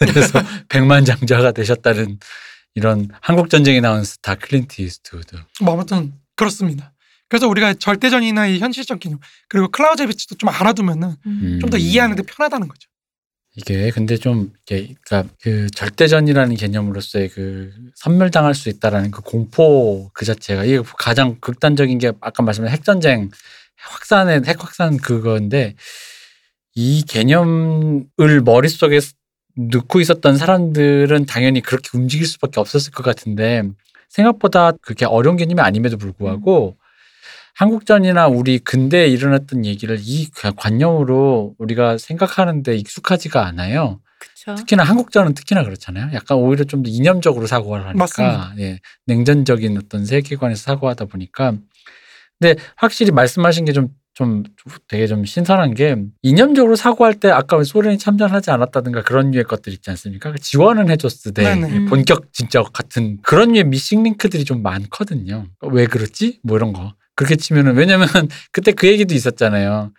돼서 0.14 0.40
백만장자가 0.68 1.52
되셨다는 1.52 2.18
이런 2.74 3.08
한국 3.20 3.50
전쟁에 3.50 3.80
나온 3.80 4.04
스타 4.04 4.34
클린트 4.34 4.80
이스트우드. 4.80 5.36
뭐 5.60 5.74
아무튼 5.74 6.14
그렇습니다. 6.36 6.92
그래서 7.30 7.46
우리가 7.48 7.74
절대전이나 7.74 8.48
이 8.48 8.58
현실적 8.58 8.98
개념 8.98 9.20
그리고 9.48 9.68
클라우제비츠도 9.68 10.34
좀 10.34 10.48
알아두면은 10.48 11.14
음. 11.26 11.58
좀더 11.60 11.78
음. 11.78 11.80
이해하는데 11.80 12.24
편하다는 12.24 12.68
거죠. 12.68 12.88
이게 13.56 13.90
근데 13.90 14.16
좀 14.16 14.52
이게 14.62 14.94
그러니까 15.04 15.32
그 15.40 15.68
절대전이라는 15.70 16.56
개념으로서의 16.56 17.28
그 17.28 17.72
섬멸당할 17.94 18.54
수 18.54 18.68
있다라는 18.68 19.12
그 19.12 19.22
공포 19.22 20.10
그 20.12 20.24
자체가 20.24 20.64
이게 20.64 20.82
가장 20.98 21.36
극단적인 21.40 21.98
게 21.98 22.12
아까 22.20 22.42
말씀드린 22.42 22.72
핵전쟁 22.72 23.30
확산의 23.76 24.42
핵 24.46 24.62
확산 24.62 24.96
그건데 24.96 25.74
이 26.74 27.04
개념을 27.06 28.40
머릿속에 28.44 29.00
넣고 29.56 30.00
있었던 30.00 30.36
사람들은 30.36 31.26
당연히 31.26 31.60
그렇게 31.60 31.96
움직일 31.96 32.26
수밖에 32.26 32.58
없었을 32.60 32.92
것 32.92 33.04
같은데 33.04 33.62
생각보다 34.08 34.72
그렇게 34.82 35.04
어려운 35.04 35.36
개념이 35.36 35.60
아님에도 35.60 35.96
불구하고 35.96 36.76
한국전이나 37.60 38.26
우리 38.26 38.58
근대에 38.58 39.06
일어났던 39.08 39.66
얘기를 39.66 39.98
이 40.00 40.28
관념으로 40.56 41.54
우리가 41.58 41.98
생각하는데 41.98 42.74
익숙하지가 42.74 43.44
않아요. 43.44 44.00
그쵸. 44.18 44.54
특히나 44.54 44.82
한국전은 44.82 45.34
특히나 45.34 45.62
그렇잖아요. 45.64 46.08
약간 46.14 46.38
오히려 46.38 46.64
좀 46.64 46.82
더 46.82 46.88
이념적으로 46.90 47.46
사고를 47.46 47.84
하니까 47.84 47.98
맞습니다. 47.98 48.54
예, 48.60 48.80
냉전적인 49.04 49.76
어떤 49.76 50.06
세계관에서 50.06 50.62
사고하다 50.62 51.04
보니까 51.04 51.52
근데 52.38 52.58
확실히 52.76 53.12
말씀하신 53.12 53.66
게 53.66 53.72
좀 53.74 53.88
좀 54.14 54.42
되게 54.88 55.06
좀 55.06 55.24
신선한 55.24 55.74
게 55.74 55.96
이념적으로 56.22 56.76
사고할 56.76 57.14
때 57.14 57.30
아까 57.30 57.56
왜 57.56 57.64
소련이 57.64 57.96
참전하지 57.96 58.50
않았다든가 58.50 59.02
그런 59.02 59.30
류의 59.30 59.44
것들 59.44 59.72
있지 59.72 59.88
않습니까? 59.88 60.32
그 60.32 60.38
지원은 60.38 60.90
해줬을 60.90 61.32
때 61.32 61.42
네네. 61.42 61.76
음. 61.76 61.86
본격 61.86 62.32
진짜 62.32 62.62
같은 62.62 63.18
그런 63.22 63.52
류의 63.52 63.64
미싱 63.64 64.02
링크들이 64.02 64.44
좀 64.44 64.62
많거든요. 64.62 65.46
왜 65.62 65.86
그렇지? 65.86 66.40
뭐 66.42 66.56
이런 66.56 66.72
거. 66.72 66.92
그렇게 67.20 67.36
치면은 67.36 67.76
왜냐면 67.76 68.08
그때 68.50 68.72
그 68.72 68.86
얘기도 68.88 69.14
있었잖아요. 69.14 69.92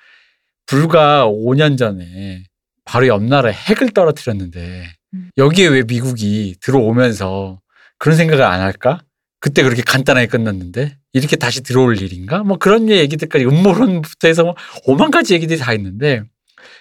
불과 0.65 1.27
5년 1.27 1.77
전에 1.77 2.43
바로 2.83 3.05
옆 3.05 3.23
나라에 3.23 3.53
핵을 3.53 3.91
떨어뜨렸는데 3.91 4.87
음. 5.13 5.29
여기에 5.37 5.67
왜 5.67 5.83
미국이 5.83 6.55
들어오면서 6.61 7.59
그런 7.99 8.17
생각을 8.17 8.43
안 8.43 8.61
할까? 8.61 9.01
그때 9.39 9.61
그렇게 9.61 9.83
간단하게 9.83 10.25
끝났는데 10.27 10.97
이렇게 11.13 11.35
다시 11.35 11.61
들어올 11.61 12.01
일인가? 12.01 12.41
뭐 12.43 12.57
그런 12.57 12.87
류의 12.87 13.01
얘기들까지 13.01 13.45
음모론부터 13.45 14.27
해서 14.27 14.43
뭐 14.43 14.55
오만 14.85 15.11
가지 15.11 15.35
얘기들이 15.35 15.59
다 15.59 15.73
있는데 15.73 16.23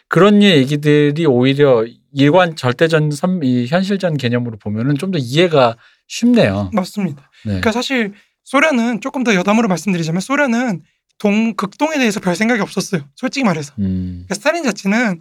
그런 0.08 0.38
류의 0.38 0.56
얘기들이 0.56 1.26
오히려 1.26 1.84
일관 2.14 2.56
절대전 2.56 3.10
선- 3.10 3.40
이 3.42 3.66
현실전 3.66 4.16
개념으로 4.16 4.56
보면은 4.56 4.96
좀 4.96 5.10
더 5.10 5.18
이해가 5.18 5.76
쉽네요. 6.08 6.70
맞습니다. 6.72 7.30
네. 7.44 7.60
그러니까 7.60 7.72
사실 7.72 8.14
소련은 8.50 9.00
조금 9.00 9.22
더 9.22 9.32
여담으로 9.36 9.68
말씀드리자면 9.68 10.20
소련은 10.20 10.82
동 11.18 11.54
극동에 11.54 11.98
대해서 11.98 12.18
별 12.18 12.34
생각이 12.34 12.60
없었어요. 12.60 13.02
솔직히 13.14 13.44
말해서. 13.44 13.74
음. 13.78 14.24
그러니까 14.26 14.34
스탈린 14.34 14.64
자체는 14.64 15.20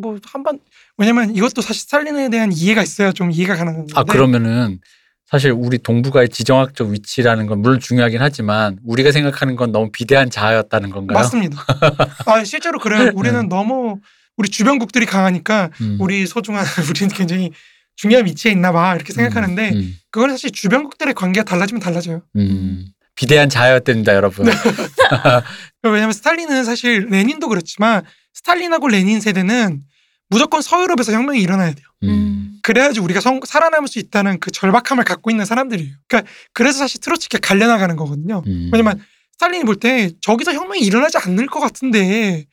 뭐 0.00 0.18
한번 0.24 0.60
왜냐면 0.96 1.34
이것도 1.34 1.62
사실 1.62 1.82
스탈린에 1.82 2.28
대한 2.28 2.52
이해가 2.52 2.82
있어야 2.82 3.10
좀 3.10 3.32
이해가 3.32 3.56
가능한데. 3.56 3.92
아 3.96 4.04
그러면은 4.04 4.78
사실 5.26 5.50
우리 5.50 5.78
동북아의 5.78 6.28
지정학적 6.28 6.90
위치라는 6.90 7.46
건 7.46 7.60
물론 7.60 7.80
중요하긴 7.80 8.22
하지만 8.22 8.78
우리가 8.84 9.10
생각하는 9.10 9.56
건 9.56 9.72
너무 9.72 9.90
비대한 9.90 10.30
자아였다는 10.30 10.90
건가요? 10.90 11.18
맞습니다. 11.18 11.64
아 12.26 12.44
실제로 12.44 12.78
그래요. 12.78 13.10
우리는 13.16 13.48
너무 13.48 13.98
우리 14.36 14.48
주변국들이 14.48 15.06
강하니까 15.06 15.70
음. 15.80 15.96
우리 15.98 16.24
소중한 16.28 16.64
우리는 16.88 17.08
굉장히 17.16 17.50
중요한 17.96 18.26
위치에 18.26 18.52
있나 18.52 18.72
봐 18.72 18.94
이렇게 18.96 19.12
생각하는데 19.12 19.70
음, 19.72 19.94
그건 20.10 20.30
사실 20.30 20.50
주변국들의 20.50 21.14
관계가 21.14 21.44
달라지면 21.44 21.80
달라져요. 21.80 22.22
음. 22.36 22.86
비대한 23.16 23.48
자아였답니다, 23.48 24.14
여러분. 24.14 24.46
왜냐하면 25.82 26.12
스탈린은 26.12 26.64
사실 26.64 27.06
레닌도 27.10 27.48
그렇지만 27.48 28.02
스탈린하고 28.34 28.88
레닌 28.88 29.20
세대는 29.20 29.82
무조건 30.30 30.62
서유럽에서 30.62 31.12
혁명이 31.12 31.40
일어나야 31.40 31.72
돼요. 31.72 31.86
음. 32.04 32.08
음. 32.08 32.50
그래야지 32.62 32.98
우리가 33.00 33.20
성- 33.20 33.40
살아남을 33.44 33.88
수 33.88 33.98
있다는 33.98 34.40
그 34.40 34.50
절박함을 34.50 35.04
갖고 35.04 35.30
있는 35.30 35.44
사람들이에요. 35.44 35.92
그러니까 36.08 36.30
그래서 36.52 36.78
사실 36.78 37.00
트로츠키가 37.00 37.46
갈려나가는 37.46 37.94
거거든요. 37.96 38.42
음. 38.46 38.70
왜냐면 38.72 39.00
스탈린이 39.32 39.64
볼 39.64 39.76
때 39.76 40.10
저기서 40.22 40.54
혁명이 40.54 40.80
일어나지 40.80 41.18
않을 41.18 41.46
것 41.46 41.60
같은데 41.60 42.46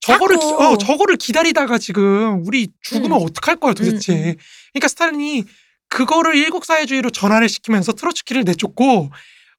저거를 0.00 0.36
기. 0.38 0.44
어, 0.44 0.78
저거를 0.78 1.16
기다리다가 1.16 1.78
지금 1.78 2.42
우리 2.46 2.68
죽으면 2.82 3.20
음. 3.20 3.26
어떡할 3.26 3.56
거야 3.56 3.74
도대체. 3.74 4.12
음, 4.12 4.18
음. 4.28 4.34
그러니까 4.72 4.88
스탈린이 4.88 5.44
그거를 5.88 6.36
일국 6.36 6.64
사회주의로 6.64 7.10
전환을 7.10 7.48
시키면서 7.48 7.92
트로츠키를 7.92 8.44
내쫓고 8.44 9.10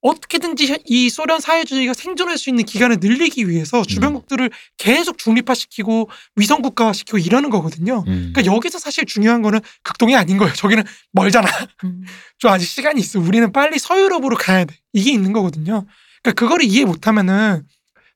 어떻게든지 0.01 0.83
이 0.85 1.09
소련 1.09 1.41
사회주의가 1.41 1.93
생존할 1.93 2.37
수 2.37 2.49
있는 2.49 2.63
기간을 2.63 2.97
늘리기 3.01 3.49
위해서 3.49 3.83
주변국들을 3.83 4.49
계속 4.77 5.17
중립화시키고 5.17 6.09
위성 6.37 6.61
국가화시키고 6.61 7.17
이러는 7.17 7.49
거거든요. 7.49 8.05
음. 8.07 8.31
그러니까 8.33 8.45
여기서 8.45 8.79
사실 8.79 9.05
중요한 9.05 9.41
거는 9.41 9.59
극동이 9.83 10.15
아닌 10.15 10.37
거예요. 10.37 10.53
저기는 10.53 10.83
멀잖아. 11.11 11.49
음. 11.83 12.03
좀 12.39 12.51
아직 12.51 12.65
시간이 12.65 13.01
있어. 13.01 13.19
우리는 13.19 13.51
빨리 13.51 13.77
서유럽으로 13.77 14.37
가야 14.37 14.63
돼. 14.63 14.75
이게 14.93 15.11
있는 15.11 15.33
거거든요. 15.33 15.85
그러니까 16.23 16.39
그거를 16.39 16.65
이해 16.65 16.85
못하면은 16.85 17.63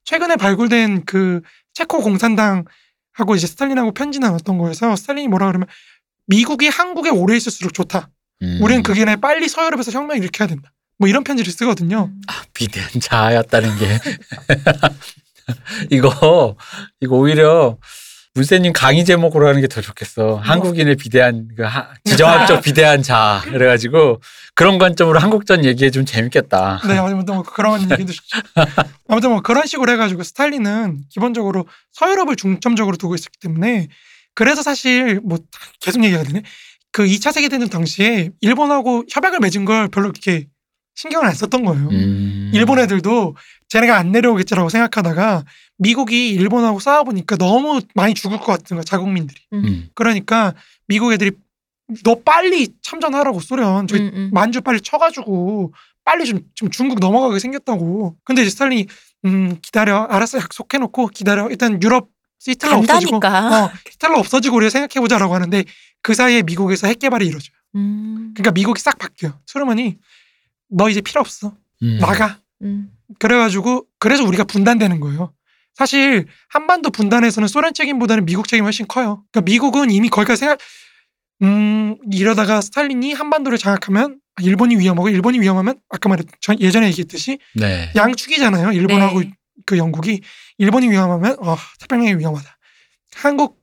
최근에 0.05 0.37
발굴된 0.37 1.03
그 1.05 1.41
체코 1.73 2.01
공산당하고 2.01 3.35
이제 3.35 3.47
스탈린하고 3.47 3.93
편지 3.93 4.19
나눴던 4.19 4.57
거에서 4.57 4.95
스탈린이 4.95 5.27
뭐라 5.27 5.47
그러면 5.47 5.67
미국이 6.27 6.67
한국에 6.67 7.09
오래 7.09 7.35
있을수록 7.35 7.73
좋다. 7.73 8.09
음. 8.43 8.59
우리는 8.61 8.83
그 8.83 8.93
기간에 8.93 9.17
빨리 9.17 9.47
서유럽에서 9.47 9.91
혁명 9.91 10.17
을 10.17 10.23
일으켜야 10.23 10.47
된다. 10.47 10.71
뭐 10.97 11.09
이런 11.09 11.23
편지를 11.23 11.51
쓰거든요. 11.51 12.11
비대한 12.53 12.89
자아였다는 13.01 13.77
게 13.77 13.99
이거 15.91 16.55
이거 17.01 17.15
오히려 17.15 17.77
문세님 18.35 18.73
강의 18.73 19.05
제목으로 19.05 19.47
하는 19.47 19.61
게 19.61 19.67
더 19.67 19.79
좋겠어. 19.81 20.37
한국인의 20.43 20.95
비대한 20.95 21.47
그 21.55 21.63
하- 21.63 21.89
지정학적 22.03 22.61
비대한 22.63 23.03
자아 23.03 23.41
그래가지고 23.41 24.21
그런 24.55 24.77
관점으로 24.79 25.19
한국전 25.19 25.63
얘기해 25.65 25.91
좀 25.91 26.03
재밌겠다. 26.05 26.81
네, 26.87 26.97
아무튼 26.97 27.35
뭐 27.35 27.43
그런 27.43 27.81
얘기도. 27.91 28.11
아무튼 29.07 29.29
뭐 29.31 29.41
그런 29.41 29.67
식으로 29.67 29.91
해가지고 29.91 30.23
스탈린은 30.23 31.01
기본적으로 31.09 31.67
서유럽을 31.91 32.35
중점적으로 32.35 32.97
두고 32.97 33.13
있었기 33.15 33.37
때문에 33.39 33.87
그래서 34.33 34.63
사실 34.63 35.19
뭐 35.23 35.37
계속 35.79 36.03
얘기가 36.03 36.23
되네. 36.23 36.41
그 36.91 37.05
2차 37.05 37.31
세계 37.31 37.49
대전 37.49 37.69
당시에 37.69 38.29
일본하고 38.41 39.03
협약을 39.11 39.39
맺은 39.41 39.65
걸 39.65 39.87
별로 39.89 40.11
그렇게 40.11 40.47
신경을 40.95 41.27
안 41.27 41.33
썼던 41.33 41.65
거예요. 41.65 41.87
음. 41.89 42.51
일본 42.53 42.77
애들도 42.79 43.35
쟤네가 43.69 43.97
안 43.97 44.11
내려오겠지라고 44.11 44.69
생각하다가 44.69 45.43
미국이 45.83 46.29
일본하고 46.29 46.79
싸워보니까 46.79 47.35
너무 47.35 47.81
많이 47.93 48.13
죽을 48.13 48.37
것 48.39 48.45
같은 48.45 48.75
거야 48.75 48.83
자국민들이. 48.83 49.39
음. 49.53 49.89
그러니까 49.93 50.53
미국 50.87 51.11
애들이 51.13 51.31
너 52.03 52.15
빨리 52.23 52.69
참전하라고 52.81 53.41
소련 53.41 53.87
저희 53.87 54.01
음, 54.01 54.11
음. 54.13 54.29
만주 54.33 54.61
빨리 54.61 54.79
쳐가지고 54.81 55.73
빨리 56.05 56.25
좀, 56.25 56.39
좀 56.55 56.69
중국 56.69 56.99
넘어가게 56.99 57.39
생겼다고. 57.39 58.15
근데 58.23 58.41
이제 58.41 58.51
스탈린이 58.51 58.87
음 59.25 59.57
기다려 59.61 60.03
알았어 60.03 60.39
약속해놓고 60.39 61.07
기다려 61.07 61.49
일단 61.49 61.81
유럽 61.83 62.09
히틀러 62.41 62.77
없어지고. 62.77 63.17
어, 63.17 63.71
히틀러 63.89 64.17
없어지고 64.19 64.55
우리가 64.57 64.69
생각해보자라고 64.69 65.35
하는데 65.35 65.63
그 66.01 66.13
사이에 66.13 66.41
미국에서 66.43 66.87
핵 66.87 66.99
개발이 66.99 67.25
이루어져요. 67.25 67.55
음. 67.75 68.33
그러니까 68.33 68.51
미국이 68.51 68.79
싹 68.81 68.97
바뀌어요. 68.97 69.39
트루먼이 69.45 69.97
너 70.69 70.89
이제 70.89 71.01
필요 71.01 71.21
없어. 71.21 71.53
음. 71.81 71.97
나가. 71.99 72.39
음. 72.61 72.91
그래가지고 73.19 73.85
그래서 73.99 74.23
우리가 74.23 74.43
분단되는 74.45 74.99
거예요. 74.99 75.33
사실 75.73 76.27
한반도 76.49 76.89
분단에서는 76.91 77.47
소련 77.47 77.73
책임보다는 77.73 78.25
미국 78.25 78.47
책임이 78.47 78.63
훨씬 78.65 78.87
커요. 78.87 79.23
그러니까 79.31 79.51
미국은 79.51 79.91
이미 79.91 80.09
거기까지 80.09 80.39
생각 80.39 80.59
음 81.41 81.97
이러다가 82.11 82.61
스탈린이 82.61 83.13
한반도를 83.13 83.57
장악하면 83.57 84.19
일본이 84.41 84.75
위험하고 84.77 85.09
일본이 85.09 85.39
위험하면 85.39 85.79
아까 85.89 86.09
말했 86.09 86.25
전 86.41 86.59
예전에 86.59 86.87
얘기했듯이 86.87 87.39
네. 87.55 87.91
양축이잖아요. 87.95 88.71
일본하고 88.71 89.21
네. 89.21 89.31
그 89.65 89.77
영국이 89.77 90.21
일본이 90.57 90.89
위험하면 90.89 91.37
어 91.39 91.57
태평양이 91.79 92.15
위험하다. 92.15 92.57
한국 93.15 93.59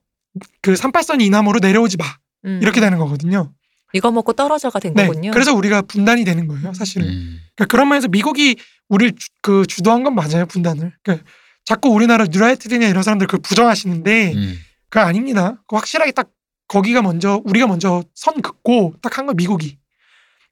그 0.61 0.73
38선 0.73 1.21
이남으로 1.21 1.59
내려오지 1.59 1.97
마 1.97 2.05
음. 2.45 2.59
이렇게 2.61 2.79
되는 2.79 2.97
거거든요. 2.97 3.53
이거 3.93 4.11
먹고 4.11 4.33
떨어져가 4.33 4.79
된 4.79 4.93
네. 4.93 5.07
거군요. 5.07 5.31
그래서 5.31 5.53
우리가 5.53 5.81
분단이 5.81 6.23
되는 6.23 6.47
거예요. 6.47 6.73
사실은. 6.73 7.07
음. 7.07 7.39
그러니까 7.55 7.65
그런 7.71 7.89
면에서 7.89 8.07
미국이 8.07 8.55
우리를 8.87 9.15
주, 9.17 9.27
그 9.41 9.65
주도한 9.65 10.03
건 10.03 10.15
맞아요 10.15 10.45
분단을. 10.45 10.93
그러니까 11.03 11.25
자꾸 11.65 11.89
우리나라 11.89 12.25
뉴라이트드냐 12.25 12.87
이런 12.87 13.03
사람들 13.03 13.27
그 13.27 13.37
부정하시는데 13.39 14.33
음. 14.33 14.59
그거 14.89 15.05
아닙니다. 15.05 15.61
그 15.67 15.75
확실하게 15.75 16.11
딱 16.11 16.29
거기가 16.67 17.01
먼저 17.01 17.41
우리가 17.45 17.67
먼저 17.67 18.03
선 18.15 18.41
긋고 18.41 18.95
딱한거 19.01 19.33
미국이. 19.33 19.77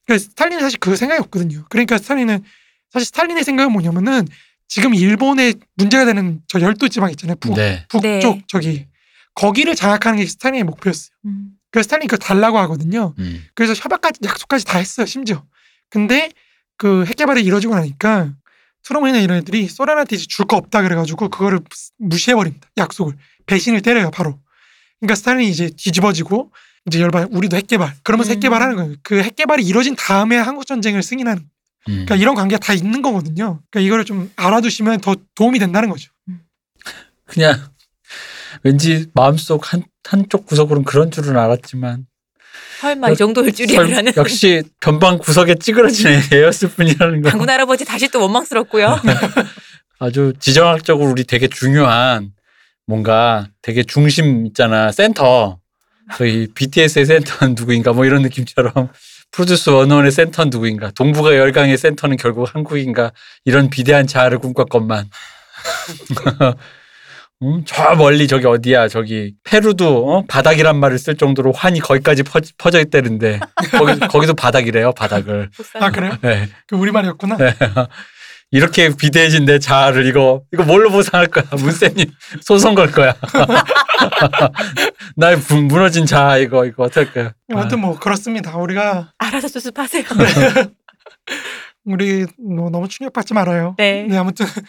그러니까 0.06 0.30
스탈린은 0.30 0.62
사실 0.62 0.80
그 0.80 0.96
생각이 0.96 1.22
없거든요. 1.22 1.66
그러니까 1.70 1.98
스탈린은 1.98 2.44
사실 2.92 3.06
스탈린의 3.08 3.44
생각은 3.44 3.72
뭐냐면은 3.72 4.28
지금 4.68 4.94
일본에 4.94 5.54
문제가 5.76 6.06
되는 6.06 6.42
저 6.48 6.62
열도 6.62 6.88
지방 6.88 7.10
있잖아요. 7.12 7.36
북, 7.40 7.56
네. 7.56 7.86
북쪽 7.90 8.02
네. 8.38 8.44
저기 8.48 8.88
거기를 9.34 9.76
장악하는 9.76 10.20
게 10.20 10.26
스탈린의 10.26 10.64
목표였어요. 10.64 11.12
음. 11.26 11.52
그래서 11.72 11.86
스탈린이 11.88 12.08
그거 12.08 12.18
달라고 12.18 12.58
하거든요. 12.60 13.14
음. 13.20 13.46
그래서 13.56 13.74
협약까지 13.74 14.20
약속까지 14.24 14.66
다 14.66 14.78
했어요 14.78 15.06
심지어 15.06 15.44
근데 15.90 16.32
그 16.78 17.06
핵개발이 17.06 17.44
이루어지고 17.44 17.76
나니까 17.76 18.34
트루먼이나 18.90 19.20
이런 19.20 19.38
애들이 19.38 19.68
이제 20.16 20.26
줄거 20.28 20.58
없다 20.58 20.82
그래가지고 20.82 21.30
그거를 21.30 21.60
무시해버립니다. 22.00 22.68
약속을. 22.78 23.14
배신을 23.46 23.82
때려요 23.82 24.10
바로. 24.10 24.40
그러니까 25.00 25.14
스탈린이 25.14 25.50
이제 25.50 25.70
뒤집어지고 25.70 26.52
이제 26.88 27.00
열받아 27.00 27.28
우리도 27.30 27.56
핵개발. 27.56 27.94
그러면서 28.04 28.32
음. 28.32 28.36
핵개발하는 28.36 28.76
거예요. 28.76 28.96
그 29.04 29.22
핵개발이 29.22 29.64
이루어진 29.64 29.96
다음에 29.96 30.38
한국 30.38 30.66
전쟁을 30.66 31.04
승인하는. 31.04 31.44
음. 31.44 31.48
그러니까 31.86 32.16
이런 32.16 32.34
관계가 32.34 32.60
다 32.60 32.74
있는 32.74 33.04
거거든요. 33.04 33.62
그러니까 33.70 33.80
이거를 33.88 34.06
좀 34.06 34.32
알아두시면 34.36 35.02
더 35.02 35.16
도움이 35.36 35.60
된다는 35.60 35.90
거죠. 35.90 36.12
그냥 37.26 37.60
왠지 38.64 39.06
마음속 39.14 39.72
한 39.72 39.84
한쪽 40.04 40.48
구석으로는 40.48 40.84
그런 40.84 41.12
줄은 41.12 41.38
알았지만 41.38 42.08
설마 42.80 43.10
이 43.12 43.16
정도일 43.16 43.52
줄이야라는. 43.54 44.14
설- 44.14 44.22
역시 44.22 44.64
변방 44.80 45.18
구석에 45.20 45.56
찌그러진 45.56 46.08
애였을 46.34 46.70
뿐이라는 46.70 47.22
거. 47.22 47.30
장군 47.30 47.50
할아버지. 47.50 47.84
다시 47.86 48.08
또 48.10 48.22
원망스럽고요. 48.22 49.00
아주 50.00 50.34
지정학적으로 50.40 51.10
우리 51.12 51.26
되게 51.26 51.48
중요한 51.48 52.32
뭔가 52.88 53.48
되게 53.62 53.84
중심 53.84 54.46
있잖아. 54.46 54.92
센터. 54.92 55.60
저희 56.16 56.48
BTS의 56.56 57.06
센터는 57.06 57.56
누구인가? 57.56 57.94
뭐 57.94 58.06
이런 58.06 58.22
느낌처럼 58.24 58.72
Produce 59.32 59.70
101의 59.70 60.12
센터는 60.12 60.50
누구인가? 60.50 60.90
동북아 60.92 61.36
열강의 61.36 61.78
센터는 61.78 62.18
결국 62.18 62.56
한국인가? 62.56 63.12
이런 63.46 63.70
비대한 63.70 64.08
자아를 64.08 64.40
꿈꿨건만 64.40 65.08
음, 67.42 67.64
저 67.66 67.96
멀리 67.96 68.28
저기 68.28 68.46
어디야 68.48 68.90
저기 68.90 69.34
페루도 69.46 70.12
어? 70.18 70.24
바닥이란 70.28 70.78
말을 70.78 71.00
쓸 71.00 71.16
정도로 71.16 71.54
환이 71.54 71.80
거기까지 71.80 72.24
퍼, 72.24 72.42
퍼져 72.58 72.82
있다는데 72.82 73.40
거기, 73.72 74.00
거기 74.00 74.28
도 74.28 74.34
바닥이래요 74.34 74.92
바닥을 74.92 75.50
아 75.76 75.90
그래요? 75.90 76.18
네. 76.22 76.50
그 76.68 76.76
우리말이었구나 76.76 77.38
네. 77.38 77.56
이렇게 78.52 78.90
비대해진 78.94 79.46
내 79.46 79.58
자아를 79.60 80.06
이거 80.08 80.42
이거 80.52 80.64
뭘로 80.64 80.90
보상할 80.92 81.28
거야 81.28 81.46
문쌤님 81.56 82.12
소송 82.42 82.76
걸 82.76 82.92
거야 82.92 83.14
나의 85.16 85.38
무- 85.50 85.62
무너진 85.62 86.06
자아 86.06 86.38
이거 86.40 86.66
이거 86.66 86.84
어떨 86.84 87.14
거야 87.14 87.32
아무튼 87.54 87.80
뭐 87.80 87.98
그렇습니다 87.98 88.58
우리가 88.58 89.14
알아서 89.18 89.48
수습하세요. 89.48 90.04
우리 91.86 92.26
뭐 92.38 92.70
너무 92.70 92.88
충격받지 92.90 93.34
말아요 93.34 93.76
네. 93.78 94.04
네, 94.10 94.18
아무튼 94.18 94.46
그 94.48 94.62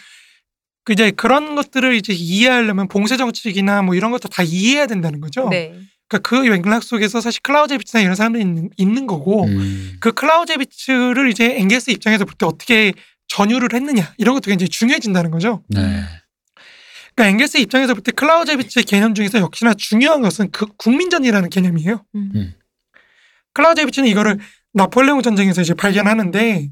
이제 0.91 1.11
그런 1.11 1.55
것들을 1.55 1.95
이제 1.95 2.12
이해하려면 2.12 2.88
봉쇄 2.88 3.16
정책이나 3.16 3.82
뭐 3.82 3.95
이런 3.95 4.11
것도 4.11 4.28
다 4.28 4.43
이해해야 4.43 4.86
된다는 4.86 5.20
거죠. 5.20 5.49
네. 5.49 5.74
그러니까 6.09 6.28
그 6.28 6.34
맥락 6.34 6.82
속에서 6.82 7.20
사실 7.20 7.41
클라우제비츠나 7.43 8.03
이런 8.03 8.16
사람들이 8.16 8.43
있는, 8.43 8.70
있는 8.76 9.07
거고 9.07 9.45
음. 9.45 9.97
그 10.01 10.12
클라우제비츠를 10.12 11.30
이제 11.30 11.57
엥게스 11.57 11.91
입장에서 11.93 12.24
볼 12.24 12.34
때 12.36 12.47
어떻게 12.47 12.93
전유를 13.28 13.68
했느냐 13.72 14.12
이런 14.18 14.34
것도 14.34 14.51
굉장히 14.51 14.68
중요해진다는 14.68 15.30
거죠. 15.30 15.62
네. 15.68 16.03
그러니까 17.14 17.26
엥게스 17.30 17.59
입장에서 17.59 17.95
볼 17.95 18.03
때 18.03 18.11
클라우제비츠의 18.12 18.84
개념 18.84 19.14
중에서 19.14 19.38
역시나 19.38 19.74
중요한 19.74 20.20
것은 20.22 20.51
그 20.51 20.66
국민전이라는 20.78 21.49
개념이에요. 21.49 22.05
음. 22.16 22.32
음. 22.34 22.55
클라우제비츠는 23.55 24.09
이거를 24.09 24.38
나폴레옹 24.72 25.22
전쟁에서 25.22 25.61
이제 25.62 25.74
발견하는데 25.74 26.70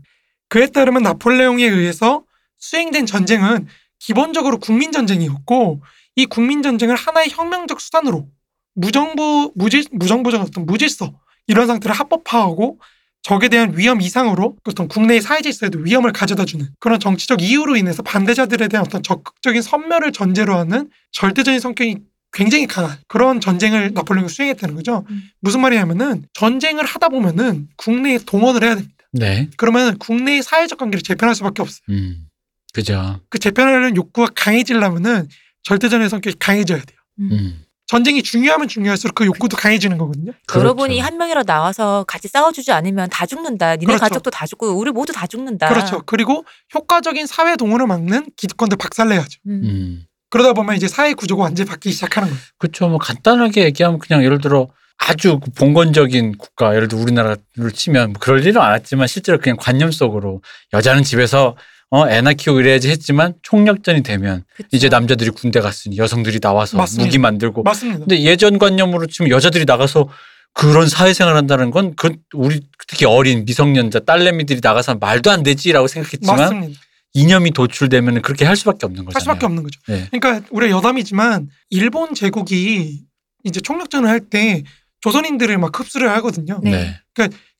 그에 0.48 0.66
따르면 0.66 1.02
나폴레옹에 1.02 1.64
의해서 1.64 2.24
수행된 2.58 3.06
전쟁은 3.06 3.66
기본적으로 3.98 4.58
국민 4.58 4.92
전쟁이었고 4.92 5.82
이 6.16 6.26
국민 6.26 6.62
전쟁을 6.62 6.96
하나의 6.96 7.30
혁명적 7.30 7.80
수단으로 7.80 8.28
무정부 8.74 9.52
무질 9.54 9.84
무정부적 9.92 10.40
어떤 10.40 10.66
무질서 10.66 11.12
이런 11.46 11.66
상태를 11.66 11.94
합법화하고 11.94 12.78
적에 13.22 13.48
대한 13.48 13.76
위험 13.76 14.00
이상으로 14.00 14.56
어떤 14.64 14.88
국내의 14.88 15.20
사회 15.20 15.40
질서에도 15.40 15.80
위험을 15.80 16.12
가져다주는 16.12 16.66
그런 16.78 17.00
정치적 17.00 17.42
이유로 17.42 17.76
인해서 17.76 18.02
반대자들에 18.02 18.68
대한 18.68 18.86
어떤 18.86 19.02
적극적인 19.02 19.60
선멸을 19.60 20.12
전제로 20.12 20.56
하는 20.56 20.88
절대적인 21.12 21.60
성격이 21.60 21.98
굉장히 22.32 22.66
강한 22.66 22.96
그런 23.08 23.40
전쟁을 23.40 23.92
나폴레옹이 23.94 24.28
수행했다는 24.28 24.74
거죠. 24.76 25.04
음. 25.10 25.22
무슨 25.40 25.60
말이냐면은 25.60 26.24
전쟁을 26.34 26.84
하다 26.84 27.08
보면은 27.08 27.68
국내에 27.76 28.18
동원을 28.24 28.62
해야 28.62 28.76
됩니다. 28.76 28.94
네. 29.12 29.48
그러면 29.56 29.98
국내의 29.98 30.42
사회적 30.42 30.78
관계를 30.78 31.02
재편할 31.02 31.34
수밖에 31.34 31.62
없어요. 31.62 31.80
음. 31.88 32.27
그죠. 32.72 33.20
그 33.28 33.38
재편하려는 33.38 33.96
욕구가 33.96 34.32
강해지려면은 34.34 35.28
절대전의 35.62 36.08
성격이 36.08 36.36
강해져야 36.38 36.78
돼요. 36.78 36.98
음. 37.20 37.64
전쟁이 37.86 38.22
중요하면 38.22 38.68
중요할수록 38.68 39.14
그 39.14 39.24
욕구도 39.24 39.56
강해지는 39.56 39.96
거거든요. 39.96 40.32
여러분이 40.54 40.96
그렇죠. 40.96 41.06
한 41.06 41.16
명이라도 41.16 41.46
나와서 41.46 42.04
같이 42.06 42.28
싸워주지 42.28 42.70
않으면 42.70 43.08
다 43.08 43.24
죽는다. 43.24 43.76
니네 43.76 43.86
그렇죠. 43.86 44.00
가족도 44.00 44.30
다 44.30 44.46
죽고 44.46 44.78
우리 44.78 44.90
모두 44.90 45.12
다 45.14 45.26
죽는다. 45.26 45.68
그렇죠. 45.68 46.02
그리고 46.04 46.44
효과적인 46.74 47.26
사회 47.26 47.56
동원을 47.56 47.86
막는 47.86 48.26
기득권들 48.36 48.76
박살내야죠. 48.76 49.40
음. 49.46 49.60
음. 49.64 50.04
그러다 50.28 50.52
보면 50.52 50.76
이제 50.76 50.86
사회 50.86 51.14
구조가 51.14 51.44
완전히 51.44 51.66
바뀌기 51.66 51.94
시작하는 51.94 52.28
거예요. 52.28 52.42
그렇죠. 52.58 52.88
뭐 52.88 52.98
간단하게 52.98 53.64
얘기하면 53.64 53.98
그냥 53.98 54.22
예를 54.22 54.38
들어 54.42 54.68
아주 54.98 55.38
그 55.38 55.50
봉건적인 55.52 56.36
국가, 56.36 56.74
예를 56.74 56.88
들어 56.88 57.00
우리나라를 57.00 57.72
치면 57.72 58.12
뭐 58.12 58.20
그럴 58.20 58.44
일은 58.44 58.60
않았지만 58.60 59.06
실제로 59.06 59.38
그냥 59.38 59.56
관념 59.58 59.90
속으로 59.90 60.42
여자는 60.74 61.04
집에서 61.04 61.56
어, 61.90 62.08
애나 62.08 62.34
키우고 62.34 62.60
이래야지 62.60 62.90
했지만 62.90 63.34
총력전이 63.42 64.02
되면 64.02 64.44
그쵸. 64.56 64.68
이제 64.72 64.88
남자들이 64.88 65.30
군대 65.30 65.60
갔으니 65.60 65.96
여성들이 65.96 66.40
나와서 66.40 66.76
맞습니다. 66.76 67.04
무기 67.06 67.18
만들고 67.18 67.62
맞습니다. 67.62 68.00
근데 68.00 68.20
예전 68.22 68.58
관념으로 68.58 69.06
치면 69.06 69.30
여자들이 69.30 69.64
나가서 69.64 70.08
그런 70.54 70.88
사회생활 70.88 71.36
한다는 71.36 71.70
건 71.70 71.94
그 71.96 72.16
우리 72.34 72.60
특히 72.88 73.06
어린 73.06 73.44
미성년자 73.46 74.00
딸내미들이 74.00 74.60
나가서 74.62 74.96
말도 74.96 75.30
안 75.30 75.42
되지라고 75.42 75.86
생각했지만 75.86 76.36
맞습니다. 76.36 76.80
이념이 77.14 77.52
도출되면 77.52 78.20
그렇게 78.22 78.44
할 78.44 78.54
수밖에 78.56 78.84
없는 78.84 79.00
할 79.00 79.06
거잖아요. 79.06 79.22
수밖에 79.24 79.46
없는 79.46 79.62
거죠. 79.62 79.80
네. 79.88 80.08
그러니까 80.10 80.46
우리 80.50 80.70
여담이지만 80.70 81.48
일본 81.70 82.14
제국이 82.14 83.02
이제 83.44 83.60
총력전을 83.60 84.08
할 84.08 84.20
때 84.28 84.62
조선인들을 85.00 85.56
막 85.58 85.78
흡수를 85.78 86.10
하거든요. 86.10 86.60
네. 86.62 86.98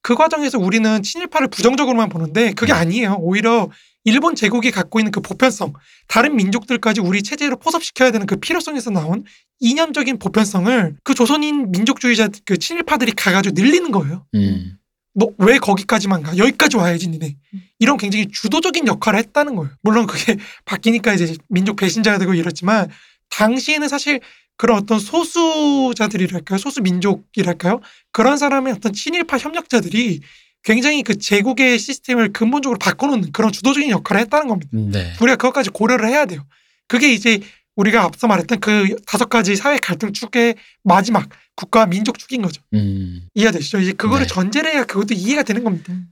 그 0.02 0.14
과정에서 0.14 0.58
우리는 0.58 1.02
친일파를 1.02 1.48
부정적으로만 1.48 2.08
보는데 2.08 2.52
그게 2.52 2.72
음. 2.72 2.78
아니에요. 2.78 3.16
오히려 3.20 3.68
일본 4.08 4.34
제국이 4.34 4.70
갖고 4.70 4.98
있는 4.98 5.12
그 5.12 5.20
보편성, 5.20 5.74
다른 6.06 6.34
민족들까지 6.36 7.00
우리 7.00 7.22
체제로 7.22 7.56
포섭시켜야 7.56 8.10
되는 8.10 8.26
그 8.26 8.36
필요성에서 8.36 8.90
나온 8.90 9.24
이념적인 9.60 10.18
보편성을 10.18 10.96
그 11.04 11.14
조선인 11.14 11.70
민족주의자 11.70 12.28
그 12.46 12.56
친일파들이 12.56 13.12
가가지고 13.12 13.60
늘리는 13.60 13.90
거예요. 13.90 14.24
음. 14.34 14.78
너왜 15.14 15.58
거기까지만 15.58 16.22
가? 16.22 16.36
여기까지 16.36 16.76
와야지 16.76 17.08
니네. 17.08 17.36
이런 17.78 17.96
굉장히 17.96 18.28
주도적인 18.28 18.86
역할을 18.86 19.18
했다는 19.18 19.56
거예요. 19.56 19.72
물론 19.82 20.06
그게 20.06 20.36
바뀌니까 20.64 21.12
이제 21.14 21.36
민족 21.48 21.76
배신자가 21.76 22.18
되고 22.18 22.32
이랬지만 22.34 22.88
당시에는 23.30 23.88
사실 23.88 24.20
그런 24.56 24.78
어떤 24.78 24.98
소수자들이랄까요? 24.98 26.58
소수 26.58 26.80
민족이랄까요? 26.82 27.80
그런 28.12 28.38
사람의 28.38 28.72
어떤 28.74 28.92
친일파 28.92 29.38
협력자들이 29.38 30.20
굉장히 30.68 31.02
그 31.02 31.16
제국의 31.16 31.78
시스템을 31.78 32.30
근본적으로 32.34 32.78
바꿔놓는 32.78 33.32
그런 33.32 33.50
주도적인 33.50 33.88
역할을 33.88 34.20
했다는 34.20 34.48
겁니다. 34.48 34.70
네. 34.74 35.14
우리가 35.18 35.36
그것까지 35.36 35.70
고려를 35.70 36.10
해야 36.10 36.26
돼요. 36.26 36.44
그게 36.88 37.10
이제 37.10 37.40
우리가 37.74 38.02
앞서 38.02 38.26
말했던 38.26 38.60
그 38.60 38.94
다섯 39.06 39.30
가지 39.30 39.56
사회 39.56 39.78
갈등 39.78 40.12
축의 40.12 40.56
마지막 40.84 41.26
국가 41.56 41.86
민족 41.86 42.18
축인 42.18 42.42
거죠. 42.42 42.60
음. 42.74 43.22
이해되시죠? 43.32 43.78
이제 43.80 43.92
그거를 43.92 44.26
네. 44.26 44.34
전제를 44.34 44.70
해야 44.70 44.84
그것도 44.84 45.14
이해가 45.14 45.42
되는 45.42 45.64
겁니다. 45.64 45.90
음. 45.90 46.06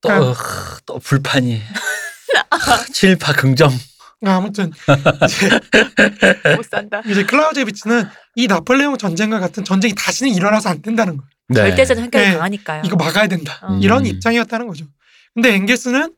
또, 0.00 0.08
그러니까- 0.08 0.30
어, 0.30 0.78
또 0.86 0.98
불판이. 0.98 1.60
친일파 2.94 3.34
긍정. 3.34 3.70
아, 4.24 4.36
아무튼 4.36 4.72
이제, 5.26 5.50
못 6.56 6.64
산다. 6.70 7.02
이제 7.06 7.22
클라우제비치는 7.24 8.04
이 8.36 8.46
나폴레옹 8.46 8.96
전쟁과 8.96 9.40
같은 9.40 9.62
전쟁이 9.62 9.94
다시는 9.94 10.32
일어나서 10.32 10.70
안 10.70 10.80
된다는 10.80 11.18
거예요. 11.18 11.28
네. 11.52 11.68
절대적 11.68 11.98
현격을 11.98 12.26
네. 12.26 12.32
당하니까요. 12.32 12.82
이거 12.84 12.96
막아야 12.96 13.26
된다. 13.26 13.58
어. 13.62 13.78
이런 13.82 14.04
음. 14.04 14.06
입장이었다는 14.06 14.66
거죠. 14.66 14.86
근데 15.34 15.54
엥게스는 15.54 16.12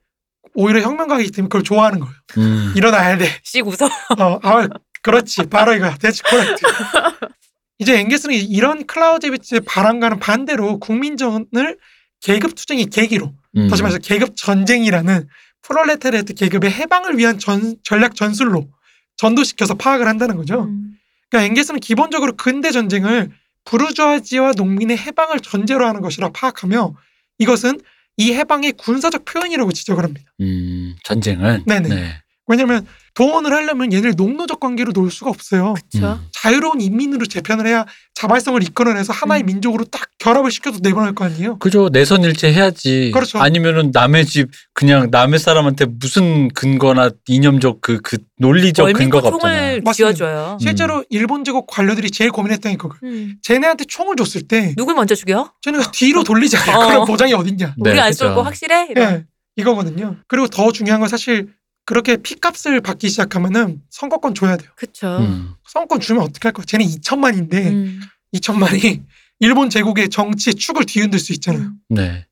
오히려 0.55 0.81
혁명가이기 0.83 1.31
때문에 1.33 1.49
그걸 1.49 1.63
좋아하는 1.63 2.01
거예요. 2.01 2.15
음. 2.39 2.73
일어나야 2.77 3.19
돼. 3.19 3.27
씩 3.43 3.67
웃어. 3.67 3.87
어, 4.19 4.41
아, 4.43 4.69
그렇지. 5.03 5.45
바로 5.45 5.75
이거야. 5.75 5.97
대치 5.97 6.23
코렉트. 6.23 6.63
이제 7.79 7.99
엥게스는 7.99 8.35
이런 8.37 8.87
클라우제비치의 8.87 9.63
바람과는 9.67 10.21
반대로 10.21 10.79
국민전을 10.79 11.79
계급 12.21 12.55
투쟁의 12.55 12.87
계기로 12.87 13.35
음. 13.57 13.69
다시 13.69 13.83
말해서 13.83 13.99
계급 13.99 14.37
전쟁이라는 14.37 15.29
프롤레타리아트 15.63 16.35
계급의 16.35 16.71
해방을 16.71 17.19
위한 17.19 17.39
전, 17.39 17.77
전략 17.83 18.15
전술로 18.15 18.69
전도시켜서 19.17 19.75
파악을 19.75 20.07
한다는 20.07 20.37
거죠. 20.37 20.65
음. 20.65 20.93
그러니까 21.29 21.49
엥게스는 21.49 21.81
기본적으로 21.81 22.37
근대 22.37 22.71
전쟁을 22.71 23.31
부르주아지와 23.65 24.53
농민의 24.57 24.99
해방을 24.99 25.41
전제로 25.41 25.87
하는 25.87 26.01
것이라 26.01 26.31
파악하며 26.31 26.95
이것은 27.39 27.81
이 28.17 28.33
해방의 28.33 28.73
군사적 28.73 29.25
표현이라고 29.25 29.73
지적을 29.73 30.05
합니다. 30.05 30.31
음. 30.41 30.95
전쟁을. 31.03 31.65
네네. 31.67 31.89
네. 31.89 32.24
왜냐하면 32.47 32.87
동원을 33.15 33.53
하려면 33.53 33.93
얘네를 33.93 34.15
농노적 34.17 34.61
관계로 34.61 34.93
놓을 34.93 35.11
수가 35.11 35.31
없어요. 35.31 35.75
그렇죠. 35.75 36.15
음. 36.15 36.27
자유로운 36.33 36.81
인민으로 36.81 37.27
재편을 37.27 37.67
해야 37.67 37.87
자발성을 38.15 38.63
이끌어내서 38.63 39.13
하나의 39.13 39.45
음. 39.45 39.47
민족으로 39.47 39.85
딱 39.85 40.09
결합을 40.19 40.51
시켜서 40.51 40.79
내보낼 40.83 41.15
거 41.15 41.25
아니에요. 41.25 41.59
그죠. 41.59 41.89
내선일체 41.91 42.53
해야지. 42.53 43.13
그렇죠. 43.15 43.39
아니면은 43.39 43.91
남의 43.93 44.27
집 44.27 44.51
그냥 44.73 45.09
남의 45.11 45.39
사람한테 45.39 45.87
무슨 45.87 46.49
근거나 46.49 47.11
이념적 47.29 47.81
그, 47.81 48.01
그 48.03 48.19
논리적 48.39 48.93
근거가 48.93 49.31
총을 49.31 49.35
없잖아요. 49.37 49.81
맞습니다. 49.85 49.93
쥐어줘요. 49.93 50.59
실제로 50.61 51.05
일본 51.09 51.45
제국 51.45 51.67
관료들이 51.67 52.11
제일 52.11 52.31
고민했던 52.31 52.73
게 52.73 52.77
그거. 52.77 52.97
음. 53.05 53.37
쟤네한테 53.43 53.85
총을 53.85 54.17
줬을 54.17 54.49
때 54.49 54.75
누굴 54.77 54.95
먼저 54.97 55.15
죽여? 55.15 55.53
쟤네가 55.63 55.93
뒤로 55.93 56.25
돌리지 56.25 56.57
않아요. 56.57 56.77
어. 56.77 56.87
그런 56.89 57.05
보장이 57.07 57.33
어딨냐. 57.33 57.75
네, 57.79 57.91
우리 57.91 58.01
안 58.01 58.11
그죠. 58.11 58.27
쏠거 58.27 58.43
확실해? 58.43 58.89
이런. 58.91 59.13
예, 59.13 59.25
이거거든요. 59.57 60.17
그리고 60.27 60.49
더 60.49 60.73
중요한 60.73 61.01
건 61.01 61.09
사실 61.09 61.49
그렇게 61.87 62.17
피값을 62.17 62.81
받기 62.81 63.09
시작하면은 63.09 63.83
선거권 63.91 64.35
줘야 64.35 64.57
돼요. 64.57 64.71
그쵸. 64.77 65.19
음. 65.19 65.55
선거권 65.67 66.01
주면 66.01 66.23
어떻게 66.23 66.49
할 66.49 66.53
거야? 66.53 66.65
쟤네 66.65 66.85
2천만인데 66.85 67.55
음. 67.55 68.01
2천만이 68.35 69.03
일본 69.41 69.71
제국의 69.71 70.09
정치의 70.09 70.55
축을 70.55 70.87
뒤흔들 70.87 71.19
수 71.19 71.33
있잖아요. 71.33 71.63
음. 71.65 71.79
네. 71.89 72.27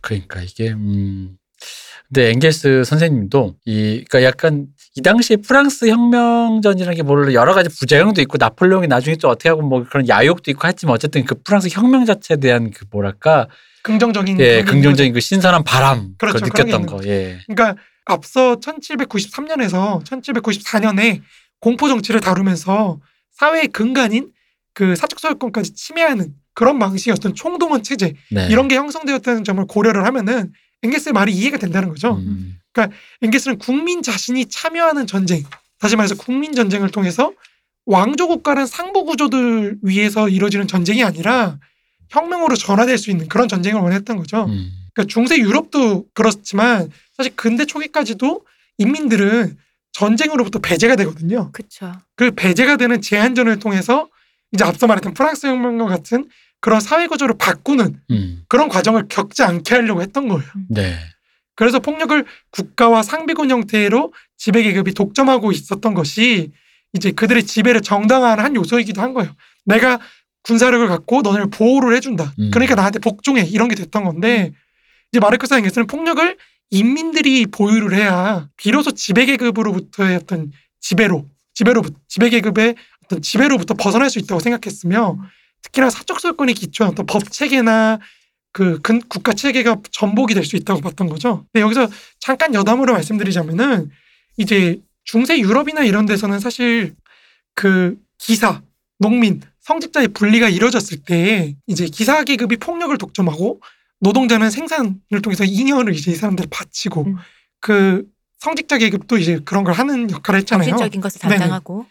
그러니까 0.00 0.42
이게 0.42 0.70
음. 0.72 1.36
근데 2.08 2.28
엥겔스 2.30 2.84
선생님도 2.84 3.56
이 3.64 4.04
그러니까 4.06 4.22
약간 4.24 4.66
이 4.94 5.00
당시에 5.00 5.36
프랑스 5.36 5.88
혁명전이라는 5.88 6.94
게 6.94 7.02
물론 7.02 7.32
여러 7.32 7.54
가지 7.54 7.70
부작용도 7.70 8.20
있고 8.22 8.36
나폴레옹이 8.38 8.86
나중에 8.86 9.16
또 9.16 9.28
어떻게 9.28 9.48
하고 9.48 9.62
뭐 9.62 9.84
그런 9.88 10.06
야욕도 10.06 10.50
있고 10.50 10.68
했지만 10.68 10.94
어쨌든 10.94 11.24
그 11.24 11.36
프랑스 11.42 11.68
혁명 11.70 12.04
자체에 12.04 12.36
대한 12.36 12.70
그 12.70 12.84
뭐랄까 12.90 13.48
긍정적인 13.82 14.38
예 14.40 14.62
긍정적인 14.62 15.14
그 15.14 15.20
신선한 15.20 15.64
바람 15.64 16.14
그렇죠. 16.18 16.40
그걸 16.40 16.66
느꼈던 16.66 16.86
거 16.86 17.00
예. 17.06 17.38
그러니까 17.46 17.80
앞서 18.04 18.56
1793년에서 18.56 20.04
1794년에 20.04 21.22
공포 21.60 21.88
정치를 21.88 22.20
다루면서 22.20 23.00
사회의 23.30 23.68
근간인 23.68 24.32
그 24.74 24.96
사적 24.96 25.20
소유권까지 25.20 25.74
침해하는 25.74 26.34
그런 26.54 26.78
방식의 26.78 27.12
어떤 27.12 27.34
총동원 27.34 27.82
체제 27.82 28.14
네. 28.30 28.48
이런 28.50 28.68
게 28.68 28.76
형성되었다는 28.76 29.44
점을 29.44 29.64
고려를 29.66 30.04
하면은 30.06 30.52
엥게스의 30.82 31.12
말이 31.12 31.32
이해가 31.32 31.58
된다는 31.58 31.88
거죠. 31.88 32.16
음. 32.16 32.58
엥게스는 33.22 33.58
국민 33.58 34.02
자신이 34.02 34.46
참여하는 34.46 35.06
전쟁, 35.06 35.44
다시 35.78 35.96
말해서 35.96 36.16
국민 36.16 36.54
전쟁을 36.54 36.90
통해서 36.90 37.32
왕조 37.86 38.28
국가란 38.28 38.66
상부 38.66 39.04
구조들 39.04 39.78
위해서 39.82 40.28
이루어지는 40.28 40.66
전쟁이 40.66 41.02
아니라 41.02 41.58
혁명으로 42.08 42.56
전환될 42.56 42.98
수 42.98 43.10
있는 43.10 43.28
그런 43.28 43.48
전쟁을 43.48 43.80
원했던 43.80 44.16
거죠. 44.16 44.44
음. 44.44 44.70
그러니까 44.94 45.12
중세 45.12 45.38
유럽도 45.38 46.06
그렇지만 46.14 46.90
사실 47.22 47.36
근대 47.36 47.64
초기까지도 47.64 48.44
인민들은 48.78 49.56
전쟁으로부터 49.92 50.58
배제가 50.58 50.96
되거든요. 50.96 51.52
그쵸. 51.52 51.92
그 52.16 52.32
배제가 52.32 52.76
되는 52.76 53.00
제한전을 53.00 53.60
통해서 53.60 54.08
이제 54.50 54.64
앞서 54.64 54.88
말했던 54.88 55.14
프랑스 55.14 55.46
혁명과 55.46 55.86
같은 55.86 56.28
그런 56.60 56.80
사회 56.80 57.06
구조를 57.06 57.36
바꾸는 57.38 58.00
음. 58.10 58.42
그런 58.48 58.68
과정을 58.68 59.06
겪지 59.08 59.44
않게 59.44 59.74
하려고 59.74 60.02
했던 60.02 60.26
거예요. 60.26 60.44
네. 60.68 60.98
그래서 61.54 61.78
폭력을 61.78 62.24
국가와 62.50 63.02
상비군 63.02 63.50
형태로 63.50 64.12
지배 64.36 64.62
계급이 64.64 64.92
독점하고 64.94 65.52
있었던 65.52 65.94
것이 65.94 66.50
이제 66.94 67.12
그들의 67.12 67.44
지배를 67.44 67.82
정당화하는 67.82 68.42
한 68.42 68.56
요소이기도 68.56 69.00
한 69.00 69.14
거예요. 69.14 69.32
내가 69.64 70.00
군사력을 70.42 70.88
갖고 70.88 71.22
너네를 71.22 71.50
보호를 71.50 71.94
해준다. 71.96 72.32
음. 72.40 72.50
그러니까 72.50 72.74
나한테 72.74 72.98
복종해 72.98 73.42
이런 73.42 73.68
게 73.68 73.76
됐던 73.76 74.02
건데 74.02 74.52
이제 75.12 75.20
마르크스 75.20 75.54
엥겔스는 75.54 75.86
폭력을 75.86 76.36
인민들이 76.72 77.44
보유를 77.46 77.94
해야 77.94 78.48
비로소 78.56 78.92
지배 78.92 79.26
계급으로부터의 79.26 80.16
어떤 80.16 80.50
지배로 80.80 81.28
지배로 81.52 81.82
지배 82.08 82.30
계급의 82.30 82.74
어떤 83.04 83.20
지배로부터 83.20 83.74
벗어날 83.74 84.08
수 84.08 84.18
있다고 84.18 84.40
생각했으며 84.40 85.18
특히나 85.60 85.90
사적 85.90 86.18
소유권에 86.18 86.54
기초한 86.54 86.92
어떤 86.92 87.04
법 87.04 87.30
체계나 87.30 88.00
그 88.52 88.80
근, 88.80 89.00
국가 89.08 89.34
체계가 89.34 89.76
전복이 89.92 90.32
될 90.34 90.44
수 90.44 90.56
있다고 90.56 90.80
봤던 90.80 91.08
거죠. 91.08 91.46
근데 91.52 91.62
여기서 91.62 91.88
잠깐 92.18 92.54
여담으로 92.54 92.94
말씀드리자면은 92.94 93.90
이제 94.38 94.80
중세 95.04 95.38
유럽이나 95.38 95.84
이런 95.84 96.06
데서는 96.06 96.40
사실 96.40 96.94
그 97.54 97.98
기사, 98.18 98.62
농민, 98.98 99.42
성직자의 99.60 100.08
분리가 100.08 100.48
이루어졌을 100.48 101.02
때 101.04 101.54
이제 101.66 101.86
기사 101.86 102.24
계급이 102.24 102.56
폭력을 102.56 102.96
독점하고 102.96 103.60
노동자는 104.02 104.50
생산을 104.50 105.22
통해서 105.22 105.44
잉여를 105.44 105.94
이제 105.94 106.10
이 106.10 106.14
사람들 106.14 106.46
바치고 106.50 107.04
음. 107.06 107.16
그 107.60 108.04
성직자 108.40 108.78
계급도 108.78 109.16
이제 109.18 109.38
그런 109.44 109.62
걸 109.62 109.74
하는 109.74 110.10
역할을 110.10 110.40
했잖아요. 110.40 110.68
정신적인 110.70 111.00
것을 111.00 111.20
네네. 111.20 111.38
담당하고. 111.38 111.86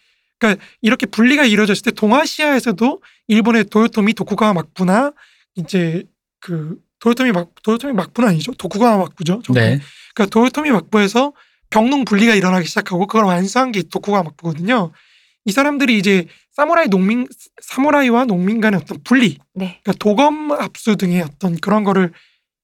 이렇게 0.81 1.05
분리가 1.05 1.45
이루어졌을 1.45 1.83
때 1.83 1.91
동아시아에서도 1.91 3.01
일본의 3.27 3.65
도요토미 3.65 4.13
도쿠가와 4.13 4.53
막부나 4.53 5.13
이제 5.55 6.03
그 6.39 6.77
도요토미 6.99 7.31
막 7.31 7.51
도요토미 7.63 7.93
막부는 7.93 8.27
아니죠 8.29 8.53
도쿠가와 8.55 8.97
막부죠. 8.97 9.41
네. 9.53 9.79
그러니까 10.13 10.31
도요토미 10.31 10.71
막부에서 10.71 11.31
병농 11.69 12.03
분리가 12.03 12.35
일어나기 12.35 12.67
시작하고 12.67 13.07
그걸 13.07 13.25
완수한 13.25 13.71
게 13.71 13.83
도쿠가와 13.83 14.23
막부거든요. 14.23 14.91
이 15.45 15.51
사람들이 15.51 15.97
이제 15.97 16.27
사무라이 16.51 16.87
농민 16.87 17.27
사무라이와 17.61 18.25
농민 18.25 18.59
간의 18.59 18.79
어떤 18.81 19.01
분리, 19.03 19.37
네. 19.53 19.79
그러니까 19.83 19.93
도검 19.99 20.51
압수 20.51 20.95
등의 20.95 21.21
어떤 21.21 21.55
그런 21.57 21.83
거를 21.83 22.11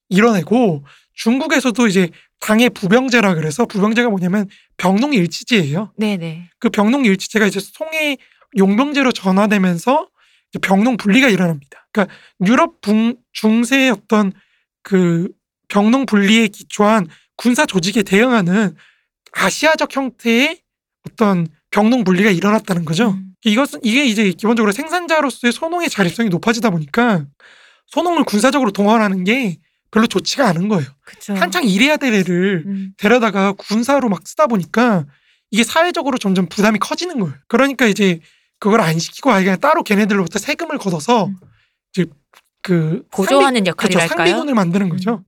이뤄내고 0.10 0.84
중국에서도 1.14 1.88
이제 1.88 2.10
당의 2.40 2.70
부병제라 2.70 3.34
그래서 3.36 3.66
부병제가 3.66 4.10
뭐냐면 4.10 4.48
병농 4.78 5.14
일치제예요. 5.14 5.94
네네. 5.98 6.50
그 6.60 6.70
병농 6.70 7.06
일치제가 7.06 7.48
이제 7.48 7.60
송해 7.60 8.18
용병제로 8.58 9.12
전화되면서 9.12 10.08
이제 10.52 10.60
병농 10.60 10.98
분리가 10.98 11.30
일어납니다. 11.30 11.88
그러니까 11.92 12.16
유럽 12.46 12.82
붕, 12.82 13.16
중세의 13.34 13.92
어떤 13.92 14.32
그 14.84 15.30
병농 15.70 16.06
분리에 16.06 16.48
기초한 16.48 17.08
군사 17.36 17.66
조직에 17.66 18.04
대응하는 18.04 18.76
아시아적 19.34 19.96
형태의 19.96 20.60
어떤 21.10 21.48
병농 21.72 22.04
분리가 22.04 22.32
일어났다는 22.32 22.86
거죠. 22.86 23.12
음. 23.12 23.27
이것은 23.44 23.80
이게 23.84 24.06
이제 24.06 24.32
기본적으로 24.32 24.72
생산자로서의 24.72 25.52
소농의 25.54 25.90
자립성이 25.90 26.30
높아지다 26.30 26.70
보니까 26.70 27.26
소농을 27.88 28.24
군사적으로 28.26 28.72
동원하는 28.72 29.24
게 29.24 29.58
별로 29.92 30.08
좋지가 30.08 30.48
않은 30.50 30.68
거예요. 30.68 30.88
그쵸. 31.06 31.34
한창 31.36 31.64
일해야 31.64 31.98
될 31.98 32.14
애를 32.14 32.64
음. 32.66 32.94
데려다가 32.98 33.54
군사로 33.54 34.10
막 34.10 34.28
쓰다 34.28 34.48
보니까 34.48 35.06
이게 35.52 35.64
사회적으로 35.64 36.18
점점 36.18 36.48
부담이 36.48 36.80
커지는 36.80 37.20
거예요. 37.20 37.36
그러니까 37.48 37.86
이제 37.88 38.20
그걸 38.60 38.82
안 38.82 39.00
시키고 39.00 39.32
아예 39.32 39.44
그냥 39.46 39.60
따로 39.60 39.84
걔네들로부터 39.84 40.40
세금을 40.40 40.78
걷어서 40.78 41.28
음. 41.28 41.36
이제 41.94 42.06
그 42.62 43.04
보조하는 43.12 43.62
상비- 43.64 43.68
역할이랄까요? 43.68 44.18
상비군을 44.18 44.56
만드는 44.56 44.90
거죠. 44.90 45.24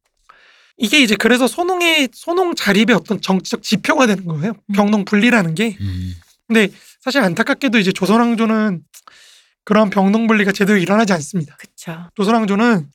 이게 0.78 1.00
이제 1.02 1.16
그래서 1.16 1.48
소농의 1.48 2.10
소농 2.12 2.56
자립의 2.56 2.96
어떤 2.96 3.22
정치적 3.22 3.64
지표가 3.64 4.08
되는 4.08 4.26
거예요. 4.26 4.54
음. 4.66 4.74
병농 4.74 5.06
분리라는 5.06 5.56
게. 5.56 5.78
음. 5.80 6.14
근데 6.50 6.70
사실 7.00 7.22
안타깝게도 7.22 7.78
이제 7.78 7.92
조선왕조는 7.92 8.82
그런 9.64 9.92
병농 9.92 10.26
분리가 10.26 10.52
제대로 10.52 10.80
일어나지 10.80 11.14
않습니다. 11.14 11.56
그쵸. 11.58 12.10
조선왕조는 12.16 12.90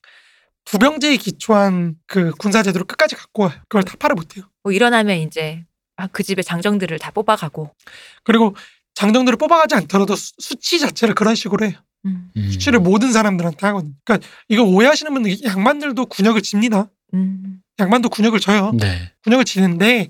부병제에 0.64 1.16
기초한 1.16 1.94
그 2.08 2.32
군사 2.32 2.64
제도를 2.64 2.84
끝까지 2.84 3.14
갖고 3.14 3.44
와요. 3.44 3.52
그걸 3.68 3.84
타파를 3.84 4.14
못해요. 4.16 4.44
뭐 4.64 4.72
일어나면 4.72 5.18
이제 5.18 5.64
아, 5.96 6.08
그 6.08 6.24
집의 6.24 6.42
장정들을 6.42 6.98
다 6.98 7.12
뽑아가고. 7.12 7.72
그리고 8.24 8.56
장정들을 8.94 9.38
뽑아가지 9.38 9.76
않더라도 9.76 10.16
수, 10.16 10.32
수치 10.40 10.80
자체를 10.80 11.14
그런 11.14 11.36
식으로 11.36 11.64
해요. 11.64 11.78
음. 12.06 12.30
음. 12.36 12.50
수치를 12.50 12.80
모든 12.80 13.12
사람들한테 13.12 13.66
하거든요. 13.68 13.92
그러니까 14.04 14.28
이거 14.48 14.64
오해하시는 14.64 15.14
분들 15.14 15.44
양반들도 15.44 16.06
군역을 16.06 16.42
집니다. 16.42 16.88
음. 17.14 17.60
양반도 17.78 18.08
군역을 18.08 18.40
져요. 18.40 18.72
네. 18.74 19.12
군역을 19.22 19.44
지는데 19.44 20.08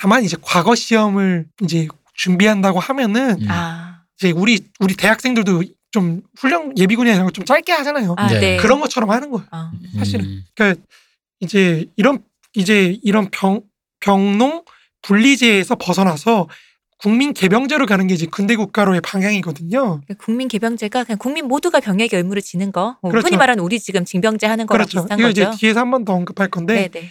다만 0.00 0.24
이제 0.24 0.38
과거 0.40 0.74
시험을 0.74 1.46
이제 1.62 1.88
준비한다고 2.16 2.80
하면은 2.80 3.36
음. 3.42 3.46
아, 3.48 4.02
이제 4.18 4.30
우리 4.30 4.60
우리 4.80 4.94
대학생들도 4.96 5.62
좀 5.92 6.22
훈련 6.38 6.76
예비군이 6.76 7.10
아니라 7.10 7.28
좀 7.30 7.44
짧게 7.44 7.72
하잖아요. 7.72 8.14
아, 8.18 8.28
네. 8.28 8.40
네. 8.40 8.56
그런 8.56 8.80
것처럼 8.80 9.10
하는 9.10 9.30
거예요. 9.30 9.46
어. 9.52 9.70
사실은. 9.98 10.24
음. 10.26 10.44
그러니까 10.54 10.80
이제 11.40 11.86
이런 11.96 12.22
이제 12.54 12.98
이런 13.02 13.30
병 13.30 13.60
병농 14.00 14.64
분리제에서 15.02 15.76
벗어나서 15.76 16.48
국민 16.98 17.34
개병제로 17.34 17.84
가는 17.86 18.06
게 18.06 18.14
이제 18.14 18.26
근대 18.26 18.56
국가로의 18.56 19.02
방향이거든요. 19.02 20.00
국민 20.18 20.48
개병제가 20.48 21.04
그냥 21.04 21.18
국민 21.18 21.46
모두가 21.46 21.80
병역의 21.80 22.18
의무를 22.18 22.40
지는 22.42 22.72
거. 22.72 22.96
뭐 23.02 23.10
그렇죠. 23.10 23.26
흔히 23.26 23.36
말하는 23.36 23.62
우리 23.62 23.78
지금 23.78 24.04
징병제 24.06 24.46
하는 24.46 24.66
거랑 24.66 24.86
그렇죠. 24.86 25.00
비슷한 25.02 25.18
이거 25.18 25.28
거죠. 25.28 25.42
이제 25.42 25.50
뒤에서 25.58 25.80
한 25.80 25.90
번 25.90 26.04
더 26.06 26.14
언급할 26.14 26.48
건데 26.48 26.88
네, 26.90 27.00
네. 27.00 27.10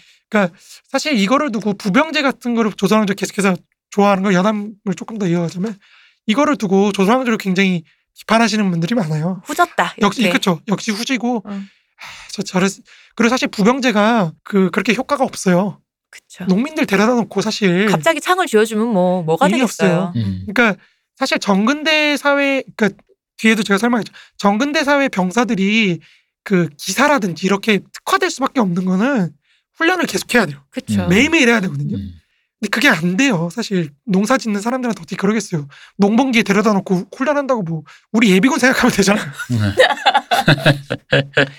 사실 0.92 1.18
이거를 1.18 1.52
두고 1.52 1.76
부병제 1.76 2.24
같은 2.24 2.56
거를 2.56 2.72
조선왕조 2.74 3.14
계속해서 3.14 3.56
좋아하는 3.96 4.24
거 4.24 4.34
연함을 4.34 4.94
조금 4.98 5.18
더 5.18 5.26
이어가자면 5.26 5.78
이거를 6.26 6.58
두고 6.58 6.92
조선왕조를 6.92 7.38
굉장히 7.38 7.86
비판하시는 8.18 8.70
분들이 8.70 8.94
많아요. 8.94 9.42
후졌다. 9.46 9.96
역시 10.02 10.22
이렇게. 10.22 10.34
그렇죠. 10.34 10.60
역시 10.68 10.92
후지고 10.92 11.44
음. 11.46 11.70
하, 11.96 12.30
저 12.32 12.42
저를 12.42 12.68
그리고 13.16 13.30
사실 13.30 13.48
부병제가 13.48 14.34
그 14.44 14.70
그렇게 14.72 14.94
효과가 14.94 15.24
없어요. 15.24 15.82
그쵸. 16.10 16.44
농민들 16.46 16.86
데려다 16.86 17.14
놓고 17.16 17.42
사실 17.42 17.86
갑자기 17.88 18.20
창을 18.20 18.48
쥐어주면 18.48 18.88
뭐 18.88 19.24
뭐가 19.24 19.46
의미 19.46 19.60
되겠어요. 19.60 20.12
음. 20.18 20.46
그러니까 20.46 20.82
사실 21.16 21.40
정근대 21.40 22.18
사회 22.18 22.64
그러니까 22.76 23.02
뒤에도 23.38 23.64
제가 23.64 23.78
설명했죠. 23.78 24.12
정근대 24.38 24.84
사회 24.84 25.08
병사들이 25.08 26.02
그 26.44 26.68
기사라든지 26.78 27.46
이렇게 27.46 27.80
특화될 27.94 28.30
수밖에 28.30 28.60
없는 28.60 28.84
거는 28.84 29.32
훈련을 29.74 30.06
계속해야 30.06 30.48
돼요. 30.48 30.64
그렇죠. 30.70 31.04
음. 31.04 31.10
매일매일 31.10 31.48
해야 31.48 31.62
되거든요. 31.62 31.96
음. 31.96 32.12
근데 32.60 32.70
그게 32.70 32.88
안 32.88 33.18
돼요. 33.18 33.50
사실 33.52 33.92
농사 34.06 34.38
짓는 34.38 34.62
사람들한테 34.62 35.00
어떻게 35.02 35.16
그러겠어요. 35.16 35.68
농번기에 35.98 36.44
데려다 36.44 36.74
놓고 36.74 37.08
훈련한다고 37.16 37.64
뭐 37.64 37.84
우리 38.12 38.32
예비군 38.32 38.60
생각하면 38.60 38.94
되잖아요. 38.94 39.26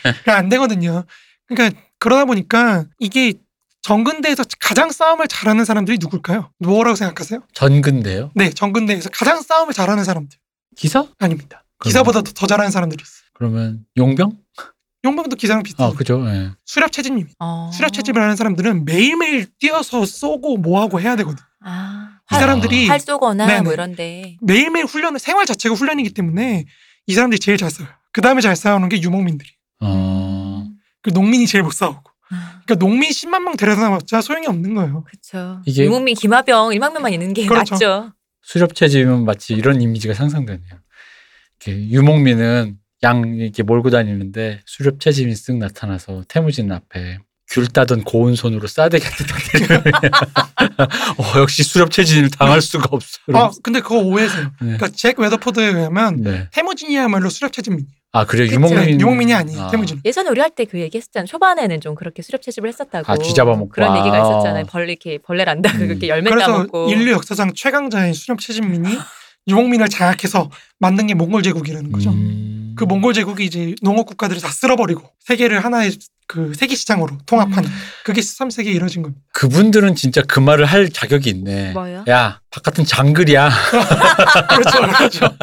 그게 0.03 0.31
안 0.31 0.49
되거든요. 0.49 1.05
그러니까 1.47 1.79
그러다 1.99 2.25
보니까 2.25 2.85
이게 2.99 3.35
정근대에서 3.83 4.45
가장 4.59 4.91
싸움을 4.91 5.29
잘하는 5.29 5.65
사람들이 5.65 5.99
누굴까요? 6.01 6.51
뭐라고 6.59 6.97
생각하세요? 6.97 7.41
전근대요? 7.53 8.33
네, 8.35 8.51
정근대에서 8.51 9.11
가장 9.13 9.41
싸움을 9.43 9.75
잘하는 9.75 10.03
사람들 10.03 10.37
기사? 10.77 11.07
아닙니다. 11.19 11.65
기사보다 11.85 12.23
더, 12.23 12.33
더 12.33 12.47
잘하는 12.47 12.71
사람들이 12.73 13.01
있어요. 13.03 13.27
그러면 13.35 13.85
용병? 13.97 14.33
용병도 15.07 15.37
기사랑 15.37 15.63
비슷해요. 15.63 15.89
아 15.89 15.93
그죠. 15.93 16.25
예. 16.29 16.51
수렵 16.65 16.93
채집님. 16.93 17.29
어. 17.39 17.71
수렵 17.73 17.93
채집을 17.93 18.21
하는 18.21 18.37
사람들은 18.37 18.85
매일매일 18.85 19.47
뛰어서 19.59 20.05
쏘고 20.05 20.59
뭐하고 20.59 21.01
해야 21.01 21.17
되거든. 21.17 21.39
아, 21.65 22.19
이 22.31 22.35
사람들이 22.35 22.89
활 22.89 23.01
쏘거나 23.01 23.47
네네. 23.47 23.61
뭐 23.63 23.73
이런데. 23.73 24.37
매일매일 24.43 24.85
훈련을 24.87 25.19
생활 25.19 25.47
자체가 25.47 25.75
훈련이기 25.75 26.11
때문에 26.11 26.65
이 27.07 27.15
사람들이 27.15 27.39
제일 27.39 27.57
잘 27.59 27.71
싸워요. 27.71 27.93
그 28.13 28.21
다음에 28.21 28.41
잘 28.41 28.57
싸우는 28.57 28.89
게 28.89 29.01
유목민들이. 29.01 29.49
어. 29.81 30.67
그 31.03 31.11
농민이 31.11 31.47
제일 31.47 31.63
못 31.65 31.73
싸우고. 31.73 32.03
아, 32.31 32.61
그러니까 32.65 32.75
농민 32.85 33.11
10만 33.11 33.43
명 33.43 33.57
데려다봤자 33.57 34.21
소용이 34.21 34.47
없는 34.49 34.75
거예요. 34.75 35.05
그렇죠. 35.05 35.61
이게- 35.67 35.85
유목민 35.85 36.17
기마병 36.17 36.71
1만 36.71 36.93
명만 36.93 37.13
있는 37.13 37.33
게 37.33 37.47
그렇죠. 37.47 37.75
낫죠. 37.75 38.13
수렵채집민 38.43 39.25
마치 39.25 39.55
이런 39.55 39.81
이미지가 39.81 40.15
상상되네요. 40.15 40.61
이렇게 41.65 41.89
유목민은 41.91 42.77
양 43.03 43.37
이렇게 43.39 43.63
몰고 43.63 43.91
다니는데 43.91 44.61
수렵 44.65 45.01
채집민이 45.01 45.33
쓱 45.33 45.59
나타나서 45.59 46.25
테무진 46.29 46.73
앞에 46.73 47.19
귤 47.49 47.67
따던 47.69 48.03
고운 48.05 48.35
손으로 48.35 48.67
싸대기 48.67 49.00
한 49.00 49.12
대 49.12 49.25
때리면 49.53 49.85
어, 51.19 51.39
역시 51.41 51.63
수렵 51.63 51.91
채집민을 51.93 52.31
당할 52.31 52.61
수가 52.61 52.89
없어. 52.91 53.19
아, 53.35 53.51
근데 53.63 53.81
그거 53.81 53.99
오해세요. 54.01 54.45
네. 54.61 54.77
그러니까 54.77 54.89
잭 54.89 55.19
웨더포드에 55.21 55.65
의하면 55.67 56.23
네. 56.23 56.49
테무진이야말로 56.53 57.29
수렵 57.31 57.53
채집민이에요. 57.53 57.89
아 58.13 58.25
그래요 58.25 58.47
그쵸. 58.49 58.57
유목민 58.57 59.01
유목민이 59.01 59.35
아니에요. 59.35 59.61
아, 59.63 59.69
테무진. 59.71 60.01
예전에 60.05 60.31
우리 60.31 60.41
할 60.41 60.51
때 60.57 60.65
그 60.65 60.81
얘기 60.81 60.97
했었잖아요. 60.97 61.27
초반에는 61.27 61.81
좀 61.83 61.95
그렇게 61.95 62.23
수렵 62.23 62.41
채집을 62.43 62.69
했었다고. 62.69 63.13
아, 63.13 63.17
쥐잡아 63.19 63.51
먹고. 63.53 63.69
그런 63.69 63.93
아. 63.93 63.99
얘기가 63.99 64.17
있었잖아요. 64.19 64.65
벌 64.67 64.89
이렇게 64.89 65.19
벌레 65.19 65.45
난다. 65.45 65.71
음. 65.75 65.87
그렇게 65.87 66.09
열매 66.09 66.31
그래서 66.31 66.47
따먹고. 66.51 66.91
인류 66.91 67.13
역사상 67.13 67.53
최강자인 67.55 68.15
수렵 68.15 68.41
채집민이 68.41 68.89
유목민을 69.49 69.89
장악해서 69.89 70.51
만든 70.81 71.07
게 71.07 71.15
몽골 71.15 71.43
제국이라는 71.43 71.93
거죠. 71.93 72.11
음. 72.11 72.46
그 72.77 72.85
몽골 72.85 73.15
제국이 73.15 73.45
이제 73.45 73.75
농업 73.83 74.07
국가들을 74.07 74.41
다 74.41 74.49
쓸어버리고 74.49 75.03
세계를 75.25 75.65
하나의 75.65 75.97
그 76.29 76.53
세계 76.55 76.75
시장으로 76.75 77.19
통합하는 77.27 77.71
그게 78.05 78.21
13세기에 78.21 78.75
이루어진 78.75 79.03
겁니다. 79.03 79.23
그분들은 79.33 79.95
진짜 79.95 80.23
그 80.27 80.41
말을 80.41 80.65
할 80.65 80.91
자격이 80.91 81.31
있네. 81.31 81.73
뭐요? 81.73 82.05
야 82.09 82.41
바깥은 82.51 82.85
장글이야. 82.85 83.49
그렇죠, 84.51 84.81
그렇죠. 84.97 85.37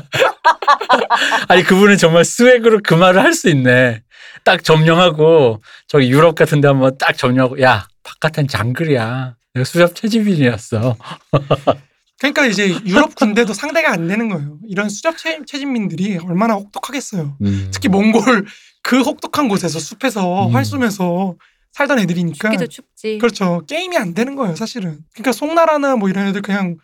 아니 1.48 1.64
그분은 1.64 1.98
정말 1.98 2.26
스웩으로 2.26 2.82
그 2.84 2.94
말을 2.94 3.22
할 3.24 3.34
수 3.34 3.50
있네. 3.50 4.02
딱 4.44 4.64
점령하고 4.64 5.62
저기 5.88 6.10
유럽 6.12 6.36
같은데 6.36 6.68
한번 6.68 6.98
딱 6.98 7.18
점령하고 7.18 7.62
야 7.62 7.88
바깥은 8.04 8.48
장글이야. 8.50 9.36
내가 9.54 9.64
수렵 9.64 9.96
채집인이었어. 9.96 10.98
그러니까 12.24 12.46
이제 12.46 12.70
유럽 12.86 13.16
군대도 13.16 13.54
상대가 13.54 13.92
안 13.92 14.08
되는 14.08 14.30
거예요. 14.30 14.58
이런 14.66 14.88
수렵 14.88 15.18
채- 15.18 15.42
채집민들이 15.46 16.18
얼마나 16.18 16.54
혹독하겠어요. 16.54 17.36
음. 17.42 17.70
특히 17.74 17.90
몽골 17.90 18.46
그 18.82 19.02
혹독한 19.02 19.50
곳에서 19.50 19.78
숲에서 19.78 20.48
음. 20.48 20.56
활 20.56 20.64
쏘면서 20.64 21.36
살던 21.74 22.00
애들이니까 22.00 22.50
춥기도 22.52 22.68
춥지. 22.70 23.18
그렇죠. 23.18 23.64
게임이 23.68 23.98
안 23.98 24.14
되는 24.14 24.36
거예요, 24.38 24.56
사실은. 24.56 25.00
그러니까 25.14 25.34
송나라나 25.34 25.98
뭐 25.98 26.08
이런 26.10 26.28
애들 26.28 26.42
그냥 26.42 26.78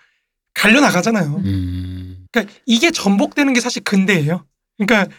갈려 0.54 0.82
나가잖아요. 0.82 1.42
음. 1.46 2.26
그러니까 2.32 2.54
이게 2.66 2.92
전복되는 2.92 3.54
게 3.54 3.62
사실 3.62 3.82
근대예요. 3.84 4.46
그러니까 4.78 5.10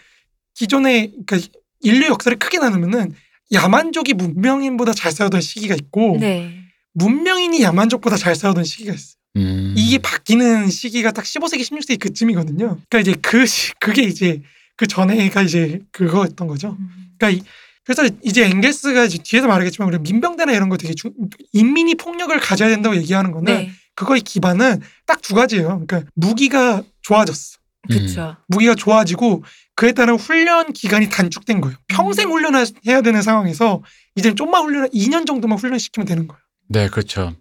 기존의 0.54 1.12
그러니까 1.26 1.48
인류 1.80 2.06
역사를 2.08 2.38
크게 2.38 2.58
나누면은 2.58 3.14
야만족이 3.52 4.12
문명인보다 4.14 4.92
잘 4.92 5.12
싸우던 5.12 5.40
시기가 5.40 5.74
있고 5.76 6.18
네. 6.20 6.58
문명인이 6.92 7.62
야만족보다 7.62 8.16
잘 8.18 8.34
싸우던 8.36 8.64
시기가 8.64 8.92
있어요. 8.92 9.14
음. 9.36 9.74
이게 9.76 9.98
바뀌는 9.98 10.68
시기가 10.68 11.12
딱 11.12 11.24
15세기, 11.24 11.60
16세기 11.62 11.98
그쯤이거든요. 12.00 12.78
그러니까 12.88 12.98
이제 13.00 13.14
그 13.22 13.46
시- 13.46 13.72
그게 13.80 14.02
이제 14.02 14.42
그 14.76 14.86
전에가 14.86 15.42
이제 15.42 15.80
그거였던 15.92 16.46
거죠. 16.48 16.76
음. 16.78 16.88
그러니까 17.18 17.30
이- 17.42 17.46
그래서 17.84 18.08
이제 18.22 18.44
엥겔스가 18.44 19.04
이제 19.04 19.18
뒤에서 19.22 19.46
말하겠지만 19.46 19.88
우리 19.88 19.98
민병대나 19.98 20.52
이런 20.52 20.68
거 20.68 20.76
되게 20.76 20.94
중, 20.94 21.12
인민이 21.52 21.94
폭력을 21.96 22.38
가져야 22.38 22.68
된다고 22.68 22.94
얘기하는 22.96 23.32
거는 23.32 23.52
네. 23.52 23.70
그거의 23.94 24.20
기반은 24.20 24.80
딱 25.06 25.20
두 25.22 25.34
가지예요. 25.34 25.84
그러니까 25.86 26.02
무기가 26.14 26.82
좋아졌어. 27.02 27.58
그렇죠. 27.88 28.36
무기가 28.48 28.74
좋아지고 28.74 29.42
그에 29.74 29.92
따른 29.92 30.16
훈련 30.16 30.72
기간이 30.72 31.08
단축된 31.08 31.60
거예요. 31.60 31.76
평생 31.88 32.28
음. 32.28 32.32
훈련해야 32.32 33.00
되는 33.02 33.22
상황에서 33.22 33.82
이제 34.16 34.34
좀만 34.34 34.64
훈련 34.64 34.88
2년 34.90 35.26
정도만 35.26 35.58
훈련시키면 35.58 36.06
되는 36.06 36.26
거예요. 36.28 36.40
네 36.68 36.88
그렇죠. 36.88 37.34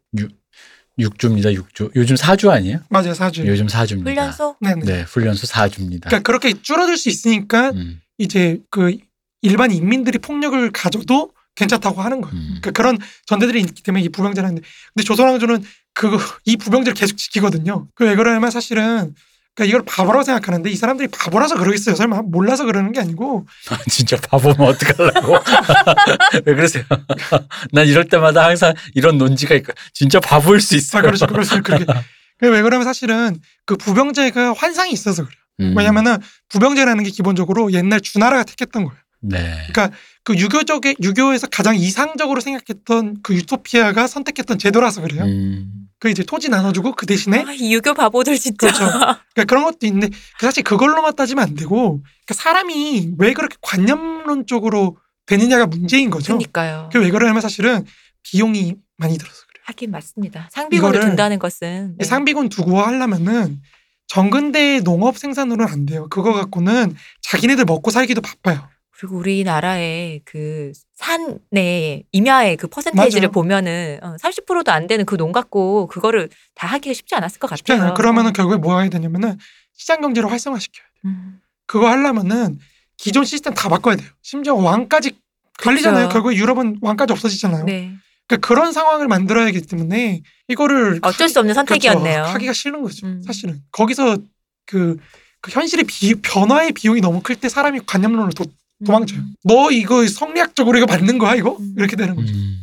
6, 0.99 1.17
주입니다 1.19 1.49
6주. 1.49 1.91
요즘 1.95 2.15
4주 2.15 2.49
아니에요? 2.49 2.79
맞아요, 2.89 3.13
사주. 3.13 3.47
요즘 3.47 3.67
4주입니다. 3.67 4.05
훈련소? 4.07 4.55
네네. 4.61 4.85
네 4.85 5.01
훈련소 5.03 5.47
4주입니다. 5.47 6.01
그러니까 6.07 6.19
그렇게 6.19 6.53
줄어들 6.61 6.97
수 6.97 7.09
있으니까 7.09 7.69
음. 7.71 8.01
이제 8.17 8.59
그 8.69 8.97
일반 9.41 9.71
인민들이 9.71 10.17
폭력을 10.19 10.71
가져도 10.71 11.31
괜찮다고 11.55 12.01
하는 12.01 12.21
거예요. 12.21 12.35
음. 12.35 12.45
그러니까 12.61 12.71
그런 12.71 12.97
전대들이 13.25 13.59
있기 13.61 13.83
때문에 13.83 14.03
이 14.03 14.09
부병제를 14.09 14.45
하는데 14.47 14.61
근데 14.93 15.03
조선왕조는 15.05 15.63
그 15.93 16.17
이 16.45 16.55
부병제를 16.57 16.93
계속 16.93 17.17
지키거든요. 17.17 17.87
그 17.95 18.05
왜 18.05 18.15
그러냐면 18.15 18.51
사실은 18.51 19.13
그러니까 19.59 19.65
이걸 19.65 19.81
바보라고 19.85 20.23
생각하는데 20.23 20.69
이 20.69 20.75
사람들이 20.75 21.09
바보라서 21.09 21.57
그러겠어요. 21.57 21.95
설마 21.95 22.21
몰라서 22.23 22.63
그러는 22.63 22.93
게 22.93 23.01
아니고 23.01 23.45
진짜 23.89 24.15
바보면 24.15 24.61
어떡하려고. 24.61 25.37
왜 26.45 26.55
그러세요? 26.55 26.83
난 27.73 27.85
이럴 27.85 28.05
때마다 28.05 28.45
항상 28.45 28.73
이런 28.95 29.17
논지가 29.17 29.55
있고 29.55 29.73
진짜 29.93 30.21
바보일 30.21 30.61
수 30.61 30.75
있어요. 30.77 30.99
아 30.99 31.01
그렇죠, 31.01 31.27
그렇죠, 31.27 31.61
그렇게. 31.61 31.85
그왜 32.39 32.61
그러면 32.61 32.85
사실은 32.85 33.37
그 33.65 33.75
부병제가 33.75 34.53
환상이 34.53 34.93
있어서 34.93 35.25
그래요. 35.25 35.39
음. 35.59 35.77
왜냐면은 35.77 36.17
부병제라는 36.47 37.03
게 37.03 37.09
기본적으로 37.09 37.73
옛날 37.73 37.99
주나라가 37.99 38.43
택했던 38.43 38.85
거예요. 38.85 38.97
네. 39.21 39.37
그러니까 39.69 39.91
그 40.23 40.35
유교적의 40.35 40.97
유교에서 41.01 41.47
가장 41.47 41.75
이상적으로 41.75 42.41
생각했던 42.41 43.17
그 43.21 43.35
유토피아가 43.35 44.07
선택했던 44.07 44.59
제도라서 44.59 45.01
그래요. 45.01 45.23
음. 45.23 45.87
그 45.99 46.09
이제 46.09 46.23
토지 46.23 46.47
나눠주고 46.49 46.93
그 46.93 47.05
대신에 47.05 47.43
아, 47.45 47.51
이 47.51 47.73
유교 47.73 47.93
바보들 47.93 48.37
진짜. 48.37 48.67
그렇죠. 48.67 48.85
그러니까 48.85 49.43
그런 49.47 49.63
것도 49.65 49.85
있는데 49.85 50.07
그 50.39 50.45
사실 50.45 50.63
그걸로만 50.63 51.15
따지면 51.15 51.43
안 51.43 51.55
되고 51.55 52.01
그러니까 52.01 52.33
사람이 52.33 53.15
왜 53.17 53.33
그렇게 53.33 53.57
관념론적으로 53.61 54.97
되느냐가 55.25 55.67
문제인 55.67 56.09
거죠. 56.09 56.33
그러니까요. 56.33 56.89
그게 56.91 57.05
왜 57.05 57.11
그러냐면 57.11 57.41
사실은 57.41 57.85
비용이 58.23 58.75
많이 58.97 59.17
들어서 59.17 59.45
그래요. 59.47 59.63
하긴 59.65 59.91
맞습니다. 59.91 60.49
상비군을 60.51 61.01
둔다는 61.01 61.37
것은 61.37 61.95
네. 61.97 62.05
상비군 62.05 62.49
두고 62.49 62.81
하려면은 62.81 63.61
정근대 64.07 64.79
농업 64.79 65.17
생산으로는 65.17 65.71
안 65.71 65.85
돼요. 65.85 66.07
그거 66.09 66.33
갖고는 66.33 66.95
자기네들 67.21 67.65
먹고 67.65 67.91
살기도 67.91 68.21
바빠요. 68.21 68.67
그리고 68.99 69.15
우리나라의 69.17 70.21
그 70.25 70.73
산의 70.95 72.03
임야의 72.11 72.57
그 72.57 72.67
퍼센테이지를 72.67 73.27
맞아요. 73.29 73.31
보면은 73.31 73.99
어, 74.03 74.15
30%도 74.21 74.71
안 74.73 74.87
되는 74.87 75.05
그 75.05 75.15
농 75.15 75.31
갖고 75.31 75.87
그거를 75.87 76.29
다 76.55 76.67
하기가 76.67 76.93
쉽지 76.93 77.15
않았을 77.15 77.39
것 77.39 77.49
같아요. 77.49 77.79
않아요. 77.81 77.93
그러면은 77.93 78.33
결국에 78.33 78.57
뭐 78.57 78.79
해야 78.79 78.89
되냐면은 78.89 79.37
시장 79.73 80.01
경제를 80.01 80.29
활성화시켜요. 80.29 80.85
음. 81.05 81.39
그거 81.65 81.87
하려면은 81.89 82.59
기존 82.97 83.23
시스템 83.23 83.53
다 83.53 83.69
바꿔야 83.69 83.95
돼요. 83.95 84.09
심지어 84.21 84.55
왕까지 84.55 85.17
갈리잖아요. 85.59 86.07
그쵸. 86.07 86.13
결국에 86.13 86.35
유럽은 86.35 86.79
왕까지 86.81 87.13
없어지잖아요. 87.13 87.63
네. 87.65 87.93
그러니까 88.27 88.45
그런 88.47 88.73
상황을 88.73 89.07
만들어야 89.07 89.45
하기 89.47 89.61
때문에 89.61 90.21
이거를 90.49 90.99
어쩔 91.03 91.29
수 91.29 91.39
없는 91.39 91.53
선택이었네요. 91.55 92.15
그렇죠. 92.23 92.33
하기가 92.33 92.51
싫은 92.53 92.81
거죠. 92.83 93.07
음. 93.07 93.21
사실은 93.25 93.61
거기서 93.71 94.17
그, 94.65 94.97
그 95.41 95.51
현실의 95.51 95.85
비, 95.85 96.15
변화의 96.15 96.73
비용이 96.73 96.99
너무 97.01 97.21
클 97.21 97.35
때 97.37 97.47
사람이 97.49 97.81
관념론을 97.85 98.33
도, 98.33 98.43
도망쳐요. 98.85 99.19
음. 99.19 99.33
너 99.43 99.71
이거 99.71 100.07
성리학적으로 100.07 100.77
이거 100.77 100.85
맞는 100.87 101.17
거야 101.17 101.35
이거 101.35 101.57
음. 101.59 101.73
이렇게 101.77 101.95
되는 101.95 102.15
거죠. 102.15 102.33
음. 102.33 102.55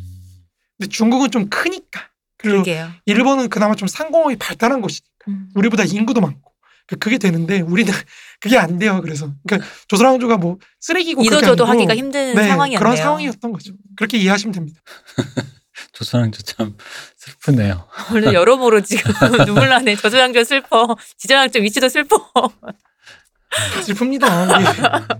근데 0.77 0.89
중국은 0.89 1.31
좀 1.31 1.49
크니까 1.49 2.09
그리고 2.37 2.63
그러게요. 2.63 2.91
일본은 3.05 3.49
그나마 3.49 3.75
좀 3.75 3.87
상공업이 3.87 4.35
발달한 4.37 4.81
곳이니까 4.81 5.05
음. 5.29 5.49
우리보다 5.55 5.83
인구도 5.83 6.21
많고 6.21 6.51
그- 6.87 6.95
그게 6.97 7.17
되는데 7.17 7.61
우리는 7.61 7.91
그게 8.39 8.57
안 8.57 8.77
돼요. 8.79 9.01
그래서 9.01 9.33
그러니까 9.45 9.67
조선왕조가 9.87 10.37
뭐 10.37 10.57
쓰레기고 10.79 11.23
이도 11.23 11.41
저도 11.41 11.65
아니고 11.65 11.81
하기가 11.83 11.95
힘든 11.95 12.33
네, 12.35 12.47
상황이었네요. 12.47 12.79
그런 12.79 12.95
상황이었던 12.95 13.51
거죠. 13.51 13.73
그렇게 13.95 14.17
이해하시면 14.17 14.53
됩니다. 14.53 14.79
조선왕조 15.93 16.41
참 16.43 16.75
슬프네요. 17.17 17.87
오늘 18.11 18.33
여러모로 18.33 18.81
지금 18.81 19.11
눈물 19.45 19.69
나네. 19.69 19.95
저조양조 19.95 20.43
슬퍼. 20.43 20.95
지정학조 21.17 21.59
위치도 21.59 21.89
슬퍼. 21.89 22.17
다 22.31 23.81
슬픕니다. 23.81 25.17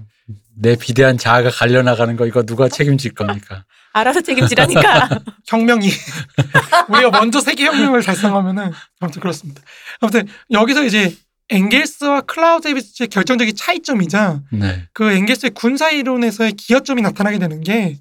내 0.60 0.76
비대한 0.76 1.18
자아가 1.18 1.50
갈려나가는 1.50 2.16
거 2.16 2.26
이거 2.26 2.44
누가 2.44 2.68
책임질 2.68 3.14
겁니까? 3.14 3.64
알아서 3.94 4.22
책임지라니까. 4.22 5.10
혁명이 5.48 5.90
우리가 6.90 7.12
먼저 7.12 7.40
세계 7.40 7.66
혁명을 7.66 8.04
달성하면은 8.04 8.72
아무튼 9.00 9.22
그렇습니다. 9.22 9.62
아무튼 10.00 10.28
여기서 10.52 10.84
이제 10.86 11.16
엥겔스와 11.50 12.22
클라우제비츠의 12.22 13.08
결정적인 13.08 13.56
차이점이자 13.56 14.42
네. 14.52 14.88
그 14.94 15.12
엥겔스의 15.12 15.52
군사 15.52 15.90
이론에서의 15.90 16.54
기여점이 16.54 17.02
나타나게 17.02 17.40
되는 17.40 17.62
게 17.62 17.98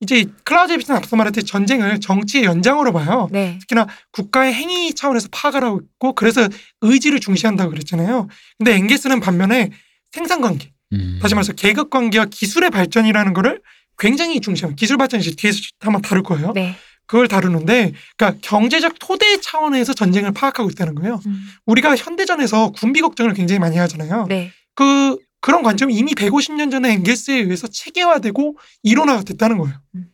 이제 0.00 0.26
클라우제비츠는 0.44 0.96
앞서 0.96 1.16
말했듯이 1.16 1.46
전쟁을 1.46 2.00
정치의 2.00 2.44
연장으로 2.44 2.92
봐요. 2.92 3.28
네. 3.30 3.58
특히나 3.60 3.86
국가의 4.12 4.52
행위 4.52 4.94
차원에서 4.94 5.28
파악을 5.30 5.62
하고 5.64 5.80
있고 5.80 6.14
그래서 6.14 6.48
의지를 6.80 7.20
중시한다고 7.20 7.70
그랬잖아요. 7.70 8.28
근데 8.58 8.74
엥겔스는 8.74 9.20
반면에 9.20 9.70
생산 10.12 10.40
관계, 10.40 10.72
음. 10.92 11.18
다시 11.20 11.34
말해서 11.34 11.52
계급 11.52 11.90
관계와 11.90 12.26
기술의 12.26 12.70
발전이라는 12.70 13.34
거를 13.34 13.60
굉장히 13.98 14.40
중시합니다. 14.40 14.78
기술 14.78 14.96
발전이 14.96 15.22
뒤에서 15.24 15.58
한번 15.80 16.02
다룰 16.02 16.22
거예요. 16.22 16.52
네. 16.54 16.76
그걸 17.06 17.26
다루는데, 17.26 17.94
그러니까 18.16 18.38
경제적 18.42 18.98
토대 19.00 19.40
차원에서 19.40 19.94
전쟁을 19.94 20.32
파악하고 20.32 20.68
있다는 20.70 20.94
거예요. 20.94 21.20
음. 21.26 21.48
우리가 21.64 21.96
현대전에서 21.96 22.72
군비 22.72 23.00
걱정을 23.00 23.32
굉장히 23.32 23.58
많이 23.58 23.78
하잖아요. 23.78 24.26
네. 24.28 24.52
그 24.74 25.16
그런 25.40 25.62
관점이 25.62 25.94
이미 25.94 26.14
150년 26.14 26.70
전에 26.70 26.92
엥겔스에 26.92 27.36
의해서 27.36 27.66
체계화되고 27.66 28.58
이론화가 28.82 29.22
됐다는 29.22 29.58
거예요. 29.58 29.80
음. 29.94 30.06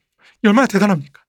이 0.44 0.46
얼마나 0.46 0.66
대단합니까? 0.66 1.22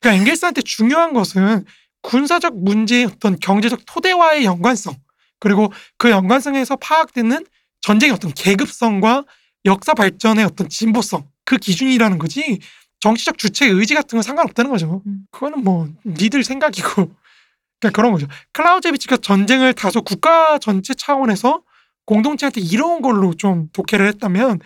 그러니까 0.00 0.20
엥겔스한테 0.20 0.62
중요한 0.62 1.12
것은 1.12 1.64
군사적 2.02 2.58
문제의 2.58 3.06
어떤 3.06 3.38
경제적 3.38 3.82
토대와의 3.86 4.44
연관성 4.44 4.94
그리고 5.38 5.72
그 5.98 6.10
연관성에서 6.10 6.76
파악되는 6.76 7.44
전쟁의 7.82 8.14
어떤 8.14 8.32
계급성과 8.32 9.24
역사 9.64 9.94
발전의 9.94 10.44
어떤 10.44 10.68
진보성 10.68 11.28
그 11.44 11.58
기준이라는 11.58 12.18
거지 12.18 12.58
정치적 13.00 13.36
주체 13.36 13.66
의지 13.66 13.94
같은 13.94 14.16
건 14.16 14.22
상관없다는 14.22 14.70
거죠. 14.70 15.02
음. 15.06 15.26
그거는 15.30 15.62
뭐 15.62 15.88
니들 16.06 16.44
생각이고 16.44 17.12
그냥 17.80 17.92
그런 17.92 18.12
거죠. 18.12 18.28
클라우제비치가 18.52 19.16
전쟁을 19.18 19.74
다소 19.74 20.02
국가 20.02 20.58
전체 20.58 20.94
차원에서 20.94 21.62
공동체한테 22.06 22.60
이로운 22.60 23.02
걸로 23.02 23.34
좀 23.34 23.68
독해를 23.72 24.06
했다면 24.06 24.60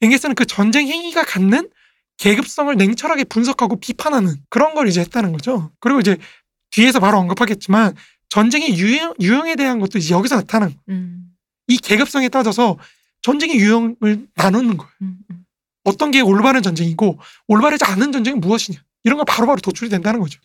엥게스는 0.00 0.34
그 0.34 0.46
전쟁 0.46 0.88
행위가 0.88 1.24
갖는 1.24 1.68
계급성을 2.16 2.74
냉철하게 2.74 3.24
분석하고 3.24 3.78
비판하는 3.80 4.36
그런 4.48 4.74
걸 4.74 4.88
이제 4.88 5.00
했다는 5.00 5.32
거죠. 5.32 5.70
그리고 5.80 6.00
이제 6.00 6.16
뒤에서 6.70 7.00
바로 7.00 7.18
언급하겠지만 7.18 7.94
전쟁의 8.30 8.78
유형, 8.78 9.14
유형에 9.20 9.56
대한 9.56 9.78
것도 9.78 9.98
이제 9.98 10.14
여기서 10.14 10.36
나타나는 10.36 10.74
거예요. 10.86 11.00
음. 11.00 11.31
이 11.72 11.78
계급성에 11.78 12.28
따져서 12.28 12.76
전쟁의 13.22 13.56
유형을 13.56 14.26
나누는 14.36 14.76
거예요. 14.76 14.90
음. 15.02 15.14
음. 15.30 15.36
어떤 15.84 16.10
게 16.10 16.20
올바른 16.20 16.62
전쟁이고 16.62 17.18
올바르지 17.48 17.84
않은 17.84 18.12
전쟁은 18.12 18.40
무엇이냐 18.40 18.78
이런 19.04 19.16
걸 19.18 19.24
바로바로 19.26 19.60
도출이 19.60 19.88
된다는 19.90 20.20
거죠. 20.20 20.38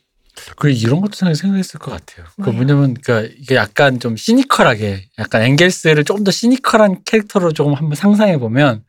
그 0.56 0.70
이런 0.70 1.02
것도 1.02 1.14
생각- 1.16 1.36
생각했을 1.36 1.80
것 1.80 1.92
같아요. 1.92 2.28
그? 2.42 2.50
뭐냐면 2.52 2.94
그러니까 2.96 3.34
이게 3.40 3.56
약간 3.56 4.00
좀 4.00 4.16
시니컬하게 4.16 5.10
약간 5.20 5.42
엥겔스를 5.44 6.04
조금 6.06 6.24
더 6.24 6.32
시니컬한 6.32 7.04
캐릭터로 7.06 7.52
조금 7.54 7.74
한번 7.74 7.96
상상해 7.96 8.38
보면 8.38 8.84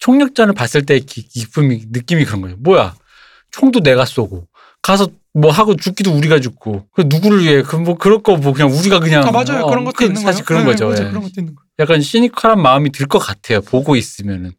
총력전을 0.00 0.54
봤을 0.54 0.84
때 0.86 0.98
기, 1.00 1.26
기쁨이 1.28 1.84
느낌이 1.90 2.24
그런 2.24 2.40
거예요. 2.42 2.56
뭐야 2.60 2.94
총도 3.50 3.80
내가 3.80 4.04
쏘고 4.04 4.46
가서 4.82 5.08
뭐 5.32 5.50
하고 5.50 5.74
죽기도 5.76 6.12
우리가 6.12 6.38
죽고 6.40 6.86
그 6.92 7.02
누구를 7.06 7.42
위해 7.42 7.62
그뭐 7.62 7.96
그럴 7.96 8.22
거 8.22 8.36
뭐 8.36 8.52
그냥 8.52 8.70
우리가 8.72 9.00
그냥 9.00 9.26
아 9.26 9.30
맞아요 9.32 9.64
어, 9.64 9.70
그런 9.70 9.84
것도 9.84 9.94
그 9.96 10.04
있는 10.04 10.20
사실 10.22 10.44
거예요. 10.44 10.62
그런 10.62 10.64
네, 10.64 10.70
거죠. 10.72 10.84
맞아요. 10.86 11.06
예. 11.06 11.08
그런 11.10 11.22
것도 11.22 11.32
있는 11.38 11.54
거예요. 11.56 11.63
약간 11.78 12.00
시니컬한 12.00 12.60
마음이 12.60 12.90
들 12.92 13.06
것 13.06 13.18
같아요. 13.18 13.60
보고 13.62 13.96
있으면은. 13.96 14.52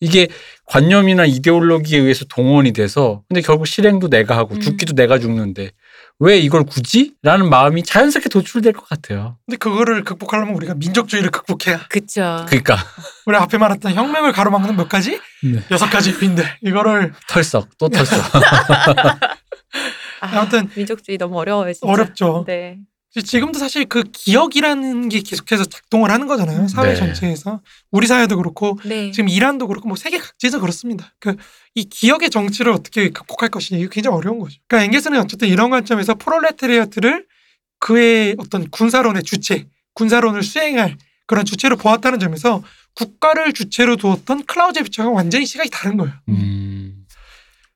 이게 0.00 0.26
관념이나 0.66 1.24
이데올로기에 1.26 2.00
의해서 2.00 2.24
동원이 2.24 2.72
돼서 2.72 3.22
근데 3.28 3.40
결국 3.40 3.66
실행도 3.68 4.08
내가 4.08 4.36
하고 4.36 4.56
음. 4.56 4.60
죽기도 4.60 4.94
내가 4.94 5.20
죽는데 5.20 5.70
왜 6.18 6.38
이걸 6.38 6.64
굳이? 6.64 7.14
라는 7.22 7.48
마음이 7.48 7.84
자연스럽게 7.84 8.28
도출될 8.28 8.72
것 8.72 8.88
같아요. 8.88 9.38
근데 9.46 9.58
그거를 9.58 10.02
극복하려면 10.02 10.56
우리가 10.56 10.74
민족주의를 10.74 11.30
극복해야 11.30 11.86
그쵸. 11.88 12.44
그러니까 12.48 12.76
우리 13.26 13.36
앞에 13.36 13.58
말했던 13.58 13.94
혁명을 13.94 14.32
가로막는 14.32 14.74
몇 14.74 14.88
가지 14.88 15.20
네. 15.44 15.62
여섯 15.70 15.86
가지 15.88 16.10
요인들 16.20 16.44
이거를 16.62 17.12
털썩 17.28 17.68
또 17.78 17.88
털썩. 17.88 18.18
아, 20.20 20.26
아무튼 20.38 20.68
민족주의 20.74 21.16
너무 21.16 21.38
어려워요. 21.38 21.72
진짜. 21.72 21.86
어렵죠. 21.86 22.44
네. 22.48 22.78
지금도 23.20 23.58
사실 23.58 23.84
그 23.84 24.04
기억이라는 24.04 25.08
게 25.10 25.20
계속해서 25.20 25.66
작동을 25.66 26.10
하는 26.10 26.26
거잖아요. 26.26 26.66
사회 26.68 26.90
네. 26.90 26.96
전체에서 26.96 27.60
우리 27.90 28.06
사회도 28.06 28.36
그렇고 28.38 28.78
네. 28.84 29.10
지금 29.10 29.28
이란도 29.28 29.66
그렇고 29.66 29.88
뭐 29.88 29.96
세계 29.96 30.18
각지에서 30.18 30.60
그렇습니다. 30.60 31.12
그 31.18 31.36
이 31.74 31.84
기억의 31.84 32.30
정치를 32.30 32.70
어떻게 32.72 33.08
극복할 33.10 33.48
것이냐 33.48 33.78
이게 33.78 33.88
굉장히 33.90 34.16
어려운 34.16 34.38
거죠. 34.38 34.58
그러니까 34.68 34.84
엥게스는 34.84 35.18
어쨌든 35.20 35.48
이런 35.48 35.70
관점에서 35.70 36.14
프롤레타리아트를 36.14 37.26
그의 37.78 38.36
어떤 38.38 38.68
군사론의 38.68 39.22
주체, 39.22 39.66
군사론을 39.94 40.42
수행할 40.42 40.98
그런 41.26 41.44
주체로 41.46 41.76
보았다는 41.76 42.18
점에서 42.18 42.62
국가를 42.94 43.54
주체로 43.54 43.96
두었던 43.96 44.44
클라우제비처가 44.44 45.08
완전히 45.08 45.46
시각이 45.46 45.70
다른 45.70 45.96
거예요. 45.96 46.12
음. 46.28 47.06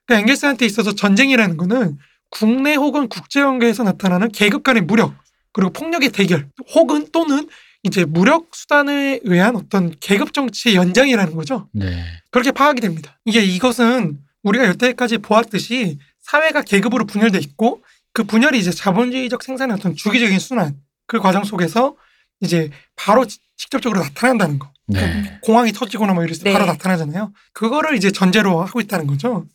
그러니까 0.05 0.21
엥게스한테 0.21 0.67
있어서 0.67 0.95
전쟁이라는 0.95 1.57
거는 1.57 1.97
국내 2.31 2.75
혹은 2.75 3.09
국제 3.09 3.43
관계에서 3.43 3.83
나타나는 3.83 4.31
계급 4.33 4.63
간의 4.63 4.83
무력 4.83 5.15
그리고 5.53 5.73
폭력의 5.73 6.11
대결 6.11 6.49
혹은 6.75 7.07
또는 7.13 7.49
이제 7.83 8.05
무력 8.05 8.49
수단에 8.55 9.21
의한 9.23 9.57
어떤 9.57 9.95
계급 10.01 10.33
정치의 10.33 10.75
연장이라는 10.77 11.35
거죠. 11.37 11.69
네. 11.73 12.03
그렇게 12.31 12.51
파악이 12.51 12.81
됩니다. 12.81 13.19
이게 13.25 13.43
이것은 13.43 14.19
우리가 14.43 14.67
여태까지 14.67 15.19
보았듯이 15.19 15.99
사회가 16.21 16.63
계급으로 16.63 17.07
분열돼 17.07 17.39
있고 17.39 17.83
그 18.13 18.25
분열이 18.25 18.59
이제 18.59 18.71
자본주의적 18.71 19.43
생산의 19.43 19.77
어떤 19.77 19.95
주기적인 19.95 20.39
순환 20.39 20.77
그 21.07 21.21
과정 21.21 21.45
속에서 21.45 21.95
이제 22.41 22.71
바로 22.97 23.25
지- 23.27 23.39
직접적으로 23.57 24.01
나타난다는 24.01 24.59
거. 24.59 24.71
네. 24.89 25.39
공항이 25.43 25.73
터지거나 25.73 26.13
뭐 26.13 26.23
이랬을 26.25 26.43
때 26.45 26.51
네. 26.51 26.53
바로 26.53 26.67
나타나잖아요. 26.67 27.33
그거를 27.53 27.97
이제 27.97 28.11
전제로 28.11 28.61
하고 28.63 28.81
있다는 28.81 29.07
거죠. 29.07 29.47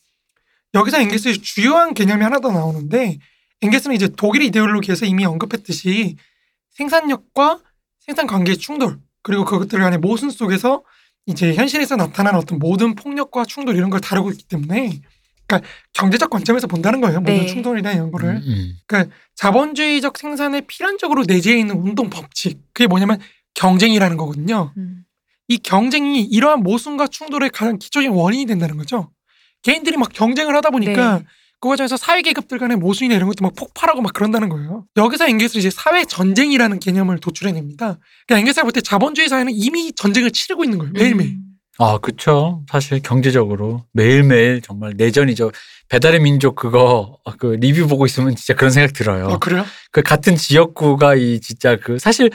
여기서 0.74 1.00
엥게스의 1.02 1.40
주요한 1.40 1.94
개념이 1.94 2.24
하나 2.24 2.40
더 2.40 2.52
나오는데 2.52 3.20
엥게스는 3.62 3.96
이제 3.96 4.10
독일 4.16 4.42
이데올로기에서 4.44 5.06
이미 5.06 5.26
언급했듯이 5.26 6.16
생산력과 6.72 7.60
생산 8.00 8.28
관계의 8.28 8.58
충돌 8.58 9.00
그리고 9.22 9.46
그것들 9.46 9.80
간의 9.80 10.00
모순 10.00 10.30
속에서 10.30 10.84
이제 11.26 11.54
현실에서 11.54 11.96
나타나는 11.96 12.40
어떤 12.40 12.58
모든 12.58 12.96
폭력과 12.96 13.46
충돌 13.46 13.76
이런 13.76 13.90
걸 13.90 14.00
다루고 14.00 14.32
있기 14.32 14.46
때문에 14.46 15.02
그러니까 15.46 15.70
경제적 15.94 16.30
관점에서 16.30 16.68
본다는 16.68 17.02
거예요. 17.02 17.20
모든 17.20 17.38
네. 17.38 17.46
충돌이나 17.46 17.92
이런 17.92 18.12
거를. 18.12 18.38
음, 18.38 18.74
그러니까 18.88 19.14
자본주의적 19.36 20.18
생산에 20.18 20.62
필연적으로 20.62 21.26
내재해 21.28 21.60
있는 21.60 21.76
운동 21.76 22.10
법칙 22.10 22.60
그게 22.74 22.88
뭐냐면 22.88 23.20
경쟁이라는 23.54 24.18
거거든요. 24.18 24.74
음. 24.78 25.04
이 25.48 25.58
경쟁이 25.58 26.24
이러한 26.24 26.64
모순과 26.64 27.08
충돌의 27.08 27.50
가장 27.50 27.78
기초적인 27.78 28.12
원인이 28.12 28.46
된다는 28.46 28.78
거죠. 28.78 29.12
개인들이 29.64 29.98
막 29.98 30.10
경쟁을 30.14 30.56
하다 30.56 30.70
보니까 30.72 31.20
네. 31.20 31.26
그 31.60 31.70
과정에서 31.70 31.96
사회 31.96 32.22
계급들 32.24 32.58
간의 32.58 32.78
모순이나 32.78 33.16
이런 33.16 33.28
것도 33.28 33.44
막 33.44 33.54
폭발하고 33.56 34.02
막 34.02 34.14
그런다는 34.14 34.50
거예요. 34.50 34.86
여기서 34.98 35.28
앵겔스는 35.28 35.60
이제 35.60 35.70
사회 35.70 36.04
전쟁이라는 36.06 36.80
개념을 36.80 37.20
도출해냅니다. 37.20 38.00
그러니까 38.28 38.40
앵겔스가 38.40 38.64
볼때 38.64 38.82
자본주의 38.82 39.30
사회는 39.30 39.54
이미 39.54 39.92
전쟁을 39.94 40.32
치르고 40.32 40.64
있는 40.64 40.80
거예요. 40.80 40.94
매일매일. 40.94 41.32
음. 41.32 41.52
아, 41.78 41.98
그쵸. 42.00 42.64
사실 42.70 43.02
경제적으로 43.02 43.86
매일매일 43.94 44.62
정말 44.62 44.94
내전이죠. 44.98 45.52
배달의 45.90 46.22
민족 46.22 46.56
그거 46.56 47.18
어, 47.24 47.32
그 47.38 47.58
리뷰 47.60 47.88
보고 47.88 48.06
있으면 48.06 48.36
진짜 48.36 48.54
그런 48.54 48.72
생각 48.72 48.94
들어요. 48.94 49.28
아 49.28 49.38
그래요? 49.38 49.66
그 49.92 50.02
같은 50.02 50.36
지역구가 50.36 51.16
이 51.16 51.42
진짜 51.42 51.76
그 51.76 52.00
사실 52.00 52.30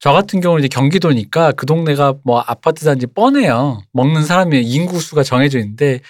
저 0.00 0.12
같은 0.12 0.40
경우는 0.40 0.64
이제 0.64 0.68
경기도니까 0.68 1.52
그 1.52 1.66
동네가 1.66 2.14
뭐 2.24 2.40
아파트 2.40 2.84
단지 2.84 3.06
뻔해요. 3.06 3.82
먹는 3.92 4.24
사람이 4.24 4.62
인구 4.62 4.98
수가 5.00 5.22
정해져 5.22 5.58
있는데 5.58 6.00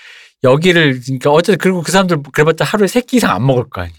여기를 0.45 1.01
그러니까 1.01 1.31
어쨌든 1.31 1.59
그리고 1.59 1.83
그 1.83 1.93
사람들 1.93 2.19
그래봤자 2.33 2.65
하루에 2.65 2.87
세 2.89 3.01
끼 3.03 3.17
이상 3.19 3.35
안 3.35 3.47
먹을 3.47 3.69
거 3.69 3.83
아니야. 3.83 3.95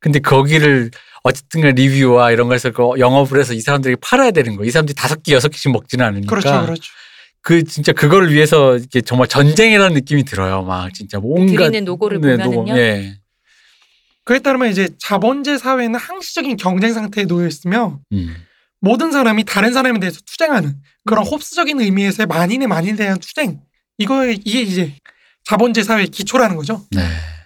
근데 0.00 0.18
거기를 0.18 0.90
어쨌든 1.22 1.62
간 1.62 1.74
리뷰와 1.74 2.30
이런 2.32 2.48
거에서 2.48 2.70
그 2.70 2.98
영업을 2.98 3.40
해서 3.40 3.54
이 3.54 3.60
사람들에게 3.60 3.98
팔아야 4.00 4.30
되는 4.30 4.56
거. 4.56 4.64
이 4.64 4.70
사람들이 4.70 4.94
다섯 4.94 5.22
끼 5.22 5.32
여섯 5.32 5.48
끼씩 5.48 5.72
먹지는 5.72 6.04
않으니까. 6.04 6.28
그렇죠, 6.28 6.62
그렇죠. 6.64 6.82
그 7.40 7.64
진짜 7.64 7.92
그거를 7.92 8.32
위해서 8.32 8.76
이게 8.76 9.00
정말 9.00 9.28
전쟁이라는 9.28 9.94
느낌이 9.94 10.24
들어요. 10.24 10.62
막 10.62 10.92
진짜 10.94 11.18
온갖 11.22 11.68
드리는 11.68 11.84
노고를 11.84 12.20
네, 12.20 12.36
보면은요. 12.36 12.56
노고, 12.56 12.78
예. 12.78 13.18
그에 14.24 14.38
따르면 14.38 14.70
이제 14.70 14.88
자본주의 14.98 15.58
사회는 15.58 15.98
항시적인 15.98 16.56
경쟁 16.56 16.94
상태에 16.94 17.24
놓여 17.26 17.46
있으며 17.46 18.00
음. 18.12 18.34
모든 18.80 19.12
사람이 19.12 19.44
다른 19.44 19.72
사람에 19.74 19.98
대해서 20.00 20.20
투쟁하는 20.24 20.76
그런 21.06 21.26
홉스적인 21.26 21.80
의미에서의 21.80 22.26
만인의 22.26 22.68
만인에 22.68 22.96
대한 22.96 23.18
투쟁. 23.18 23.60
이거 23.98 24.26
이게 24.26 24.62
이제 24.62 24.94
자본주의 25.44 25.84
사회의 25.84 26.08
기초라는 26.08 26.56
거죠. 26.56 26.84
네. 26.90 27.02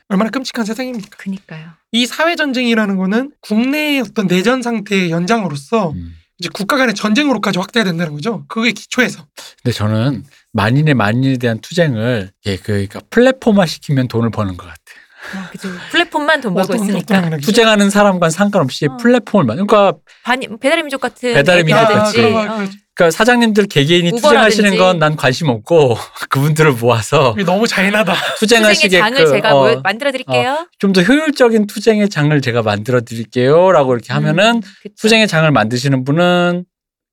얼마나 0.09 0.30
끔찍한 0.30 0.64
세상입니까? 0.64 1.16
그니까요. 1.18 1.70
이 1.92 2.07
사회 2.07 2.34
전쟁이라는 2.36 2.96
거는 2.96 3.32
국내의 3.42 4.01
어떤 4.01 4.26
내전 4.26 4.62
상태의 4.62 5.11
연장으로서 5.11 5.90
음. 5.90 6.14
이제 6.38 6.49
국가 6.53 6.76
간의 6.76 6.94
전쟁으로까지 6.94 7.59
확대가 7.59 7.84
된다는 7.84 8.14
거죠. 8.14 8.44
그게 8.49 8.72
기초에서. 8.72 9.26
근데 9.62 9.74
저는 9.74 10.24
만인의 10.53 10.94
만인에 10.94 11.36
대한 11.36 11.61
투쟁을 11.61 12.30
예, 12.46 12.57
그 12.57 12.62
그러니까 12.62 13.01
플랫폼화 13.11 13.66
시키면 13.66 14.09
돈을 14.09 14.30
버는 14.30 14.57
것 14.57 14.64
같아요. 14.64 14.99
아, 15.34 15.51
그죠. 15.51 15.68
플랫폼만 15.90 16.40
돈 16.40 16.55
벌고 16.55 16.74
있으니까. 16.76 17.36
투쟁하는 17.38 17.90
사람과 17.90 18.30
상관없이 18.30 18.86
어. 18.86 18.96
플랫폼을 18.99 19.44
만. 19.44 19.57
그러니까 19.57 19.99
반 20.22 20.40
배달의 20.40 20.84
민족 20.84 21.01
같은 21.01 21.34
배달의 21.34 21.64
민족 21.64 21.80
같이. 21.86 22.20
어. 22.22 22.66
그러니까 22.99 23.16
사장님들 23.16 23.66
개개인이. 23.66 24.11
투쟁하시는 24.11 24.76
건 24.76 24.99
난 24.99 25.14
관심 25.14 25.49
없고 25.49 25.96
그분들을 26.30 26.72
모아서 26.72 27.36
너무 27.46 27.68
잔인하다. 27.68 28.12
투쟁하시게 28.40 28.99
장을 28.99 29.26
제가 29.26 29.55
어, 29.55 29.61
뭐 29.72 29.80
만들어 29.82 30.11
드릴게요. 30.11 30.66
좀더 30.80 31.03
효율적인 31.03 31.68
투쟁의 31.68 32.09
장을 32.09 32.38
제가 32.40 32.62
만들어 32.62 33.01
드릴게요라고 33.03 33.94
이렇게 33.94 34.12
하면은 34.12 34.57
음. 34.57 34.90
투쟁의 35.01 35.28
장을 35.28 35.49
만드시는 35.49 36.03
분은 36.05 36.64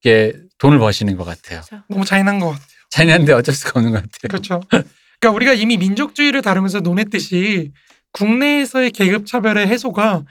이게 0.02 0.34
돈을 0.58 0.80
버시는 0.80 1.16
것 1.18 1.26
같아요. 1.26 1.62
그쵸. 1.62 1.84
너무 1.88 2.04
잔인한 2.06 2.40
것 2.40 2.48
같아요. 2.50 2.66
잔인한데 2.90 3.34
어쩔 3.34 3.54
수가 3.54 3.80
없는 3.80 3.92
것 3.92 3.98
같아요. 3.98 4.28
그렇죠. 4.30 4.62
그러니까 4.70 5.36
우리가 5.36 5.54
이미 5.54 5.78
민족주의를 5.78 6.42
다루면서 6.42 6.80
논했듯이 6.80 7.72
국내에서의 8.14 8.90
계급 8.92 9.28
차별의 9.28 9.68
해소가 9.68 10.24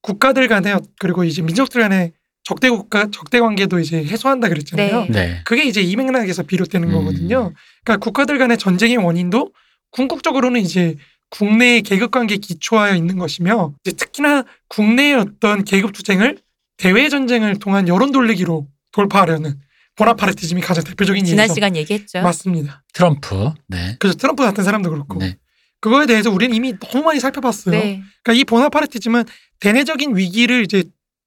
국가들 0.00 0.48
간의 0.48 0.78
그리고 0.98 1.24
이제 1.24 1.42
민족들 1.42 1.82
간의 1.82 2.12
적대 2.52 2.68
국가 2.70 3.10
적대 3.10 3.40
관계도 3.40 3.78
이제 3.78 4.04
해소한다 4.04 4.48
그랬잖아요. 4.48 5.06
네. 5.06 5.10
네. 5.10 5.40
그게 5.44 5.64
이제 5.64 5.80
이 5.80 5.96
맥락에서 5.96 6.42
비롯되는 6.42 6.88
음. 6.88 6.92
거거든요. 6.92 7.52
그러니까 7.84 8.04
국가들 8.04 8.38
간의 8.38 8.58
전쟁의 8.58 8.98
원인도 8.98 9.52
궁극적으로는 9.90 10.60
이제 10.60 10.96
국내의 11.30 11.82
계급 11.82 12.10
관계에 12.10 12.36
기초하여 12.36 12.94
있는 12.94 13.16
것이며 13.16 13.72
이제 13.84 13.96
특히나 13.96 14.44
국내의 14.68 15.14
어떤 15.14 15.64
계급 15.64 15.92
투쟁을 15.92 16.38
대외 16.76 17.08
전쟁을 17.08 17.58
통한 17.58 17.88
여론 17.88 18.12
돌리기로 18.12 18.66
돌파하려는 18.92 19.58
보나파르티즘이 19.96 20.60
가장 20.60 20.84
대표적인 20.84 21.24
지난 21.24 21.44
예죠. 21.44 21.54
시간 21.54 21.76
얘기했죠. 21.76 22.22
맞습니다. 22.22 22.82
트럼프. 22.92 23.52
네. 23.68 23.96
그래서 23.98 24.16
트럼프 24.16 24.42
같은 24.42 24.62
사람도 24.62 24.90
그렇고 24.90 25.18
네. 25.18 25.36
그거에 25.80 26.06
대해서 26.06 26.30
우리는 26.30 26.54
이미 26.54 26.74
너무 26.78 27.04
많이 27.04 27.18
살펴봤어요. 27.20 27.78
네. 27.78 28.02
그러니까 28.22 28.40
이 28.40 28.44
보나파르티즘은 28.44 29.24
대내적인 29.60 30.16
위기를 30.16 30.62
이제 30.64 30.84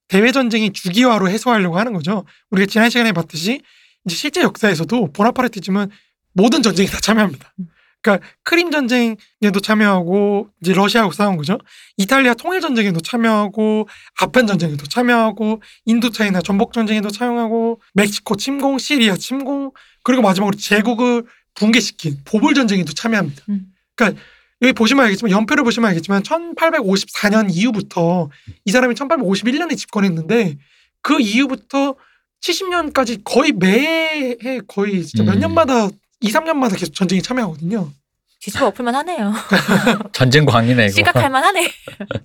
대외 0.08 0.32
전쟁의 0.32 0.72
주기화로 0.72 1.28
해소하려고 1.28 1.78
하는 1.78 1.92
거죠. 1.92 2.24
우리가 2.50 2.66
지난 2.66 2.90
시간에 2.90 3.12
봤듯이 3.12 3.60
이제 4.04 4.16
실제 4.16 4.42
역사에서도 4.42 5.12
보나파르티즘은 5.12 5.90
모든 6.32 6.62
전쟁에 6.62 6.88
다 6.88 7.00
참여합니다. 7.00 7.52
음. 7.58 7.66
그러니까 8.06 8.26
크림 8.44 8.70
전쟁에도 8.70 9.60
참여하고 9.60 10.48
이제 10.60 10.72
러시아하고 10.72 11.12
싸운 11.12 11.36
거죠. 11.36 11.58
이탈리아 11.96 12.34
통일 12.34 12.60
전쟁에도 12.60 13.00
참여하고 13.00 13.88
아편 14.20 14.46
전쟁에도 14.46 14.86
참여하고 14.86 15.60
인도 15.86 16.10
차이나 16.10 16.40
전복 16.40 16.72
전쟁에도 16.72 17.10
참여하고 17.10 17.80
멕시코 17.94 18.36
침공, 18.36 18.78
시리아 18.78 19.16
침공 19.16 19.72
그리고 20.04 20.22
마지막으로 20.22 20.56
제국을 20.56 21.24
붕괴시킨 21.54 22.18
보불 22.24 22.54
전쟁에도 22.54 22.92
참여합니다. 22.92 23.42
음. 23.48 23.66
그러니까 23.96 24.22
여기 24.62 24.72
보시면 24.72 25.04
알겠지만 25.04 25.30
연표를 25.30 25.64
보시면 25.64 25.88
알겠지만 25.88 26.22
1854년 26.22 27.48
이후부터 27.50 28.30
이 28.64 28.70
사람이 28.70 28.94
1851년에 28.94 29.76
집권했는데 29.76 30.56
그 31.02 31.20
이후부터 31.20 31.94
70년까지 32.40 33.22
거의 33.24 33.52
매해 33.52 34.60
거의 34.66 35.04
진짜 35.04 35.24
몇 35.24 35.34
음. 35.34 35.40
년마다 35.40 35.88
2, 36.20 36.30
3년마다 36.30 36.78
계속 36.78 36.94
전쟁에 36.94 37.20
참여하거든요. 37.20 37.92
뒤집어 38.40 38.66
엎을만 38.66 38.94
하네요. 38.94 39.32
전쟁 40.12 40.44
광이네 40.46 40.86
이거. 40.86 40.94
시각할만 40.94 41.42
하네. 41.42 41.70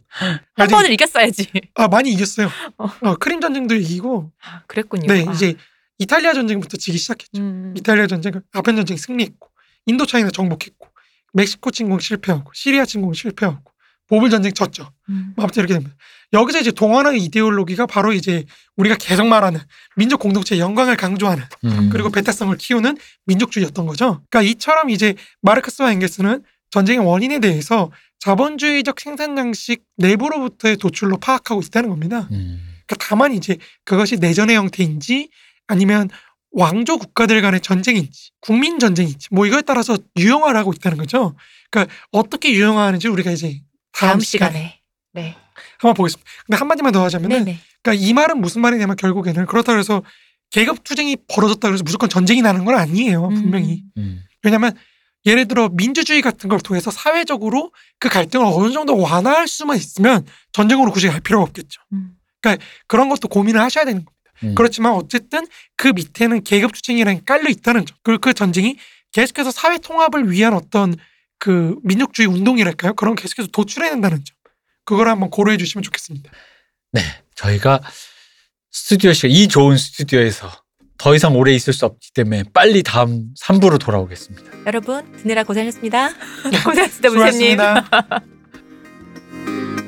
한 0.55 0.67
번을 0.67 0.91
이겼어야지. 0.91 1.49
아 1.75 1.87
많이 1.87 2.11
이겼어요. 2.11 2.49
어. 2.77 2.87
어, 3.01 3.15
크림 3.15 3.41
전쟁도 3.41 3.75
이기고 3.75 4.31
아, 4.43 4.61
그랬군요. 4.67 5.11
네 5.11 5.25
아. 5.27 5.31
이제 5.31 5.55
이탈리아 5.97 6.33
전쟁부터 6.33 6.77
지기 6.77 6.97
시작했죠. 6.97 7.41
음. 7.41 7.73
이탈리아 7.77 8.07
전쟁, 8.07 8.33
아편 8.53 8.75
전쟁 8.75 8.97
승리했고 8.97 9.49
인도 9.87 10.05
차이나 10.05 10.29
정복했고 10.31 10.87
멕시코 11.33 11.71
침공 11.71 11.99
실패하고 11.99 12.51
시리아 12.53 12.85
침공 12.85 13.13
실패하고 13.13 13.71
보불 14.07 14.29
전쟁 14.29 14.53
졌죠. 14.53 14.91
음. 15.09 15.33
뭐 15.35 15.45
아무튼 15.45 15.61
이렇게 15.61 15.73
됩니다. 15.73 15.95
여기서 16.33 16.59
이제 16.59 16.71
동원의 16.71 17.21
이데올로기가 17.23 17.85
바로 17.85 18.11
이제 18.11 18.45
우리가 18.75 18.95
계속 18.97 19.25
말하는 19.25 19.59
민족 19.95 20.19
공동체의 20.19 20.59
영광을 20.59 20.97
강조하는 20.97 21.43
음. 21.65 21.89
그리고 21.91 22.09
배타성을 22.09 22.55
키우는 22.57 22.97
민족주의였던 23.25 23.85
거죠. 23.85 24.21
그러니까 24.29 24.41
이처럼 24.51 24.89
이제 24.89 25.15
마르크스와 25.41 25.91
엥겔스는 25.93 26.43
전쟁의 26.71 27.05
원인에 27.05 27.39
대해서 27.39 27.91
자본주의적 28.19 28.99
생산 28.99 29.37
양식 29.37 29.83
내부로부터의 29.97 30.77
도출로 30.77 31.17
파악하고 31.17 31.61
있다는 31.61 31.89
겁니다. 31.89 32.27
음. 32.31 32.61
그러니까 32.85 32.95
다만 32.99 33.33
이제 33.33 33.57
그것이 33.85 34.17
내전의 34.17 34.55
형태인지 34.55 35.29
아니면 35.67 36.09
왕조 36.51 36.97
국가들 36.97 37.41
간의 37.41 37.61
전쟁인지 37.61 38.31
국민 38.41 38.79
전쟁인지 38.79 39.29
뭐 39.31 39.45
이거에 39.45 39.61
따라서 39.61 39.97
유형화를 40.17 40.59
하고 40.59 40.73
있다는 40.73 40.97
거죠. 40.97 41.35
그러니까 41.69 41.93
어떻게 42.11 42.51
유형화하는지 42.51 43.07
우리가 43.07 43.31
이제 43.31 43.61
다음, 43.93 44.09
다음 44.09 44.19
시간에, 44.19 44.51
시간에. 44.51 44.81
네. 45.13 45.35
한번 45.79 45.93
보겠습니다. 45.95 46.29
근데 46.45 46.57
한 46.57 46.67
마디만 46.67 46.91
더 46.91 47.03
하자면은 47.03 47.45
네네. 47.45 47.59
그러니까 47.81 48.05
이 48.05 48.13
말은 48.13 48.39
무슨 48.39 48.61
말이냐면 48.61 48.95
결국에는 48.95 49.45
그렇다 49.45 49.71
그래서 49.71 50.03
계급 50.51 50.83
투쟁이 50.83 51.17
벌어졌다 51.27 51.67
그래서 51.67 51.83
무조건 51.83 52.09
전쟁이 52.09 52.41
나는 52.41 52.65
건 52.65 52.75
아니에요. 52.75 53.27
음. 53.27 53.33
분명히. 53.33 53.83
음. 53.97 54.21
왜냐하면 54.43 54.73
예를 55.25 55.47
들어 55.47 55.69
민주주의 55.69 56.21
같은 56.21 56.49
걸 56.49 56.59
통해서 56.59 56.91
사회적으로 56.91 57.71
그 57.99 58.09
갈등을 58.09 58.45
어느 58.45 58.71
정도 58.71 58.97
완화할 58.97 59.47
수만 59.47 59.77
있으면 59.77 60.25
전쟁으로 60.51 60.91
굳이 60.91 61.07
갈 61.07 61.21
필요가 61.21 61.43
없겠죠. 61.43 61.81
음. 61.93 62.15
그런 62.87 63.07
것도 63.07 63.27
고민을 63.27 63.61
하셔야 63.61 63.85
되는 63.85 64.03
겁니다. 64.03 64.20
음. 64.43 64.55
그렇지만 64.55 64.93
어쨌든 64.93 65.45
그 65.75 65.89
밑에는 65.89 66.43
계급 66.43 66.73
투쟁이라는 66.73 67.19
게 67.19 67.23
깔려 67.25 67.49
있다는 67.49 67.85
점. 67.85 67.97
그리고 68.03 68.21
그 68.21 68.33
전쟁이 68.33 68.77
계속해서 69.11 69.51
사회 69.51 69.77
통합을 69.77 70.31
위한 70.31 70.53
어떤 70.53 70.95
그 71.39 71.77
민족주의 71.83 72.27
운동이랄까요? 72.27 72.93
그런 72.93 73.15
거 73.15 73.21
계속해서 73.21 73.49
도출해낸다는 73.51 74.23
점. 74.23 74.35
그걸 74.85 75.09
한번 75.09 75.29
고려해 75.29 75.57
주시면 75.57 75.83
좋겠습니다. 75.83 76.31
네. 76.91 77.01
저희가 77.35 77.81
스튜디오 78.71 79.13
시간 79.13 79.31
이 79.31 79.47
좋은 79.47 79.77
스튜디오에서 79.77 80.49
더 80.97 81.15
이상 81.15 81.35
오래 81.35 81.53
있을 81.53 81.73
수 81.73 81.85
없기 81.85 82.11
때문에 82.13 82.43
빨리 82.53 82.83
다음 82.83 83.33
3부로 83.39 83.79
돌아오겠습니다. 83.79 84.51
여러분 84.67 85.11
드느라 85.17 85.43
고생하셨습니다. 85.43 86.09
고생하셨습니다, 86.63 87.09
문세님. 87.09 87.57